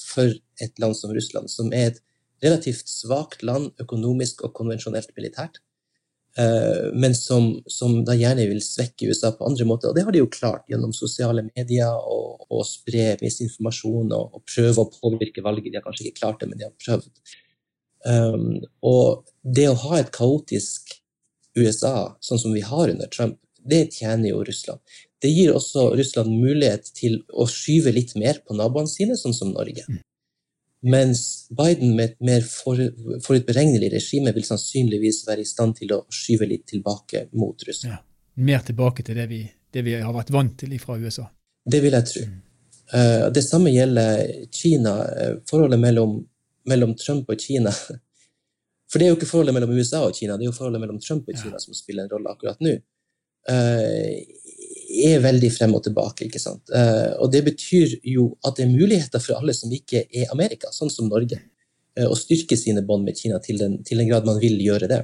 for 0.01 0.33
et 0.64 0.81
land 0.81 0.96
som 0.96 1.12
Russland, 1.12 1.53
som 1.53 1.68
er 1.77 1.90
et 1.90 2.01
relativt 2.44 2.90
svakt 2.90 3.42
land 3.46 3.72
økonomisk 3.83 4.44
og 4.46 4.55
konvensjonelt 4.57 5.11
militært, 5.16 5.59
eh, 6.38 6.88
men 6.94 7.16
som, 7.18 7.51
som, 7.70 7.98
da 8.07 8.16
gjerne 8.18 8.46
vil 8.51 8.62
svekke 8.64 9.11
USA 9.11 9.33
på 9.35 9.48
andre 9.48 9.66
måter. 9.68 9.90
Og 9.90 9.98
det 9.98 10.07
har 10.07 10.14
de 10.14 10.22
jo 10.22 10.31
klart 10.33 10.68
gjennom 10.70 10.94
sosiale 10.96 11.46
medier 11.51 11.98
og, 11.98 12.46
og 12.48 12.64
spre 12.68 13.11
misinformasjon 13.22 14.14
og, 14.14 14.38
og, 14.38 14.46
prøve 14.46 14.85
å 14.85 14.92
påvirke 14.94 15.44
valget. 15.44 15.72
De 15.72 15.81
har 15.81 15.87
kanskje 15.87 16.09
ikke 16.09 16.22
klart 16.22 16.40
det, 16.42 16.51
men 16.53 16.61
de 16.61 16.68
har 16.68 16.79
prøvd. 16.87 17.37
Um, 18.07 18.62
og 18.87 19.27
det 19.42 19.66
å 19.72 19.79
ha 19.88 19.98
et 19.98 20.14
kaotisk 20.14 20.94
USA, 21.59 22.14
sånn 22.22 22.38
som 22.38 22.55
vi 22.55 22.62
har 22.62 22.92
under 22.92 23.11
Trump, 23.11 23.40
det 23.68 23.88
tjener 23.98 24.31
jo 24.31 24.44
Russland. 24.46 24.81
Det 25.18 25.31
gir 25.33 25.51
også 25.51 25.90
Russland 25.98 26.31
mulighet 26.31 26.92
til 26.94 27.18
å 27.35 27.48
skyve 27.51 27.92
litt 27.94 28.14
mer 28.18 28.38
på 28.46 28.55
naboene 28.57 28.90
sine, 28.90 29.18
sånn 29.18 29.35
som 29.35 29.51
Norge. 29.51 29.83
Mens 30.87 31.49
Biden 31.51 31.97
med 31.97 32.05
et 32.05 32.21
mer 32.23 32.45
forutberegnelig 32.47 33.91
regime 33.97 34.31
vil 34.35 34.45
sannsynligvis 34.47 35.25
være 35.27 35.43
i 35.43 35.49
stand 35.49 35.75
til 35.81 35.95
å 35.97 36.05
skyve 36.14 36.47
litt 36.47 36.69
tilbake 36.71 37.25
mot 37.35 37.64
Russland. 37.67 37.97
Ja, 37.97 38.45
mer 38.47 38.62
tilbake 38.67 39.03
til 39.03 39.19
det 39.19 39.27
vi, 39.31 39.41
det 39.75 39.83
vi, 39.87 39.97
har 39.99 40.14
vært 40.14 40.31
vant 40.35 40.55
til 40.61 40.77
fra 40.79 40.95
USA? 41.03 41.27
Det 41.67 41.81
vil 41.83 41.97
jeg 41.99 42.09
tro. 42.12 42.27
Mm. 42.29 42.37
Uh, 42.88 43.25
det 43.35 43.43
samme 43.45 43.73
gjelder 43.75 44.23
Kina. 44.55 44.93
Eh, 45.12 45.33
forholdet 45.51 45.83
mellom, 45.83 46.14
mellom, 46.71 46.95
Trump 46.97 47.29
og 47.29 47.43
Kina 47.43 47.73
For 48.88 48.97
det 48.97 49.05
er 49.05 49.11
jo 49.11 49.19
ikke 49.19 49.29
forholdet 49.29 49.53
mellom 49.53 49.75
USA 49.77 50.07
og 50.07 50.14
Kina, 50.17 50.38
det 50.38 50.47
er 50.47 50.49
jo 50.49 50.57
forholdet 50.57 50.81
mellom 50.81 51.01
Trump 51.03 51.27
og 51.29 51.37
Kina 51.37 51.59
ja. 51.59 51.61
som 51.61 51.77
spiller 51.77 52.07
en 52.07 52.14
rolle 52.14 52.31
akkurat 52.33 52.62
nå. 52.64 52.79
Uh, 53.49 54.14
er 54.88 55.20
veldig 55.22 55.51
frem 55.53 55.74
og 55.77 55.85
tilbake. 55.85 56.27
ikke 56.27 56.40
sant? 56.42 56.64
Uh, 56.72 57.14
og 57.22 57.33
det 57.33 57.44
betyr 57.46 57.98
jo 58.09 58.31
at 58.46 58.57
det 58.57 58.66
er 58.66 58.72
muligheter 58.72 59.22
for 59.22 59.38
alle 59.38 59.55
som 59.57 59.72
ikke 59.72 60.07
er 60.09 60.33
Amerika, 60.33 60.72
sånn 60.72 60.92
som 60.92 61.11
Norge, 61.12 61.40
uh, 61.98 62.09
å 62.09 62.16
styrke 62.16 62.57
sine 62.57 62.85
bånd 62.87 63.05
med 63.09 63.18
Kina 63.18 63.40
til 63.44 63.61
den, 63.61 63.79
til 63.85 64.01
den, 64.01 64.09
grad 64.11 64.29
man 64.29 64.40
vil 64.42 64.59
gjøre 64.64 64.90
det. 64.90 65.03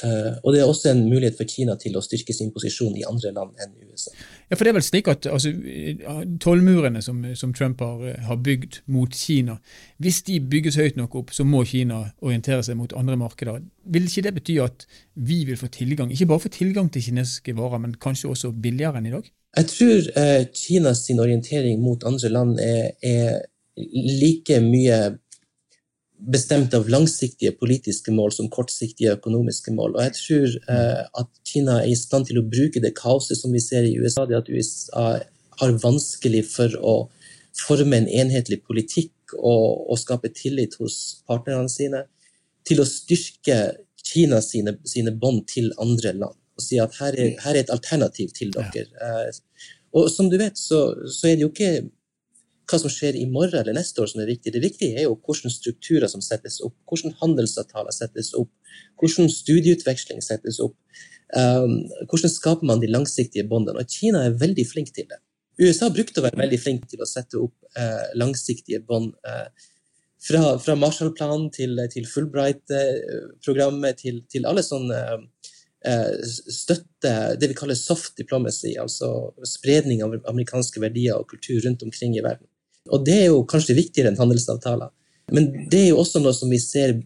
Uh, 0.00 0.38
og 0.44 0.54
det 0.54 0.62
er 0.62 0.70
også 0.70 0.92
en 0.92 1.02
mulighet 1.08 1.36
for 1.36 1.50
Kina 1.50 1.76
til 1.80 1.98
å 1.98 2.04
styrke 2.04 2.36
sin 2.36 2.52
posisjon 2.54 2.96
i 2.96 3.06
andre 3.08 3.34
land 3.36 3.58
enn 3.60 3.74
USA. 3.90 4.14
Ja, 4.50 4.56
for 4.56 4.66
det 4.66 4.72
er 4.72 4.78
vel 4.80 4.82
slik 4.82 5.08
at 5.10 5.26
altså, 5.30 5.52
Tollmurene 6.42 6.98
som, 7.06 7.20
som, 7.38 7.52
Trump 7.54 7.80
har, 7.84 8.16
har, 8.26 8.38
bygd 8.42 8.80
mot 8.90 9.14
Kina, 9.14 9.60
hvis 10.02 10.24
de 10.26 10.40
bygges 10.42 10.78
høyt 10.80 10.98
nok 10.98 11.14
opp, 11.20 11.30
så 11.30 11.46
må 11.46 11.62
Kina 11.70 12.00
orientere 12.18 12.64
seg 12.66 12.78
mot 12.80 12.92
andre 12.98 13.14
markeder. 13.20 13.60
Vil 13.86 14.08
ikke 14.10 14.24
det 14.26 14.34
bety 14.40 14.58
at 14.64 14.88
vi 15.14 15.44
vil 15.46 15.60
få 15.60 15.70
tilgang, 15.70 16.10
ikke 16.10 16.26
bare 16.32 16.42
få 16.42 16.50
tilgang 16.56 16.90
til 16.90 17.06
kinesiske 17.06 17.54
varer, 17.58 17.78
men 17.78 17.94
kanskje 18.02 18.32
også 18.32 18.50
billigere 18.50 18.98
enn 18.98 19.06
i 19.06 19.14
dag? 19.14 19.30
Jeg 19.60 19.70
tror 19.70 20.10
eh, 20.18 20.42
Kinas 20.54 21.06
orientering 21.10 21.80
mot 21.82 22.04
andre 22.06 22.28
land 22.34 22.58
er, 22.62 22.90
er 23.02 23.40
like 24.20 24.60
mye 24.66 25.00
bestemt 26.20 26.74
av 26.76 26.88
langsiktige 26.92 27.52
politiske 27.56 28.12
mål 28.12 28.32
som 28.36 28.50
kortsiktige 28.52 29.14
økonomiske 29.16 29.72
mål. 29.74 29.96
Og 29.96 30.02
jeg 30.04 30.16
tror 30.18 30.56
eh, 30.74 31.02
at 31.22 31.30
Kina 31.48 31.80
er 31.80 31.90
i 31.90 31.98
stand 31.98 32.28
til 32.28 32.40
å 32.40 32.46
bruke 32.46 32.82
det 32.82 32.92
kaoset 32.98 33.38
som 33.40 33.54
vi 33.54 33.62
ser 33.64 33.88
i 33.88 33.96
USA, 33.98 34.26
det 34.28 34.38
at 34.38 34.50
USA 34.52 35.06
har 35.60 35.78
vanskelig 35.82 36.44
for 36.50 36.76
å 36.80 36.94
forme 37.56 37.98
en 37.98 38.08
enhetlig 38.08 38.60
politikk 38.64 39.34
og, 39.38 39.90
og 39.90 40.00
skape 40.00 40.30
tillit 40.36 40.76
hos 40.80 41.22
partnerne 41.28 41.70
sine, 41.72 42.04
til 42.66 42.82
å 42.82 42.88
styrke 42.88 43.60
Kina 44.10 44.40
sine, 44.42 44.74
sine 44.88 45.12
bånd 45.12 45.44
til 45.50 45.70
andre 45.80 46.14
land. 46.16 46.36
Og 46.56 46.64
si 46.64 46.80
at 46.82 46.96
her 47.00 47.16
er, 47.16 47.36
her 47.44 47.56
er 47.56 47.64
et 47.64 47.72
alternativ 47.72 48.32
til 48.36 48.52
dere. 48.54 48.86
Ja. 48.96 49.10
Eh, 49.28 49.68
og 49.96 50.10
som 50.12 50.28
du 50.30 50.36
vet, 50.38 50.58
så, 50.58 50.92
så, 51.10 51.28
er 51.28 51.36
det 51.36 51.44
jo 51.44 51.50
ikke 51.50 51.72
hva 52.70 52.78
som 52.78 52.92
skjer 52.92 53.18
i 53.18 53.26
morgen 53.30 53.58
eller 53.60 53.76
neste 53.76 54.02
år 54.02 54.10
som 54.12 54.22
er 54.22 54.30
viktig. 54.30 54.52
Det 54.54 54.62
viktige 54.62 54.98
er 54.98 55.08
jo 55.08 55.16
hvilke 55.18 55.50
strukturer 55.52 56.10
som 56.10 56.22
settes 56.24 56.60
opp, 56.64 56.76
hvilke 56.90 57.12
handelsavtaler 57.22 57.94
settes 57.94 58.32
opp, 58.38 58.52
hvordan 59.00 59.30
studieutveksling 59.32 60.22
settes 60.24 60.60
opp. 60.62 60.76
Um, 61.30 61.84
hvordan 62.10 62.32
skaper 62.32 62.66
man 62.66 62.80
de 62.82 62.90
langsiktige 62.90 63.46
båndene? 63.50 63.82
Og 63.82 63.90
Kina 63.90 64.24
er 64.26 64.38
veldig 64.38 64.66
flink 64.66 64.94
til 64.94 65.06
det. 65.10 65.20
USA 65.60 65.90
brukte 65.92 66.22
å 66.22 66.24
være 66.24 66.40
veldig 66.40 66.58
flink 66.60 66.86
til 66.90 67.02
å 67.02 67.08
sette 67.08 67.38
opp 67.38 67.54
uh, 67.78 68.06
langsiktige 68.18 68.80
bånd. 68.86 69.12
Uh, 69.26 69.48
fra, 70.20 70.42
fra 70.60 70.76
Marshallplanen 70.76 71.48
til, 71.54 71.78
til 71.92 72.06
Fulbright-programmet 72.08 74.02
til, 74.02 74.22
til, 74.28 74.46
alle 74.48 74.64
sånne 74.64 75.00
uh, 75.16 76.16
støtte, 76.26 77.14
det 77.40 77.52
vi 77.52 77.56
kaller 77.56 77.78
soft 77.78 78.18
diplomacy, 78.20 78.74
altså 78.80 79.30
spredning 79.48 80.02
av 80.04 80.18
amerikanske 80.28 80.82
verdier 80.82 81.20
og 81.20 81.30
kultur 81.30 81.62
rundt 81.64 81.86
omkring 81.86 82.18
i 82.18 82.24
verden. 82.24 82.49
Og 82.88 83.04
det 83.04 83.16
er 83.22 83.28
jo 83.28 83.42
kanskje 83.48 83.76
viktigere 83.76 84.12
enn 84.12 84.20
handelsavtaler. 84.20 84.92
Men 85.34 85.50
det 85.70 85.84
er 85.84 85.90
jo 85.92 86.00
også 86.02 86.22
noe 86.22 86.34
som 86.34 86.50
vi 86.50 86.58
ser 86.62 86.96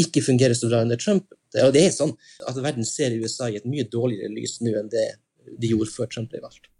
ikke 0.00 0.24
fungerer 0.24 0.56
så 0.58 0.70
bra 0.70 0.82
under 0.82 0.98
Trump. 0.98 1.28
Og 1.62 1.74
det 1.74 1.84
er 1.86 1.92
sånn 1.94 2.14
at 2.48 2.56
verden 2.58 2.86
ser 2.88 3.14
USA 3.20 3.50
i 3.50 3.60
et 3.60 3.68
mye 3.68 3.86
dårligere 3.90 4.32
lys 4.32 4.58
nå 4.64 4.74
enn 4.80 4.90
det 4.90 5.12
de 5.60 5.70
gjorde 5.70 5.92
før 5.92 6.08
Trump 6.10 6.32
ble 6.32 6.40
valgt. 6.42 6.70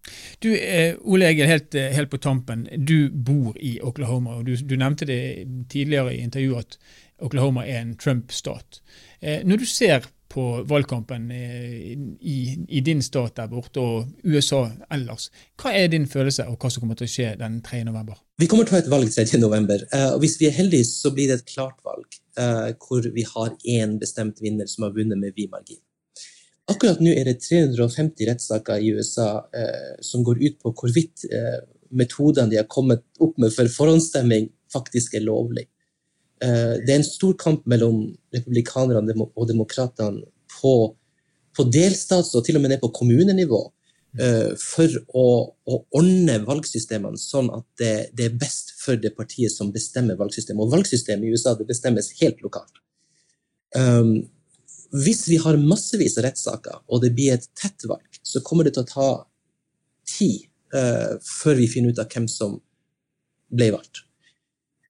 Du, 0.41 0.51
eh, 0.55 0.97
Ole 1.05 1.29
Egil, 1.29 1.47
helt, 1.49 1.75
eh, 1.75 1.93
helt, 1.93 2.11
på 2.11 2.19
tampen. 2.19 2.67
Du 2.85 3.11
bor 3.11 3.57
i 3.61 3.79
Oklahoma, 3.81 4.39
og 4.39 4.47
du, 4.49 4.57
du 4.57 4.77
nevnte 4.81 5.07
det 5.09 5.47
tidligere 5.73 6.15
i 6.15 6.23
intervjuet 6.25 6.65
at 6.65 6.79
Oklahoma 7.25 7.67
er 7.67 7.83
en 7.83 7.95
Trump-stat. 8.01 8.81
Eh, 9.21 9.45
når 9.45 9.63
du 9.63 9.67
ser 9.69 10.09
på 10.35 10.45
valgkampen 10.67 11.31
i, 11.31 12.35
i, 12.67 12.81
din 12.83 13.03
stat 13.03 13.37
der 13.39 13.49
borte 13.53 13.81
og 13.81 14.27
USA 14.27 14.65
ellers, 14.93 15.31
hva 15.61 15.73
er 15.79 15.89
din 15.93 16.09
følelse 16.11 16.49
av 16.49 16.59
hva 16.59 16.73
som 16.73 16.83
kommer 16.83 16.99
til 16.99 17.07
å 17.07 17.13
skje 17.15 17.31
den 17.41 17.61
3. 17.63 17.85
november? 17.87 18.19
Vi 18.43 18.51
kommer 18.51 18.67
til 18.67 18.75
å 18.75 18.81
ha 18.81 18.85
et 18.85 18.93
valg 18.93 19.15
3. 19.15 19.39
november. 19.39 19.87
og 20.11 20.21
Hvis 20.25 20.37
vi 20.41 20.51
er 20.51 20.59
heldige, 20.59 20.91
så 20.91 21.15
blir 21.15 21.31
det 21.31 21.41
et 21.41 21.55
klart 21.55 21.79
valg 21.87 22.21
hvor 22.83 23.07
vi 23.15 23.23
har 23.31 23.53
én 23.79 23.95
bestemt 24.03 24.43
vinner 24.43 24.67
som 24.67 24.89
har 24.89 24.97
vunnet 24.97 25.21
med 25.21 25.37
vid 25.39 25.53
margin. 25.55 25.79
Akkurat 26.71 27.01
nå 27.05 27.13
er 27.13 27.29
det 27.29 27.43
350 27.45 28.25
rettssaker 28.31 28.81
i 28.81 28.95
USA 28.97 29.45
eh, 29.53 29.97
som 30.05 30.25
går 30.25 30.41
ut 30.41 30.63
på 30.63 30.73
hvorvidt 30.73 31.27
eh, 31.29 31.61
metodene 31.93 32.49
de 32.53 32.61
har 32.63 32.69
kommet 32.73 33.05
opp 33.21 33.37
med 33.41 33.53
for 33.53 33.69
forhåndsstemming, 33.69 34.49
faktisk 34.73 35.19
er 35.19 35.27
lovlig. 35.27 35.67
Eh, 36.43 36.75
det 36.83 36.91
er 36.91 36.99
en 36.99 37.07
stor 37.07 37.37
kamp 37.39 37.65
mellom 37.71 38.09
republikanerne 38.35 39.15
og 39.25 39.49
demokratene 39.49 40.25
på, 40.57 40.75
på 41.55 41.67
delstats- 41.71 42.35
og 42.35 42.45
til 42.47 42.59
og 42.59 42.65
med 42.65 42.75
ned 42.75 42.83
på 42.83 42.93
kommunenivå 42.97 43.61
eh, 44.19 44.53
for 44.61 44.99
å, 45.15 45.27
å, 45.71 45.81
ordne 45.95 46.41
valgsystemene 46.45 47.21
sånn 47.21 47.53
at 47.55 47.67
det, 47.81 47.95
det, 48.19 48.29
er 48.29 48.39
best 48.41 48.75
for 48.81 48.99
det 49.01 49.15
partiet 49.17 49.55
som 49.55 49.73
bestemmer 49.75 50.19
valgsystemet. 50.21 50.65
Og 50.65 50.75
valgsystemet 50.75 51.29
i 51.29 51.35
USA 51.35 51.55
det 51.59 51.69
bestemmes 51.71 52.13
helt 52.21 52.43
lokalt. 52.45 52.83
Um, 53.75 54.21
hvis 54.95 55.25
vi 55.27 55.41
har 55.43 55.59
massevis 55.59 56.15
av 56.21 56.29
rettssaker, 56.29 56.83
og 56.87 57.01
det 57.03 57.11
blir 57.17 57.35
et 57.35 57.49
tett 57.59 57.87
valg, 57.91 58.07
så 58.23 58.43
kommer 58.47 58.67
det 58.67 58.77
til 58.77 58.85
å 58.85 58.91
ta 58.91 59.09
tid 60.07 60.45
uh, 60.77 61.17
før 61.19 61.59
vi 61.59 61.67
finner 61.73 61.91
ut 61.91 62.03
av 62.03 62.07
hvem 62.11 62.29
som 62.31 62.61
ble 63.55 63.73
valgt. 63.75 64.04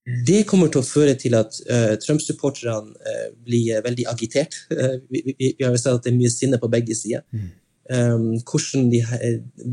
Det 0.04 0.42
kommer 0.44 0.68
til 0.68 0.82
å 0.82 0.86
føre 0.86 1.14
til 1.16 1.36
at 1.38 1.56
uh, 1.64 1.94
Trump-supporterne 2.02 2.92
uh, 2.92 3.28
blir 3.46 3.80
veldig 3.84 4.04
agitert. 4.10 4.56
Vi, 5.12 5.22
vi, 5.24 5.34
vi, 5.38 5.64
har 5.64 5.72
jo 5.72 5.80
sett 5.80 5.94
at 5.96 6.04
det 6.04 6.12
er 6.12 6.18
mye 6.18 6.32
sinne 6.32 6.58
på 6.60 6.68
begge 6.72 6.96
sider. 6.98 7.24
Mm. 7.32 7.52
Um, 7.94 8.26
hvordan 8.48 8.88
de 8.92 9.00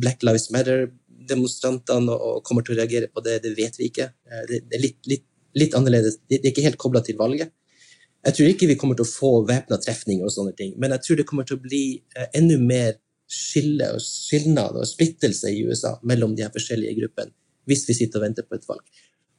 Black 0.03 0.23
Lives 0.23 0.49
Matter-demonstrantene 0.55 2.15
kommer 2.47 2.63
til 2.63 2.75
å 2.75 2.79
reagere 2.79 3.09
på 3.11 3.23
det, 3.25 3.41
det 3.43 3.55
vet 3.57 3.79
vi 3.79 3.89
ikke. 3.91 4.11
det, 4.49 4.61
er 4.71 4.83
litt, 4.83 4.99
litt, 5.07 5.25
litt 5.57 5.75
annerledes. 5.75 6.19
Det, 6.29 6.39
er 6.39 6.51
ikke 6.51 6.65
helt 6.67 6.79
kobla 6.79 7.03
til 7.03 7.19
valget. 7.19 7.51
Jeg 8.21 8.37
tror 8.37 8.51
ikke 8.51 8.69
vi 8.69 8.77
kommer 8.77 8.97
til 8.97 9.07
å 9.07 9.11
få 9.11 9.31
væpna 9.49 9.79
trefninger, 9.81 10.25
og 10.27 10.33
sånne 10.33 10.53
ting, 10.57 10.75
men 10.79 10.93
jeg 10.95 11.05
tror 11.05 11.19
det 11.19 11.27
kommer 11.29 11.47
til 11.47 11.57
å 11.57 11.63
bli 11.63 11.85
eh, 12.15 12.27
enda 12.37 12.59
mer 12.61 12.99
skille 13.31 13.87
og 13.95 14.03
skilnad 14.03 14.77
og 14.77 14.85
splittelse 14.87 15.49
i 15.49 15.63
USA 15.65 15.95
mellom 16.05 16.35
de 16.35 16.45
her 16.45 16.53
forskjellige 16.53 16.99
gruppene 16.99 17.33
hvis 17.69 17.85
vi 17.87 17.95
sitter 17.95 18.19
og 18.19 18.25
venter 18.25 18.45
på 18.47 18.57
et 18.57 18.65
valg. 18.67 18.83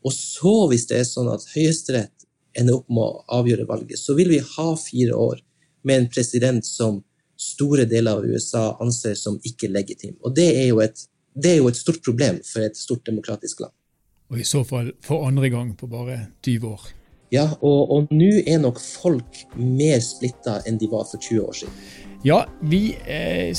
Og 0.02 0.12
så, 0.14 0.54
hvis 0.70 0.88
det 0.90 1.00
er 1.00 1.08
sånn 1.08 1.30
at 1.32 1.46
Høyesterett 1.54 2.26
ender 2.58 2.80
opp 2.80 2.90
med 2.92 3.04
å 3.04 3.24
avgjøre 3.40 3.68
valget, 3.68 4.00
så 4.00 4.16
vil 4.18 4.32
vi 4.32 4.42
ha 4.44 4.68
fire 4.76 5.16
år 5.16 5.42
med 5.86 6.02
en 6.02 6.08
president 6.12 6.66
som 6.66 7.00
store 7.42 7.86
deler 7.90 8.18
av 8.18 8.26
USA 8.26 8.64
anser 8.82 9.14
som 9.18 9.38
ikke 9.46 9.70
legitim. 9.72 10.16
Og 10.22 10.34
det 10.36 10.48
er 10.60 10.68
jo 10.70 10.82
et, 10.84 11.06
det 11.34 11.54
er 11.54 11.62
jo 11.62 11.70
et 11.70 11.78
stort 11.78 12.02
problem 12.04 12.42
for 12.46 12.66
et 12.66 12.78
stort 12.78 13.06
demokratisk 13.08 13.64
land. 13.64 13.74
Og 14.32 14.40
i 14.40 14.48
så 14.48 14.62
fall 14.64 14.92
for 15.04 15.26
andre 15.28 15.50
gang 15.52 15.72
på 15.76 15.88
bare 15.90 16.18
20 16.44 16.68
år. 16.70 16.84
Ja, 17.32 17.46
og, 17.64 17.90
og 17.92 18.12
nå 18.12 18.30
er 18.44 18.60
nok 18.60 18.80
folk 18.80 19.42
mer 19.56 20.00
splitta 20.04 20.60
enn 20.68 20.78
de 20.80 20.88
var 20.92 21.06
for 21.08 21.20
20 21.20 21.46
år 21.46 21.58
siden. 21.62 21.78
Ja, 22.22 22.42
vi 22.60 22.92
eh, 23.08 23.50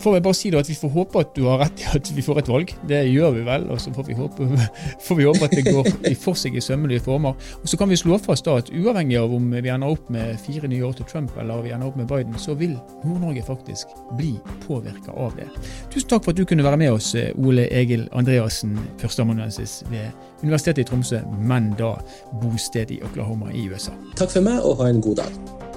får 0.00 0.16
jeg 0.16 0.24
bare 0.24 0.38
si 0.38 0.50
at 0.56 0.68
vi 0.70 0.76
får 0.78 0.92
håpe 0.94 1.20
at 1.20 1.32
du 1.36 1.42
har 1.46 1.60
rett 1.62 1.82
i 1.82 1.86
at 1.96 2.10
vi 2.16 2.24
får 2.24 2.42
et 2.42 2.50
valg. 2.50 2.72
Det 2.88 3.00
gjør 3.10 3.34
vi 3.36 3.44
vel, 3.46 3.66
og 3.70 3.80
så 3.82 3.92
får 3.94 4.08
vi 4.08 4.16
håpe, 4.18 4.48
får 5.06 5.18
vi 5.18 5.26
håpe 5.28 5.46
at 5.46 5.56
det 5.56 5.66
går 5.68 5.90
for 6.20 6.38
seg 6.38 6.56
i 6.56 6.64
sømmelige 6.64 7.04
former. 7.06 7.36
Og 7.60 7.68
Så 7.68 7.78
kan 7.80 7.90
vi 7.90 7.98
slå 8.00 8.18
fast 8.18 8.48
da 8.48 8.56
at 8.60 8.72
uavhengig 8.72 9.18
av 9.20 9.34
om 9.34 9.50
vi 9.52 9.68
ender 9.68 9.90
opp 9.90 10.10
med 10.12 10.40
fire 10.44 10.70
nye 10.70 10.84
år 10.86 10.98
til 10.98 11.08
Trump 11.10 11.36
eller 11.40 11.62
vi 11.64 11.74
ender 11.74 11.90
opp 11.90 12.00
med 12.00 12.08
Biden, 12.10 12.38
så 12.38 12.54
vil 12.58 12.76
Nord-Norge 13.04 13.44
faktisk 13.46 13.94
bli 14.18 14.34
påvirka 14.66 15.14
av 15.16 15.36
det. 15.38 15.48
Tusen 15.92 16.08
takk 16.10 16.24
for 16.24 16.34
at 16.34 16.40
du 16.40 16.46
kunne 16.48 16.66
være 16.66 16.80
med 16.80 16.92
oss, 16.96 17.14
Ole 17.38 17.68
Egil 17.70 18.08
Andreassen, 18.16 18.78
førsteamanuensis 19.00 19.80
ved 19.90 20.10
Universitetet 20.42 20.84
i 20.84 20.90
Tromsø, 20.90 21.20
men 21.38 21.74
da 21.78 21.94
bosted 22.42 22.90
i 22.90 23.02
Oklahoma 23.04 23.52
i 23.54 23.68
USA. 23.68 23.96
Takk 24.16 24.32
for 24.32 24.46
meg, 24.46 24.62
og 24.64 24.80
ha 24.80 24.90
en 24.90 25.02
god 25.04 25.20
dag. 25.24 25.69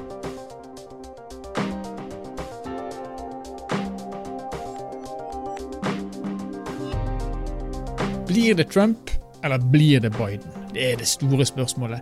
Blir 8.34 8.56
det 8.56 8.64
Trump, 8.64 9.10
eller 9.44 9.58
blir 9.58 10.00
det 10.00 10.10
Biden? 10.10 10.50
Det 10.74 10.92
er 10.92 10.98
det 10.98 11.08
store 11.08 11.46
spørsmålet, 11.46 12.02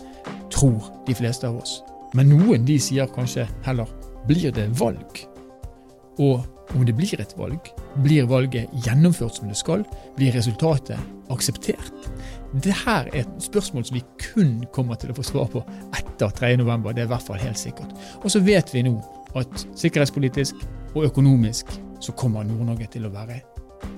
tror 0.52 0.86
de 1.08 1.16
fleste 1.16 1.48
av 1.48 1.58
oss. 1.60 1.82
Men 2.16 2.30
noen 2.32 2.64
de 2.64 2.78
sier 2.80 3.10
kanskje 3.12 3.44
heller 3.66 3.90
blir 4.30 4.54
det 4.56 4.70
valg? 4.80 5.20
Og 6.24 6.46
om 6.72 6.86
det 6.88 6.96
blir 6.96 7.20
et 7.20 7.34
valg, 7.36 7.68
blir 8.06 8.30
valget 8.32 8.72
gjennomført 8.86 9.42
som 9.42 9.52
det 9.52 9.58
skal? 9.60 9.84
Blir 10.16 10.32
resultatet 10.32 11.04
akseptert? 11.36 11.92
Dette 12.54 12.80
er 12.88 13.12
et 13.26 13.36
spørsmål 13.44 13.90
som 13.90 14.00
vi 14.00 14.06
kun 14.24 14.56
kommer 14.72 14.96
til 14.96 15.12
å 15.12 15.18
få 15.20 15.28
svar 15.34 15.52
på 15.52 15.66
etter 16.00 16.32
3.11. 16.40 16.88
Det 16.94 17.04
er 17.04 17.10
i 17.10 17.12
hvert 17.12 17.28
fall 17.28 17.44
helt 17.44 17.60
sikkert. 17.60 17.92
Og 18.24 18.32
så 18.32 18.40
vet 18.40 18.72
vi 18.72 18.88
nå 18.88 18.96
at 19.36 19.68
sikkerhetspolitisk 19.76 20.64
og 20.96 21.12
økonomisk 21.12 21.76
så 22.00 22.16
kommer 22.16 22.48
Nord-Norge 22.48 22.88
til 22.96 23.12
å 23.12 23.14
være 23.20 23.42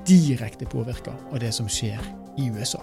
direkte 0.10 0.66
påvirka 0.66 1.14
av 1.30 1.40
det 1.46 1.54
som 1.54 1.70
skjer 1.70 2.22
i 2.38 2.50
USA. 2.50 2.82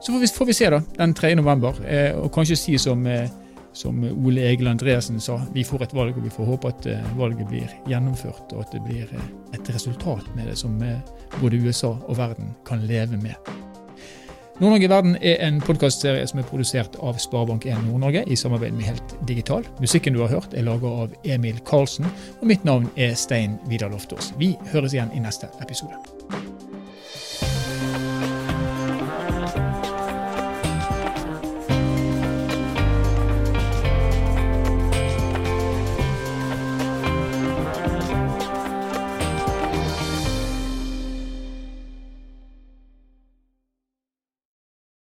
Så 0.00 0.12
får 0.12 0.18
vi, 0.18 0.28
får 0.28 0.46
vi 0.46 0.54
se 0.54 0.70
da, 0.70 0.82
den 0.96 1.14
3. 1.14 1.34
november, 1.34 1.78
eh, 1.86 2.18
og 2.18 2.32
kanskje 2.34 2.58
si 2.58 2.78
som, 2.78 3.06
eh, 3.06 3.30
som 3.72 4.02
Ole 4.04 4.44
Egil 4.50 4.68
Andreassen 4.68 5.20
sa, 5.20 5.40
vi 5.54 5.64
får 5.64 5.86
et 5.86 5.94
valg, 5.94 6.16
og 6.16 6.24
vi 6.26 6.32
får 6.34 6.50
håpe 6.50 6.72
at 6.74 6.88
eh, 6.90 7.10
valget 7.16 7.48
blir 7.48 7.76
gjennomført, 7.88 8.52
og 8.52 8.66
at 8.66 8.74
det 8.74 8.82
blir 8.84 9.12
et 9.54 9.74
resultat 9.74 10.26
med 10.36 10.50
det 10.50 10.58
som 10.58 10.78
både 11.40 11.62
USA 11.62 11.94
og 11.94 12.16
verden 12.18 12.56
kan 12.66 12.82
leve 12.86 13.16
med. 13.16 13.38
Nord-Norge 14.60 14.84
i 14.84 14.90
verden 14.90 15.14
er 15.22 15.40
en 15.42 15.60
podkastserie 15.64 16.26
som 16.28 16.38
er 16.38 16.46
produsert 16.46 16.98
av 17.00 17.16
Sparebank1 17.18 17.86
Nord-Norge 17.86 18.22
i 18.30 18.36
samarbeid 18.36 18.76
med 18.76 18.90
Helt 18.90 19.16
Digital. 19.26 19.66
Musikken 19.80 20.14
du 20.14 20.20
har 20.22 20.30
hørt 20.34 20.54
er 20.54 20.68
laget 20.68 20.86
av 20.86 21.16
Emil 21.24 21.58
Karlsen, 21.66 22.06
og 22.38 22.46
mitt 22.52 22.64
navn 22.68 22.90
er 22.94 23.16
Stein 23.18 23.58
Vidar 23.66 23.90
Loftaas. 23.90 24.34
Vi 24.38 24.52
høres 24.74 24.94
igjen 24.94 25.14
i 25.16 25.24
neste 25.24 25.50
episode. 25.64 26.51